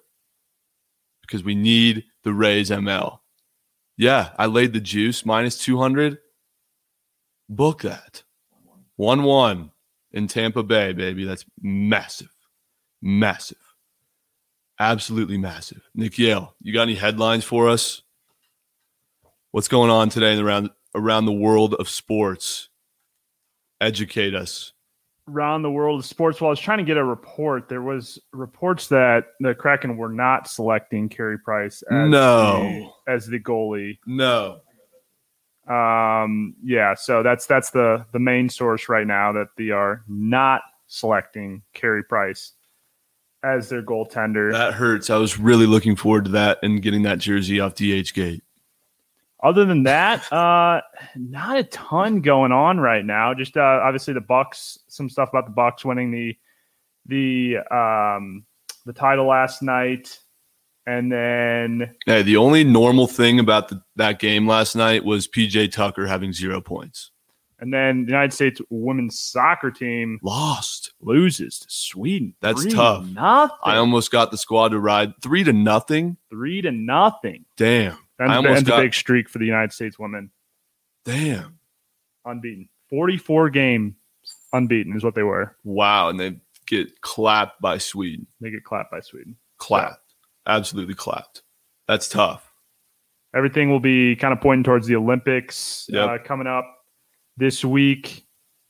because 1.21 1.43
we 1.43 1.55
need 1.55 2.05
the 2.23 2.33
Rays 2.33 2.69
ML. 2.69 3.19
Yeah, 3.97 4.31
I 4.37 4.45
laid 4.45 4.73
the 4.73 4.79
juice 4.79 5.25
minus 5.25 5.57
200. 5.57 6.19
Book 7.49 7.81
that. 7.81 8.23
1 8.97 9.23
1 9.23 9.71
in 10.11 10.27
Tampa 10.27 10.63
Bay, 10.63 10.93
baby. 10.93 11.23
That's 11.23 11.45
massive. 11.61 12.33
Massive. 13.01 13.57
Absolutely 14.79 15.37
massive. 15.37 15.81
Nick 15.95 16.17
Yale, 16.19 16.55
you 16.61 16.73
got 16.73 16.83
any 16.83 16.95
headlines 16.95 17.43
for 17.43 17.67
us? 17.69 18.03
What's 19.51 19.67
going 19.67 19.89
on 19.89 20.09
today 20.09 20.37
around, 20.37 20.69
around 20.93 21.25
the 21.25 21.31
world 21.33 21.73
of 21.75 21.89
sports? 21.89 22.69
Educate 23.81 24.33
us. 24.35 24.73
around 25.29 25.61
the 25.61 25.69
world 25.71 25.99
of 25.99 26.05
sports. 26.05 26.39
While 26.39 26.49
I 26.49 26.51
was 26.51 26.59
trying 26.59 26.77
to 26.77 26.83
get 26.85 26.95
a 26.97 27.03
report, 27.03 27.67
there 27.69 27.81
was 27.81 28.17
reports 28.31 28.87
that 28.87 29.25
the 29.41 29.53
Kraken 29.53 29.97
were 29.97 30.07
not 30.11 30.47
selecting 30.47 31.09
Carey 31.09 31.37
Price 31.37 31.83
as 31.91 32.09
No. 32.09 32.91
the, 33.05 33.11
as 33.11 33.27
the 33.27 33.39
goalie. 33.39 33.97
No. 34.05 34.61
Um, 35.67 36.55
yeah, 36.63 36.93
so 36.95 37.23
that's 37.23 37.45
that's 37.45 37.71
the 37.71 38.05
the 38.13 38.19
main 38.19 38.47
source 38.47 38.87
right 38.87 39.05
now 39.05 39.33
that 39.33 39.49
they 39.57 39.69
are 39.71 40.01
not 40.07 40.61
selecting 40.87 41.61
Carey 41.73 42.05
Price 42.05 42.53
as 43.47 43.69
their 43.69 43.81
goaltender. 43.81 44.51
That 44.51 44.73
hurts. 44.73 45.09
I 45.09 45.17
was 45.17 45.39
really 45.39 45.65
looking 45.65 45.95
forward 45.95 46.25
to 46.25 46.31
that 46.31 46.59
and 46.61 46.81
getting 46.81 47.03
that 47.03 47.19
jersey 47.19 47.59
off 47.59 47.75
DH 47.75 48.13
Gate. 48.13 48.43
Other 49.41 49.65
than 49.65 49.83
that, 49.83 50.31
uh, 50.33 50.81
not 51.15 51.57
a 51.57 51.63
ton 51.63 52.21
going 52.21 52.51
on 52.51 52.79
right 52.79 53.05
now. 53.05 53.33
Just 53.33 53.57
uh, 53.57 53.81
obviously 53.83 54.13
the 54.13 54.21
Bucks. 54.21 54.79
Some 54.87 55.09
stuff 55.09 55.29
about 55.29 55.45
the 55.45 55.51
Bucks 55.51 55.85
winning 55.85 56.11
the 56.11 56.37
the 57.05 57.57
um, 57.75 58.45
the 58.85 58.93
title 58.93 59.27
last 59.27 59.61
night, 59.61 60.19
and 60.85 61.11
then 61.11 61.95
Hey, 62.05 62.23
the 62.23 62.37
only 62.37 62.63
normal 62.63 63.07
thing 63.07 63.39
about 63.39 63.69
the, 63.69 63.81
that 63.95 64.19
game 64.19 64.47
last 64.47 64.75
night 64.75 65.05
was 65.05 65.27
PJ 65.27 65.71
Tucker 65.71 66.07
having 66.07 66.33
zero 66.33 66.61
points. 66.61 67.11
And 67.59 67.73
then 67.73 68.05
the 68.05 68.11
United 68.11 68.33
States 68.33 68.61
women's 68.69 69.17
soccer 69.19 69.71
team 69.71 70.19
Lost. 70.21 70.93
loses 71.01 71.59
to 71.59 71.67
Sweden. 71.69 72.35
That's 72.41 72.61
Three 72.63 72.71
tough. 72.71 73.05
Nothing. 73.07 73.57
I 73.63 73.77
almost 73.77 74.11
got 74.11 74.31
the 74.31 74.37
squad 74.37 74.69
to 74.69 74.79
ride 74.79 75.13
three 75.21 75.43
to 75.43 75.53
nothing. 75.53 76.17
three 76.29 76.61
to 76.61 76.71
nothing. 76.71 77.45
Damn. 77.57 77.97
Almost 78.19 78.57
ends 78.57 78.69
a 78.69 78.77
big 78.77 78.93
streak 78.93 79.29
for 79.29 79.37
the 79.39 79.45
United 79.45 79.71
States 79.73 79.99
women, 79.99 80.31
damn. 81.05 81.59
unbeaten. 82.25 82.67
Forty-four 82.89 83.49
games 83.51 83.93
unbeaten 84.53 84.95
is 84.95 85.03
what 85.03 85.13
they 85.13 85.23
were. 85.23 85.55
Wow. 85.63 86.09
And 86.09 86.19
they 86.19 86.39
get 86.65 87.01
clapped 87.01 87.61
by 87.61 87.77
Sweden. 87.77 88.25
They 88.41 88.49
get 88.49 88.63
clapped 88.63 88.89
by 88.91 89.01
Sweden. 89.01 89.35
Clapped. 89.57 90.13
Absolutely 90.47 90.95
clapped. 90.95 91.43
That's 91.87 92.07
tough. 92.09 92.51
everything 93.35 93.69
will 93.69 93.79
be 93.79 94.15
kind 94.15 94.33
of 94.33 94.41
pointing 94.41 94.63
towards 94.63 94.87
the 94.87 94.95
Olympics 94.95 95.85
Yep. 95.89 96.09
uh, 96.09 96.17
coming 96.23 96.47
up 96.47 96.65
this 97.37 97.63
week. 97.63 98.25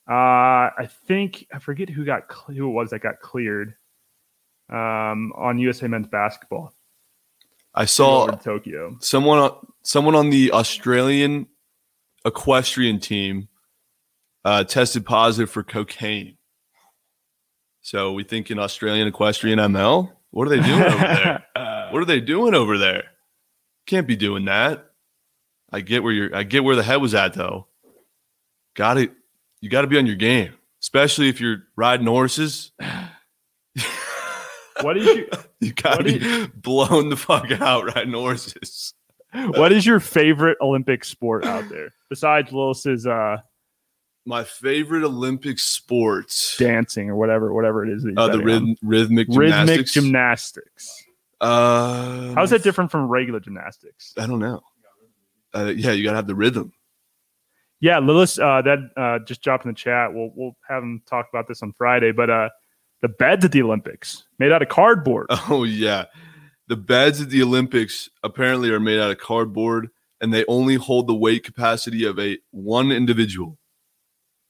Uh, 0.09 0.71
I 0.77 0.89
think 1.07 1.47
I 1.53 1.59
forget 1.59 1.89
who 1.89 2.05
got 2.05 2.23
who 2.47 2.69
it 2.69 2.71
was 2.71 2.91
that 2.91 2.99
got 2.99 3.19
cleared 3.19 3.75
um, 4.69 5.33
on 5.35 5.57
USA 5.59 5.87
men's 5.87 6.07
basketball. 6.07 6.73
I 7.73 7.85
saw 7.85 8.27
to 8.27 8.37
Tokyo. 8.37 8.97
someone 8.99 9.39
on 9.39 9.55
someone 9.83 10.15
on 10.15 10.29
the 10.29 10.51
Australian 10.51 11.47
equestrian 12.25 12.99
team 12.99 13.47
uh, 14.45 14.63
tested 14.63 15.05
positive 15.05 15.49
for 15.49 15.63
cocaine. 15.63 16.37
So 17.81 18.13
we 18.13 18.23
thinking 18.23 18.59
Australian 18.59 19.07
equestrian 19.07 19.59
ML? 19.59 20.11
What 20.31 20.47
are 20.47 20.49
they 20.49 20.61
doing 20.61 20.83
over 20.83 20.97
there? 20.97 21.43
What 21.89 22.01
are 22.01 22.05
they 22.05 22.19
doing 22.19 22.53
over 22.53 22.77
there? 22.77 23.05
Can't 23.85 24.05
be 24.05 24.17
doing 24.17 24.43
that. 24.45 24.91
I 25.71 25.79
get 25.79 26.03
where 26.03 26.11
you're 26.11 26.35
I 26.35 26.43
get 26.43 26.65
where 26.65 26.75
the 26.75 26.83
head 26.83 26.97
was 26.97 27.15
at 27.15 27.33
though. 27.33 27.67
Got 28.77 28.97
it. 28.99 29.11
You 29.59 29.69
got 29.69 29.81
to 29.81 29.87
be 29.87 29.97
on 29.97 30.05
your 30.05 30.15
game, 30.15 30.53
especially 30.81 31.27
if 31.27 31.41
you're 31.41 31.63
riding 31.75 32.07
horses. 32.07 32.71
What 34.81 34.95
is 34.95 35.05
your 35.07 35.25
You 35.59 35.73
got 35.73 35.95
to 35.97 36.03
be 36.03 36.47
blown 36.55 37.09
the 37.09 37.17
fuck 37.17 37.49
out 37.51 37.95
riding 37.95 38.13
horses. 38.13 38.93
what 39.33 39.71
is 39.71 39.87
your 39.87 39.99
favorite 39.99 40.57
Olympic 40.61 41.03
sport 41.03 41.45
out 41.45 41.67
there 41.69 41.89
besides 42.11 42.51
Lewis's 42.51 43.07
uh, 43.07 43.37
My 44.27 44.43
favorite 44.43 45.03
Olympic 45.03 45.57
sports. 45.57 46.57
dancing 46.57 47.09
or 47.09 47.15
whatever 47.15 47.51
whatever 47.55 47.83
it 47.83 47.89
is 47.91 48.03
that 48.03 48.13
Uh, 48.19 48.27
the 48.27 48.37
rhythm, 48.43 48.75
rhythmic 48.83 49.27
rhythmic 49.31 49.87
gymnastics. 49.87 49.93
gymnastics. 49.93 51.03
uh, 51.41 52.33
How's 52.35 52.51
that 52.51 52.61
different 52.61 52.91
from 52.91 53.07
regular 53.07 53.39
gymnastics? 53.39 54.13
I 54.15 54.27
don't 54.27 54.39
know. 54.39 54.61
Uh, 55.55 55.73
yeah, 55.75 55.91
you 55.91 56.03
gotta 56.03 56.17
have 56.17 56.27
the 56.27 56.35
rhythm. 56.35 56.71
Yeah, 57.79 57.99
Lillis, 57.99 58.39
uh, 58.39 58.61
that 58.63 58.79
uh, 58.97 59.23
just 59.25 59.41
dropped 59.41 59.65
in 59.65 59.71
the 59.71 59.75
chat. 59.75 60.13
We'll 60.13 60.31
we'll 60.35 60.57
have 60.67 60.81
him 60.83 61.01
talk 61.07 61.27
about 61.31 61.47
this 61.47 61.61
on 61.61 61.73
Friday. 61.77 62.11
But 62.11 62.29
uh, 62.29 62.49
the 63.01 63.07
beds 63.07 63.45
at 63.45 63.51
the 63.51 63.61
Olympics 63.61 64.23
made 64.39 64.51
out 64.51 64.61
of 64.61 64.69
cardboard. 64.69 65.27
Oh 65.49 65.63
yeah, 65.63 66.05
the 66.67 66.75
beds 66.75 67.21
at 67.21 67.29
the 67.29 67.43
Olympics 67.43 68.09
apparently 68.23 68.71
are 68.71 68.79
made 68.79 68.99
out 68.99 69.11
of 69.11 69.19
cardboard, 69.19 69.89
and 70.21 70.33
they 70.33 70.43
only 70.47 70.75
hold 70.75 71.07
the 71.07 71.15
weight 71.15 71.43
capacity 71.43 72.05
of 72.05 72.17
a 72.19 72.37
one 72.51 72.91
individual. 72.91 73.57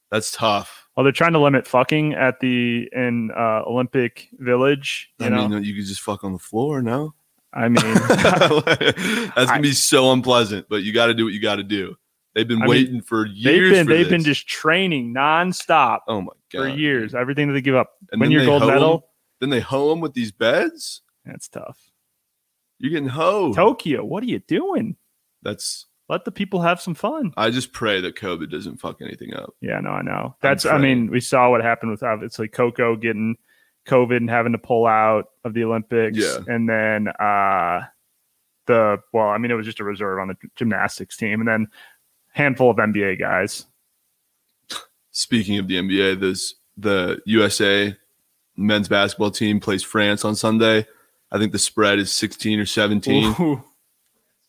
That's 0.10 0.32
tough. 0.32 0.88
Well, 0.96 1.04
they're 1.04 1.12
trying 1.12 1.34
to 1.34 1.40
limit 1.40 1.68
fucking 1.68 2.14
at 2.14 2.40
the 2.40 2.90
in 2.94 3.32
uh, 3.38 3.64
Olympic 3.68 4.30
Village. 4.40 5.10
You 5.20 5.26
I 5.26 5.30
know, 5.30 5.48
mean, 5.50 5.64
you 5.64 5.76
could 5.76 5.86
just 5.86 6.02
fuck 6.02 6.24
on 6.24 6.32
the 6.32 6.40
floor. 6.40 6.82
No, 6.82 7.14
I 7.54 7.68
mean, 7.70 7.84
That's 8.08 9.36
gonna 9.36 9.62
be 9.62 9.74
so 9.74 10.12
unpleasant, 10.14 10.68
but 10.70 10.84
you 10.84 10.94
got 10.94 11.08
to 11.08 11.14
do 11.14 11.26
what 11.26 11.34
you 11.34 11.42
got 11.42 11.58
to 11.58 11.64
do. 11.64 11.96
They've 12.38 12.48
been 12.48 12.62
I 12.62 12.66
mean, 12.66 12.70
waiting 12.70 13.02
for 13.02 13.26
years. 13.26 13.44
they've 13.44 13.72
been 13.72 13.88
they've 13.88 14.10
been 14.10 14.24
just 14.24 14.48
training 14.48 15.12
nonstop 15.12 16.02
oh 16.08 16.22
my 16.22 16.34
god 16.54 16.60
for 16.60 16.68
years. 16.70 17.16
Everything 17.16 17.48
that 17.48 17.54
they 17.54 17.62
give 17.62 17.74
up. 17.74 17.94
And 18.12 18.22
Win 18.22 18.30
your 18.30 18.46
gold 18.46 18.68
medal. 18.68 19.10
Then 19.40 19.50
they 19.50 19.60
hoe 19.60 19.90
them 19.90 20.02
with 20.02 20.14
these 20.14 20.32
beds. 20.32 21.02
That's 21.26 21.48
tough. 21.48 21.90
You're 22.78 22.92
getting 22.92 23.10
hoed. 23.10 23.56
Tokyo, 23.56 24.06
what 24.06 24.22
are 24.22 24.28
you 24.28 24.38
doing? 24.38 24.98
That's. 25.42 25.88
Let 26.10 26.26
the 26.26 26.32
people 26.32 26.62
have 26.62 26.80
some 26.80 26.94
fun. 26.94 27.34
I 27.38 27.50
just 27.50 27.74
pray 27.74 28.02
that 28.02 28.16
COVID 28.16 28.52
doesn't 28.52 28.78
fuck 28.78 29.02
anything 29.02 29.34
up. 29.34 29.56
Yeah, 29.60 29.80
no, 29.80 29.90
I 29.90 30.04
know. 30.04 30.36
That's 30.40 30.64
I 30.64 30.78
mean, 30.78 31.10
we 31.10 31.20
saw 31.20 31.50
what 31.50 31.64
happened 31.64 31.90
with 31.90 32.04
obviously 32.04 32.48
Coco 32.48 32.96
getting 32.96 33.36
COVID 33.88 34.18
and 34.18 34.30
having 34.30 34.52
to 34.52 34.60
pull 34.60 34.86
out 34.86 35.32
of 35.44 35.56
the 35.56 35.64
Olympics. 35.64 36.20
Yeah. 36.20 36.38
And 36.48 36.70
then 36.70 37.08
uh 37.20 37.82
the 38.68 39.00
well, 39.12 39.30
I 39.30 39.40
mean, 39.40 39.50
it 39.50 39.56
was 39.56 39.66
just 39.66 39.80
a 39.80 39.84
reserve 39.84 40.20
on 40.20 40.28
the 40.28 40.36
gymnastics 40.56 41.18
team, 41.18 41.40
and 41.42 41.48
then 41.48 41.68
handful 42.38 42.70
of 42.70 42.78
NBA 42.78 43.20
guys. 43.20 43.66
Speaking 45.12 45.58
of 45.58 45.68
the 45.68 45.76
NBA, 45.76 46.20
this 46.20 46.54
the 46.78 47.20
USA 47.26 47.98
men's 48.56 48.88
basketball 48.88 49.32
team 49.32 49.60
plays 49.60 49.84
France 49.84 50.24
on 50.24 50.36
Sunday. 50.36 50.86
I 51.32 51.40
think 51.40 51.52
the 51.52 51.60
spread 51.60 52.00
is 52.00 52.14
16 52.14 52.60
or 52.60 52.66
17. 52.66 53.36
Ooh. 53.40 53.64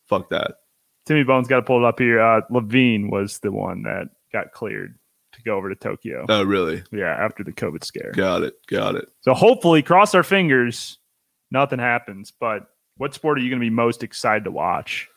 Fuck 0.06 0.28
that. 0.28 0.58
Timmy 1.06 1.24
Bones 1.24 1.48
got 1.48 1.56
to 1.56 1.62
pull 1.62 1.82
it 1.82 1.88
up 1.88 1.98
here. 1.98 2.20
Uh, 2.20 2.42
LaVine 2.50 3.10
was 3.10 3.38
the 3.38 3.50
one 3.50 3.82
that 3.84 4.10
got 4.32 4.52
cleared 4.52 4.98
to 5.32 5.42
go 5.42 5.56
over 5.56 5.70
to 5.70 5.74
Tokyo. 5.74 6.26
Oh, 6.28 6.42
really? 6.42 6.82
yeah, 6.92 7.16
after 7.18 7.42
the 7.42 7.52
COVID 7.52 7.82
scare. 7.82 8.12
Got 8.12 8.42
it. 8.42 8.54
Got 8.66 8.94
it. 8.94 9.08
So 9.22 9.32
hopefully, 9.32 9.82
cross 9.82 10.14
our 10.14 10.22
fingers, 10.22 10.98
nothing 11.50 11.78
happens. 11.78 12.30
But 12.38 12.66
what 12.98 13.14
sport 13.14 13.38
are 13.38 13.40
you 13.40 13.48
going 13.48 13.60
to 13.60 13.64
be 13.66 13.70
most 13.70 14.02
excited 14.02 14.44
to 14.44 14.50
watch? 14.50 15.08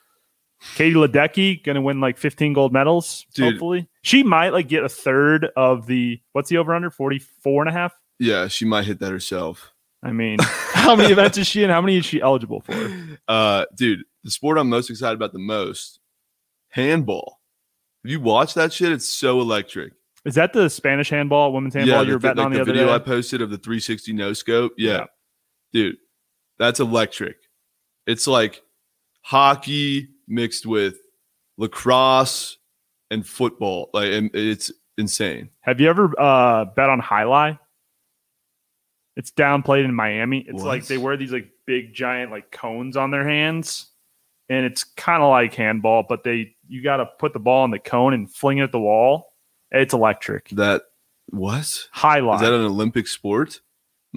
Katie 0.76 0.96
Ledecky 0.96 1.64
going 1.64 1.76
to 1.76 1.82
win 1.82 2.00
like 2.00 2.18
15 2.18 2.54
gold 2.54 2.72
medals. 2.72 3.26
Dude. 3.34 3.54
Hopefully, 3.54 3.90
she 4.04 4.24
might 4.24 4.50
like 4.50 4.68
get 4.68 4.84
a 4.84 4.90
third 4.90 5.50
of 5.56 5.88
the 5.88 6.22
what's 6.34 6.50
the 6.50 6.58
over 6.58 6.74
under 6.74 6.90
44 6.90 7.64
and 7.64 7.70
a 7.70 7.74
half. 7.74 7.94
Yeah, 8.20 8.48
she 8.48 8.66
might 8.66 8.86
hit 8.86 9.00
that 9.00 9.12
herself. 9.12 9.74
I 10.04 10.12
mean, 10.12 10.38
how 10.42 10.96
many 10.96 11.12
events 11.12 11.38
is 11.38 11.48
she 11.48 11.64
in? 11.64 11.70
How 11.70 11.82
many 11.82 11.98
is 11.98 12.06
she 12.06 12.22
eligible 12.22 12.62
for? 12.62 12.74
Uh, 13.28 13.66
dude, 13.76 14.04
the 14.26 14.32
sport 14.32 14.58
I'm 14.58 14.68
most 14.68 14.90
excited 14.90 15.16
about 15.16 15.32
the 15.32 15.40
most, 15.40 16.02
handball. 16.70 17.40
Have 18.04 18.12
you 18.12 18.20
watched 18.20 18.56
that 18.56 18.74
shit? 18.74 18.92
It's 18.92 19.08
so 19.08 19.40
electric. 19.40 19.94
Is 20.26 20.36
that 20.36 20.52
the 20.52 20.70
Spanish 20.70 21.10
handball, 21.10 21.54
women's 21.54 21.76
handball 21.76 22.06
you 22.06 22.14
were 22.14 22.20
the, 22.20 22.28
betting 22.28 22.38
like 22.38 22.46
on 22.46 22.52
the, 22.52 22.58
the 22.58 22.62
other 22.64 22.74
video 22.74 22.88
day? 22.88 22.94
I 22.94 23.00
posted 23.00 23.42
of 23.42 23.52
the 23.52 23.58
360 23.58 24.12
no 24.14 24.34
scope. 24.34 24.74
Yeah. 24.78 24.92
Yeah. 24.92 25.06
dude, 25.72 25.98
that's 26.60 26.82
electric. 26.82 27.38
It's 28.06 28.28
like 28.28 28.62
hockey 29.22 30.10
mixed 30.28 30.66
with 30.66 30.96
lacrosse 31.58 32.58
and 33.10 33.26
football. 33.26 33.90
Like, 33.94 34.12
and 34.12 34.30
it's 34.34 34.72
insane. 34.98 35.50
Have 35.62 35.80
you 35.80 35.90
ever 35.90 36.14
uh, 36.20 36.66
bet 36.66 36.90
on 36.90 37.00
High 37.00 37.24
jai 37.24 37.30
alai? 37.30 37.60
It's 39.18 39.32
downplayed 39.32 39.84
in 39.86 39.94
Miami. 39.94 40.46
It's 40.48 40.64
like 40.64 40.86
they 40.88 40.98
wear 40.98 41.18
these 41.18 41.34
like 41.34 41.50
big 41.68 41.94
giant 41.94 42.32
like 42.32 42.50
cones 42.52 42.96
on 42.96 43.12
their 43.12 43.28
hands, 43.28 43.88
and 44.50 44.66
it's 44.66 44.84
kind 44.86 45.22
of 45.22 45.30
like 45.30 45.54
handball, 45.54 46.06
but 46.08 46.24
they 46.24 46.56
you 46.68 46.82
got 46.82 46.98
to 46.98 47.06
put 47.20 47.34
the 47.34 47.40
ball 47.40 47.66
in 47.66 47.72
the 47.72 47.80
cone 47.80 48.14
and 48.14 48.34
fling 48.34 48.60
it 48.60 48.64
at 48.64 48.72
the 48.72 48.80
wall. 48.80 49.34
It's 49.70 49.94
electric. 49.94 50.50
That 50.52 50.84
what 51.30 51.60
is 51.60 51.90
jai 51.94 52.22
alai. 52.22 52.40
that 52.40 52.54
an 52.54 52.62
Olympic 52.62 53.08
sport? 53.08 53.60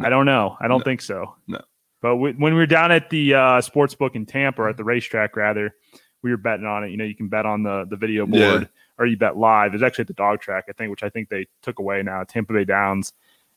I 0.03 0.09
don't 0.11 0.27
know. 0.27 0.57
I 0.61 0.69
don't 0.69 0.79
No. 0.79 0.85
think 0.85 1.01
so. 1.03 1.35
No. 1.49 1.61
But 2.05 2.17
we, 2.17 2.33
when 2.33 2.53
we 2.53 2.59
were 2.61 2.67
down 2.67 2.93
at 2.93 3.09
the 3.09 3.33
uh, 3.33 3.61
sports 3.63 3.95
book 3.95 4.15
in 4.15 4.27
Tampa, 4.27 4.61
or 4.61 4.69
at 4.69 4.77
the 4.77 4.85
racetrack 4.85 5.37
rather, 5.37 5.75
we 6.23 6.31
were 6.31 6.37
betting 6.37 6.67
on 6.67 6.85
it. 6.85 6.91
You 6.91 6.99
know, 6.99 7.05
you 7.05 7.15
can 7.17 7.29
bet 7.29 7.47
on 7.47 7.63
the 7.63 7.87
the 7.89 7.97
video 7.97 8.27
board, 8.27 8.41
Yeah. 8.63 8.67
or 8.99 9.07
you 9.07 9.17
bet 9.17 9.39
live. 9.39 9.73
It's 9.73 9.83
actually 9.83 10.03
at 10.03 10.09
the 10.09 10.13
dog 10.13 10.43
track, 10.43 10.65
I 10.69 10.73
think, 10.73 10.91
which 10.91 11.03
I 11.03 11.09
think 11.09 11.31
they 11.31 11.47
took 11.63 11.79
away 11.79 12.03
now, 12.03 12.23
Tampa 12.25 12.53
Bay 12.53 12.65
Downs. 12.65 13.15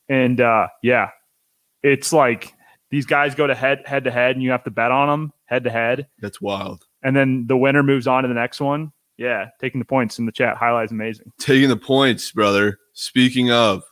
And 0.07 0.39
uh, 0.39 0.67
yeah, 0.81 1.09
it's 1.83 2.13
like 2.13 2.53
these 2.89 3.05
guys 3.05 3.35
go 3.35 3.47
to 3.47 3.53
head 3.53 3.83
head 3.85 4.05
to 4.05 4.11
head, 4.11 4.37
and 4.37 4.41
you 4.43 4.51
have 4.51 4.63
to 4.63 4.71
bet 4.71 4.91
on 4.91 5.09
them 5.09 5.33
head 5.43 5.65
to 5.65 5.69
head, 5.69 6.07
That's 6.21 6.39
wild. 6.39 6.85
and 7.03 7.13
then 7.13 7.47
the 7.47 7.57
winner 7.57 7.83
moves 7.83 8.07
on 8.07 8.23
to 8.23 8.29
the 8.29 8.33
next 8.33 8.61
one. 8.61 8.93
Yeah, 9.17 9.47
taking 9.59 9.79
the 9.79 9.85
points 9.85 10.19
in 10.19 10.25
the 10.25 10.31
chat. 10.31 10.57
jai 10.57 10.67
alai's 10.69 10.91
amazing. 10.91 11.33
Taking 11.37 11.67
the 11.67 11.75
points, 11.75 12.31
brother. 12.31 12.79
Speaking 12.93 13.51
of, 13.51 13.83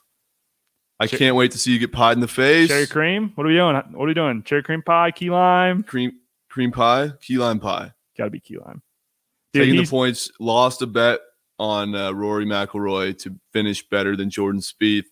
I 0.99 1.07
Cher- 1.07 1.19
can't 1.19 1.35
wait 1.35 1.51
to 1.51 1.57
see 1.57 1.71
you 1.71 1.79
get 1.79 1.91
pied 1.91 2.13
in 2.13 2.21
the 2.21 2.27
face. 2.27 2.69
Cherry 2.69 2.87
cream. 2.87 3.31
What 3.35 3.45
are 3.45 3.49
we 3.49 3.55
doing? 3.55 3.75
What 3.75 4.03
are 4.03 4.07
we 4.07 4.13
doing? 4.13 4.43
Cherry 4.43 4.63
cream 4.63 4.81
pie, 4.81 5.11
key 5.11 5.29
lime. 5.29 5.83
cream 5.83 6.13
cream 6.49 6.71
pie, 6.71 7.11
key 7.21 7.37
lime 7.37 7.59
pie. 7.59 7.91
Got 8.17 8.25
to 8.25 8.29
be 8.29 8.39
key 8.39 8.57
lime. 8.57 8.81
Dude, 9.53 9.63
Taking 9.63 9.81
the 9.81 9.89
points, 9.89 10.31
lost 10.39 10.81
a 10.81 10.87
bet 10.87 11.19
on 11.59 11.95
uh, 11.95 12.11
Rory 12.11 12.45
McIlroy 12.45 13.17
to 13.19 13.37
finish 13.51 13.87
better 13.87 14.15
than 14.15 14.29
Jordan 14.29 14.61
Spieth, 14.61 15.05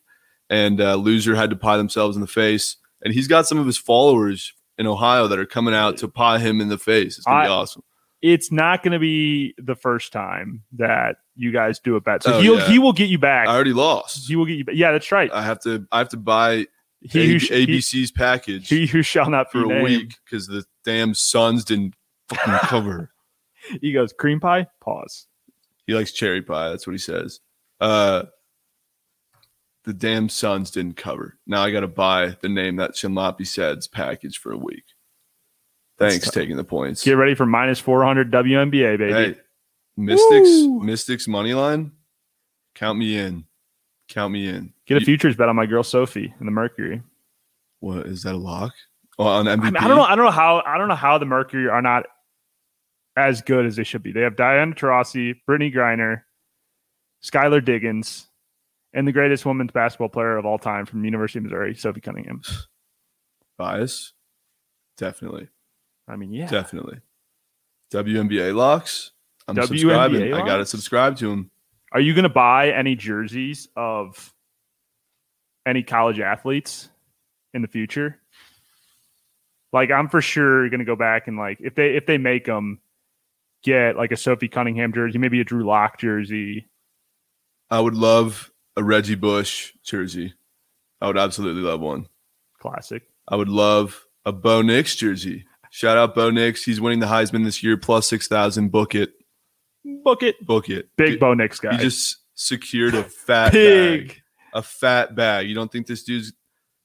and 0.50 0.80
uh, 0.82 0.96
loser 0.96 1.36
had 1.36 1.50
to 1.50 1.56
pie 1.56 1.78
themselves 1.78 2.16
in 2.16 2.22
the 2.22 2.28
face. 2.28 2.78
And 3.04 3.14
he's 3.14 3.28
got 3.28 3.48
some 3.48 3.58
of 3.58 3.66
his 3.66 3.78
followers 3.78 4.54
in 4.78 4.88
Ohio 4.88 5.28
that 5.28 5.40
are 5.40 5.46
coming 5.46 5.74
out 5.74 5.98
to 5.98 6.08
pie 6.08 6.40
him 6.40 6.62
in 6.62 6.70
the 6.70 6.78
face. 6.78 7.18
It's 7.18 7.26
gonna 7.26 7.44
be 7.44 7.50
awesome. 7.50 7.84
It's 8.24 8.52
not 8.52 8.82
going 8.82 8.94
to 8.94 9.00
be 9.00 9.54
the 9.60 9.76
first 9.76 10.12
time 10.12 10.64
that 10.78 11.18
you 11.36 11.52
guys 11.52 11.78
do 11.80 11.96
a 11.98 12.02
bet. 12.02 12.24
So 12.24 12.34
Oh, 12.36 12.42
he'll 12.42 12.58
yeah. 12.58 12.68
he 12.70 12.80
will 12.80 12.94
get 12.94 13.10
you 13.10 13.20
back. 13.20 13.48
I 13.48 13.54
already 13.54 13.74
lost. 13.74 14.28
he 14.28 14.36
will 14.36 14.46
get 14.46 14.58
you 14.58 14.66
back. 14.66 14.76
Yeah, 14.76 14.92
that's 14.94 15.12
right. 15.12 15.30
I 15.32 15.44
have 15.44 15.60
to. 15.62 15.86
I 15.92 15.98
have 16.00 16.10
to 16.10 16.18
buy 16.18 16.66
He 17.02 17.22
A- 17.22 17.26
who, 17.28 17.40
sh- 17.40 17.50
he, 17.50 17.68
ABC's 17.68 18.12
package 18.12 18.70
he 18.70 18.88
who 18.88 19.02
shall 19.04 19.30
not 19.30 19.52
for 19.52 19.64
a 19.64 19.68
named. 19.68 19.84
week 19.84 20.16
because 20.26 20.48
the 20.48 20.64
damn 20.86 21.14
Suns 21.14 21.64
didn't 21.66 21.94
fucking 22.30 22.54
cover. 22.70 23.12
He 23.82 23.92
goes 23.92 24.14
cream 24.14 24.40
pie. 24.40 24.68
Pause. 24.82 25.28
He 25.86 25.94
likes 25.94 26.12
cherry 26.14 26.42
pie. 26.42 26.70
That's 26.70 26.88
what 26.88 26.94
he 26.94 26.98
says. 27.00 27.42
Uh, 27.82 28.24
the 29.84 29.94
damn 29.94 30.30
Suns 30.30 30.72
didn't 30.72 30.96
cover. 30.96 31.38
Now 31.46 31.62
I 31.64 31.72
got 31.72 31.82
to 31.82 31.88
buy 31.90 32.38
the 32.42 32.48
name 32.48 32.78
that 32.78 32.96
shall 32.96 33.10
not 33.10 33.38
be 33.38 33.44
said's 33.44 33.88
package 33.88 34.38
for 34.38 34.54
a 34.54 34.58
week. 34.58 34.86
Thanks, 36.00 36.30
taking 36.32 36.58
the 36.58 36.64
points. 36.64 37.04
Get 37.04 37.14
ready 37.14 37.36
for 37.36 37.46
minus 37.46 37.80
four 37.80 38.04
hundred 38.04 38.32
WNBA 38.32 38.98
baby. 38.98 39.14
Hey, 39.14 39.36
Mystics, 39.96 40.50
Woo! 40.50 40.82
Mystics 40.82 41.28
money 41.28 41.54
line. 41.54 41.92
Count 42.76 42.98
me 42.98 43.18
in. 43.18 43.46
Count 44.10 44.34
me 44.34 44.48
in. 44.48 44.74
Get 44.86 45.02
a 45.02 45.06
futures 45.06 45.36
bet 45.36 45.50
on 45.50 45.56
my 45.56 45.66
girl 45.66 45.84
Sophie 45.84 46.34
in 46.40 46.46
the 46.46 46.52
Mercury. 46.52 47.02
What 47.80 48.06
is 48.08 48.24
that 48.24 48.34
a 48.34 48.38
lock? 48.38 48.74
Oh, 49.20 49.26
on 49.26 49.46
MVP. 49.46 49.52
I, 49.52 49.56
mean, 49.56 49.78
I 49.78 49.88
don't 49.88 49.98
know. 49.98 50.04
I 50.04 50.16
don't 50.16 50.26
know 50.26 50.32
how. 50.32 50.64
I 50.66 50.78
don't 50.78 50.88
know 50.88 50.96
how 50.96 51.18
the 51.18 51.26
Mercury 51.26 51.70
are 51.70 51.82
not 51.82 52.06
as 53.16 53.42
good 53.42 53.66
as 53.66 53.76
they 53.76 53.84
should 53.84 54.02
be. 54.02 54.12
They 54.12 54.22
have 54.22 54.36
Diana 54.36 54.74
Taurasi, 54.74 55.36
Brittney 55.48 55.74
Griner, 55.74 56.24
Skylar 57.24 57.64
Diggins, 57.64 58.28
and 58.94 59.08
the 59.08 59.12
greatest 59.12 59.46
women's 59.46 59.72
basketball 59.72 60.10
player 60.10 60.38
of 60.38 60.46
all 60.46 60.58
time 60.58 60.86
from 60.86 61.06
University 61.06 61.40
of 61.40 61.44
Missouri, 61.44 61.76
Sophie 61.76 62.02
Cunningham. 62.02 62.42
Bias. 63.58 64.14
Definitely. 64.98 65.50
I 66.08 66.16
mean, 66.16 66.34
yeah. 66.34 66.48
Definitely. 66.48 67.00
WNBA 67.92 68.56
locks. 68.56 69.12
I'm 69.48 69.56
WNBA 69.56 69.68
subscribing. 69.68 70.34
I 70.34 70.46
got 70.46 70.58
to 70.58 70.66
subscribe 70.66 71.18
to 71.18 71.30
them. 71.30 71.52
Are 71.92 72.00
you 72.00 72.14
going 72.14 72.24
to 72.24 72.30
buy 72.30 72.72
any 72.72 72.96
jerseys 72.96 73.68
of 73.76 74.34
any 75.66 75.84
college 75.84 76.20
athletes 76.20 76.90
in 77.54 77.62
the 77.62 77.68
future? 77.68 78.20
Like, 79.72 79.92
I'm 79.92 80.10
for 80.10 80.22
sure 80.22 80.70
going 80.70 80.80
to 80.80 80.86
go 80.86 80.96
back 80.96 81.28
and 81.28 81.38
like 81.38 81.60
if 81.62 81.76
they 81.76 81.96
if 81.96 82.06
they 82.06 82.18
make 82.18 82.46
them, 82.46 82.80
get 83.64 83.96
like 83.96 84.12
a 84.12 84.18
Sophie 84.18 84.50
Cunningham 84.50 84.94
jersey, 84.94 85.18
maybe 85.18 85.40
a 85.40 85.44
Drew 85.44 85.66
Lock 85.66 85.98
jersey. 85.98 86.68
I 87.70 87.80
would 87.80 87.96
love 87.96 88.52
a 88.76 88.84
Reggie 88.84 89.16
Bush 89.16 89.74
jersey. 89.84 90.34
I 91.02 91.08
would 91.08 91.18
absolutely 91.18 91.64
love 91.64 91.80
one. 91.80 92.08
Classic. 92.60 93.04
I 93.28 93.36
would 93.36 93.50
love 93.50 94.06
a 94.26 94.32
Bo 94.32 94.62
Nix 94.62 94.96
jersey. 94.96 95.46
Shout 95.74 95.98
out 95.98 96.14
Bo 96.14 96.30
Nix. 96.30 96.64
He's 96.64 96.80
winning 96.80 97.00
the 97.00 97.08
Heisman 97.08 97.46
this 97.46 97.64
year, 97.64 97.78
plus 97.78 98.08
6,000. 98.08 98.70
Book 98.70 98.94
it. 98.94 99.12
Book 100.04 100.22
it. 100.22 100.36
Book 100.46 100.70
it. 100.70 100.90
Big 100.98 101.20
Bo 101.20 101.34
Nix 101.34 101.60
guy. 101.60 101.72
He 101.72 101.80
just 101.80 102.18
secured 102.36 102.94
a 102.94 103.04
fat 103.04 103.54
Big. 103.54 104.10
bag. 104.10 104.22
A 104.54 104.62
fat 104.62 105.16
bag. 105.16 105.50
You 105.50 105.56
don't 105.56 105.72
think 105.72 105.88
this 105.88 106.04
dude's 106.04 106.32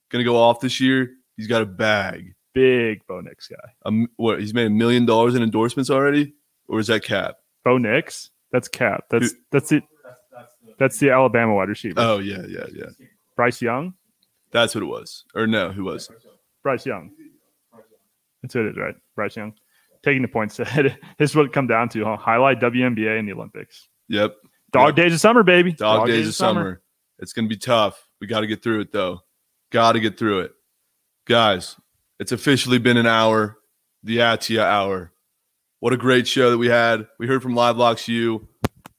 going 0.09 0.25
to 0.25 0.27
go 0.27 0.37
off 0.37 0.59
this 0.59 0.79
year? 0.79 1.11
He's 1.37 1.45
got 1.45 1.61
a 1.61 1.67
bag. 1.67 2.33
Big 2.55 3.05
Bo 3.05 3.21
Nix 3.21 3.47
guy. 3.47 3.57
Um, 3.85 4.07
what? 4.15 4.39
He's 4.39 4.55
made 4.55 4.65
a 4.65 4.71
million 4.71 5.05
dollars 5.05 5.35
in 5.35 5.43
endorsements 5.43 5.91
already? 5.91 6.33
Or 6.67 6.79
is 6.79 6.87
that 6.87 7.03
cap? 7.03 7.35
Bo 7.63 7.77
Nix. 7.77 8.31
That's 8.51 8.67
Cap. 8.67 9.03
That's 9.11 9.35
that's 9.51 9.71
it. 9.71 9.83
That's 10.79 10.97
the 10.97 11.11
Alabama 11.11 11.53
wide 11.53 11.69
receiver. 11.69 11.93
Oh, 11.99 12.17
yeah, 12.17 12.41
yeah, 12.47 12.65
yeah. 12.73 12.87
Bryce 13.35 13.61
Young. 13.61 13.93
That's 14.49 14.73
what 14.73 14.81
it 14.83 14.87
was. 14.87 15.25
Or 15.35 15.45
no, 15.45 15.71
who 15.71 15.83
was? 15.83 16.09
Bryce 16.63 16.87
Young. 16.87 17.11
That's 18.41 18.55
what 18.55 18.65
it 18.65 18.69
is, 18.71 18.77
right? 18.77 18.95
Bryce 19.15 19.35
Young. 19.35 19.53
Taking 20.03 20.21
the 20.21 20.27
points 20.27 20.59
ahead. 20.59 20.97
This 21.17 21.31
is 21.31 21.35
what 21.35 21.45
it 21.45 21.53
come 21.53 21.67
down 21.67 21.89
to, 21.89 22.05
huh? 22.05 22.17
jai 22.17 22.37
alai 22.37 22.61
WNBA 22.61 23.19
in 23.19 23.25
the 23.25 23.33
Olympics. 23.33 23.89
Yep. 24.07 24.35
Dog 24.71 24.95
days 24.95 25.13
of 25.13 25.19
summer, 25.19 25.43
baby. 25.43 25.73
Dog, 25.73 26.07
days, 26.07 26.27
of 26.27 26.35
summer. 26.35 26.81
It's 27.17 27.33
going 27.33 27.45
to 27.45 27.49
be 27.49 27.59
tough. 27.59 28.07
We 28.21 28.27
got 28.27 28.41
to 28.41 28.47
get 28.47 28.63
through 28.63 28.81
it, 28.81 28.91
though. 28.91 29.21
Got 29.71 29.93
to 29.93 29.99
get 29.99 30.17
through 30.17 30.41
it. 30.41 30.51
Guys, 31.25 31.75
it's 32.19 32.31
officially 32.31 32.77
been 32.77 32.97
an 32.97 33.07
hour. 33.07 33.57
the 34.03 34.17
Attyah 34.17 34.63
Hour. 34.63 35.11
What 35.79 35.93
a 35.93 35.97
great 35.97 36.27
show 36.27 36.51
that 36.51 36.57
we 36.57 36.67
had. 36.67 37.07
We 37.19 37.27
heard 37.27 37.41
from 37.41 37.55
Live 37.55 37.77
Locks 37.77 38.07
U. 38.07 38.47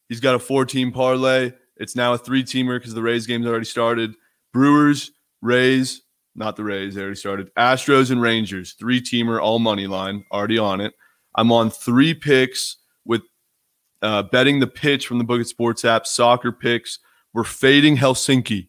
He's 0.08 0.20
got 0.20 0.34
a 0.34 0.38
four 0.38 0.64
team 0.64 0.92
parlay. 0.92 1.52
It's 1.76 1.96
now 1.96 2.12
a 2.12 2.18
three 2.18 2.42
teamer 2.42 2.78
because 2.78 2.94
the 2.94 3.02
Rays 3.02 3.26
game's 3.26 3.46
already 3.46 3.64
started. 3.64 4.14
Brewers, 4.52 5.12
Rays, 5.40 6.02
not 6.34 6.56
the 6.56 6.64
Rays, 6.64 6.94
they 6.94 7.02
already 7.02 7.16
started. 7.16 7.54
Astros 7.54 8.10
and 8.10 8.22
Rangers, 8.22 8.72
three 8.74 9.00
teamer, 9.00 9.40
all 9.40 9.58
money 9.58 9.86
line, 9.86 10.24
already 10.32 10.58
on 10.58 10.80
it. 10.80 10.94
I'm 11.34 11.52
on 11.52 11.70
three 11.70 12.14
picks 12.14 12.76
with 13.04 13.22
uh, 14.02 14.24
betting 14.24 14.60
the 14.60 14.66
pitch 14.66 15.06
from 15.06 15.18
the 15.18 15.24
Book 15.24 15.40
It 15.40 15.48
Sports 15.48 15.84
app, 15.84 16.06
soccer 16.06 16.52
picks. 16.52 16.98
We're 17.32 17.44
fading 17.44 17.96
Helsinki. 17.96 18.68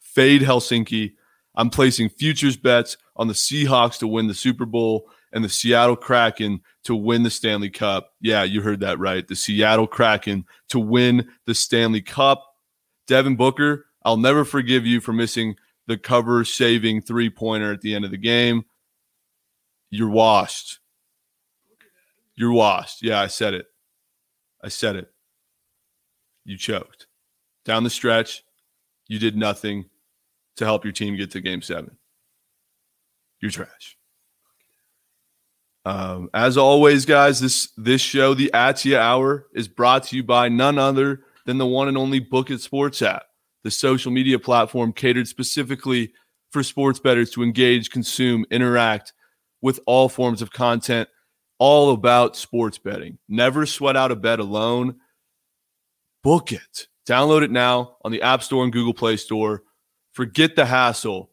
Fade 0.00 0.42
Helsinki. 0.42 1.14
I'm 1.56 1.70
placing 1.70 2.08
futures 2.08 2.56
bets 2.56 2.96
on 3.16 3.28
the 3.28 3.34
Seahawks 3.34 3.98
to 3.98 4.08
win 4.08 4.26
the 4.26 4.34
Super 4.34 4.66
Bowl 4.66 5.08
and 5.32 5.44
the 5.44 5.48
Seattle 5.48 5.96
Kraken 5.96 6.60
to 6.84 6.94
win 6.94 7.22
the 7.22 7.30
Stanley 7.30 7.70
Cup. 7.70 8.12
Yeah, 8.20 8.44
you 8.44 8.60
heard 8.60 8.80
that 8.80 8.98
right. 8.98 9.26
The 9.26 9.36
Seattle 9.36 9.86
Kraken 9.86 10.44
to 10.68 10.78
win 10.78 11.28
the 11.46 11.54
Stanley 11.54 12.00
Cup. 12.00 12.44
Devin 13.06 13.36
Booker, 13.36 13.86
I'll 14.04 14.16
never 14.16 14.44
forgive 14.44 14.86
you 14.86 15.00
for 15.00 15.12
missing 15.12 15.56
the 15.86 15.98
cover 15.98 16.44
saving 16.44 17.02
three 17.02 17.30
pointer 17.30 17.72
at 17.72 17.80
the 17.80 17.94
end 17.94 18.04
of 18.04 18.10
the 18.10 18.16
game. 18.16 18.64
You're 19.90 20.10
washed. 20.10 20.80
You're 22.34 22.52
washed. 22.52 23.02
Yeah, 23.02 23.20
I 23.20 23.28
said 23.28 23.54
it. 23.54 23.66
I 24.62 24.68
said 24.68 24.96
it. 24.96 25.12
You 26.44 26.56
choked. 26.56 27.06
Down 27.64 27.84
the 27.84 27.90
stretch, 27.90 28.42
you 29.08 29.18
did 29.18 29.36
nothing 29.36 29.86
to 30.56 30.64
help 30.64 30.84
your 30.84 30.92
team 30.92 31.16
get 31.16 31.30
to 31.32 31.40
game 31.40 31.62
seven. 31.62 31.96
You're 33.40 33.50
trash. 33.50 33.96
Um, 35.86 36.30
as 36.32 36.56
always, 36.56 37.04
guys, 37.04 37.40
this 37.40 37.70
this 37.76 38.00
show, 38.00 38.32
the 38.32 38.50
Attyah 38.54 38.98
Hour, 38.98 39.46
is 39.54 39.68
brought 39.68 40.04
to 40.04 40.16
you 40.16 40.22
by 40.22 40.48
none 40.48 40.78
other 40.78 41.24
than 41.44 41.58
the 41.58 41.66
one 41.66 41.88
and 41.88 41.98
only 41.98 42.20
Book 42.20 42.50
It 42.50 42.60
Sports 42.62 43.02
app, 43.02 43.24
the 43.64 43.70
social 43.70 44.12
media 44.12 44.38
platform 44.38 44.92
catered 44.92 45.26
specifically 45.26 46.12
for 46.52 46.62
sports 46.62 47.00
bettors 47.00 47.30
to 47.30 47.42
engage, 47.42 47.90
consume, 47.90 48.44
interact 48.50 49.12
with 49.60 49.80
all 49.86 50.08
forms 50.08 50.42
of 50.42 50.52
content, 50.52 51.08
all 51.58 51.92
about 51.92 52.36
sports 52.36 52.78
betting. 52.78 53.18
Never 53.28 53.66
sweat 53.66 53.96
out 53.96 54.12
a 54.12 54.16
bet 54.16 54.38
alone. 54.38 54.96
Book 56.22 56.52
it. 56.52 56.86
Download 57.08 57.42
it 57.42 57.50
now 57.50 57.96
on 58.04 58.12
the 58.12 58.22
App 58.22 58.42
Store 58.42 58.62
and 58.62 58.72
Google 58.72 58.94
Play 58.94 59.16
Store. 59.16 59.62
Forget 60.12 60.54
the 60.54 60.66
hassle 60.66 61.30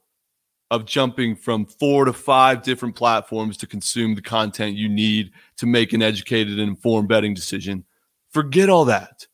of 0.72 0.86
jumping 0.86 1.36
from 1.36 1.66
four 1.66 2.06
to 2.06 2.14
five 2.14 2.64
different 2.64 2.96
platforms 2.96 3.58
to 3.58 3.68
consume 3.68 4.16
the 4.16 4.22
content 4.22 4.78
you 4.78 4.88
need 4.88 5.32
to 5.58 5.66
make 5.66 5.92
an 5.92 6.02
educated 6.02 6.60
and 6.60 6.70
informed 6.70 7.10
betting 7.10 7.34
decision. 7.34 7.84
Forget 8.32 8.70
all 8.70 8.86
that. 8.86 9.28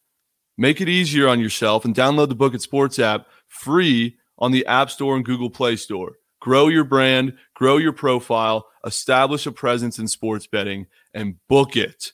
Make 0.57 0.81
it 0.81 0.89
easier 0.89 1.27
on 1.27 1.39
yourself 1.39 1.85
and 1.85 1.95
download 1.95 2.29
the 2.29 2.35
Book 2.35 2.53
It 2.53 2.61
Sports 2.61 2.97
app 2.97 3.27
free 3.47 4.17
on 4.39 4.51
the 4.51 4.65
App 4.65 4.89
Store 4.89 5.15
and 5.15 5.25
Google 5.25 5.49
Play 5.49 5.75
Store. 5.75 6.13
Grow 6.39 6.67
your 6.67 6.83
brand, 6.83 7.33
grow 7.55 7.77
your 7.77 7.93
profile, 7.93 8.67
establish 8.85 9.45
a 9.45 9.51
presence 9.51 9.99
in 9.99 10.07
sports 10.07 10.47
betting, 10.47 10.87
and 11.13 11.35
book 11.47 11.75
it. 11.75 12.13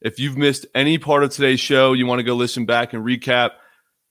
If 0.00 0.18
you've 0.18 0.36
missed 0.36 0.66
any 0.74 0.98
part 0.98 1.24
of 1.24 1.30
today's 1.30 1.60
show, 1.60 1.92
you 1.92 2.06
want 2.06 2.20
to 2.20 2.24
go 2.24 2.34
listen 2.34 2.66
back 2.66 2.92
and 2.92 3.04
recap, 3.04 3.50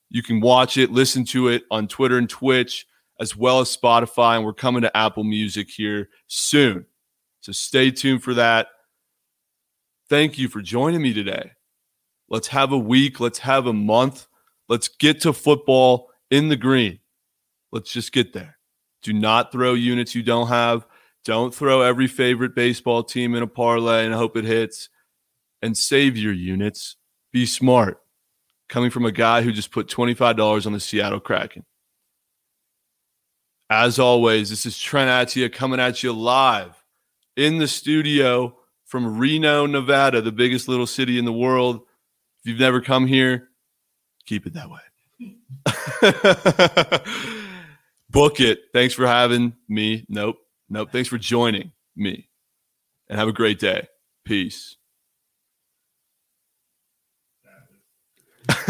you 0.10 0.22
can 0.22 0.42
watch 0.42 0.78
it, 0.78 0.92
listen 0.92 1.26
to 1.26 1.50
it 1.50 1.64
on 1.72 1.88
Twitter 1.88 2.18
and 2.18 2.30
Twitch, 2.30 2.86
as 3.20 3.36
well 3.36 3.60
as 3.60 3.76
Spotify. 3.76 4.36
And 4.36 4.46
we're 4.46 4.54
coming 4.54 4.82
to 4.82 4.96
Apple 4.96 5.24
Music 5.24 5.70
here 5.70 6.10
soon. 6.28 6.86
So 7.42 7.52
stay 7.52 7.92
tuned 7.92 8.24
for 8.24 8.34
that. 8.34 8.68
Thank 10.10 10.38
you 10.38 10.48
for 10.48 10.62
joining 10.62 11.02
me 11.02 11.14
today. 11.14 11.52
Let's 12.30 12.48
have 12.48 12.72
a 12.72 12.78
week. 12.78 13.20
Let's 13.20 13.40
have 13.40 13.68
a 13.68 13.74
month. 13.74 14.28
Let's 14.70 14.88
get 14.88 15.22
to 15.22 15.34
football 15.34 16.10
in 16.30 16.50
the 16.50 16.56
green. 16.56 17.00
Let's 17.72 17.92
just 17.92 18.12
get 18.12 18.34
there. 18.34 18.58
Do 19.04 19.14
not 19.14 19.52
throw 19.52 19.74
units 19.74 20.16
you 20.16 20.24
don't 20.24 20.48
have. 20.48 20.86
Don't 21.24 21.54
throw 21.54 21.82
every 21.82 22.08
favorite 22.08 22.56
baseball 22.56 23.04
team 23.04 23.36
in 23.36 23.44
a 23.44 23.48
parlay 23.48 24.06
and 24.06 24.14
hope 24.14 24.38
it 24.38 24.46
hits. 24.46 24.90
And 25.62 25.78
save 25.78 26.18
your 26.18 26.34
units. 26.34 26.98
Be 27.32 27.46
smart. 27.46 28.02
Coming 28.70 28.90
from 28.90 29.06
a 29.06 29.12
guy 29.12 29.42
who 29.42 29.52
just 29.52 29.72
put 29.72 29.88
$25 29.88 30.66
on 30.66 30.74
the 30.74 30.80
Seattle 30.80 31.20
Kraken. 31.20 31.66
As 33.70 34.00
always, 34.00 34.50
this 34.50 34.66
is 34.66 34.78
Trent 34.78 35.10
Attyah 35.10 35.52
coming 35.52 35.80
at 35.80 36.04
you 36.04 36.14
live 36.14 36.84
in 37.36 37.58
the 37.58 37.68
studio 37.68 38.58
from 38.86 39.18
Reno, 39.18 39.66
Nevada, 39.66 40.22
the 40.22 40.32
biggest 40.32 40.68
little 40.68 40.88
city 40.88 41.20
in 41.20 41.26
the 41.26 41.34
world. 41.34 41.82
If 42.44 42.52
you've 42.52 42.60
never 42.60 42.82
come 42.82 43.08
here, 43.08 43.50
keep 44.26 44.48
it 44.48 44.54
that 44.54 44.70
way. 44.70 44.80
Book 48.10 48.40
it. 48.40 48.60
Thanks 48.74 48.94
for 48.94 49.08
having 49.08 49.54
me. 49.68 50.06
Nope. 50.08 50.38
Nope. 50.70 50.90
Thanks 50.92 51.10
for 51.10 51.18
joining 51.18 51.72
me. 51.96 52.30
And 53.10 53.20
have 53.20 53.28
a 53.28 53.34
great 53.34 53.60
day. 53.60 53.88
Peace. 54.26 54.78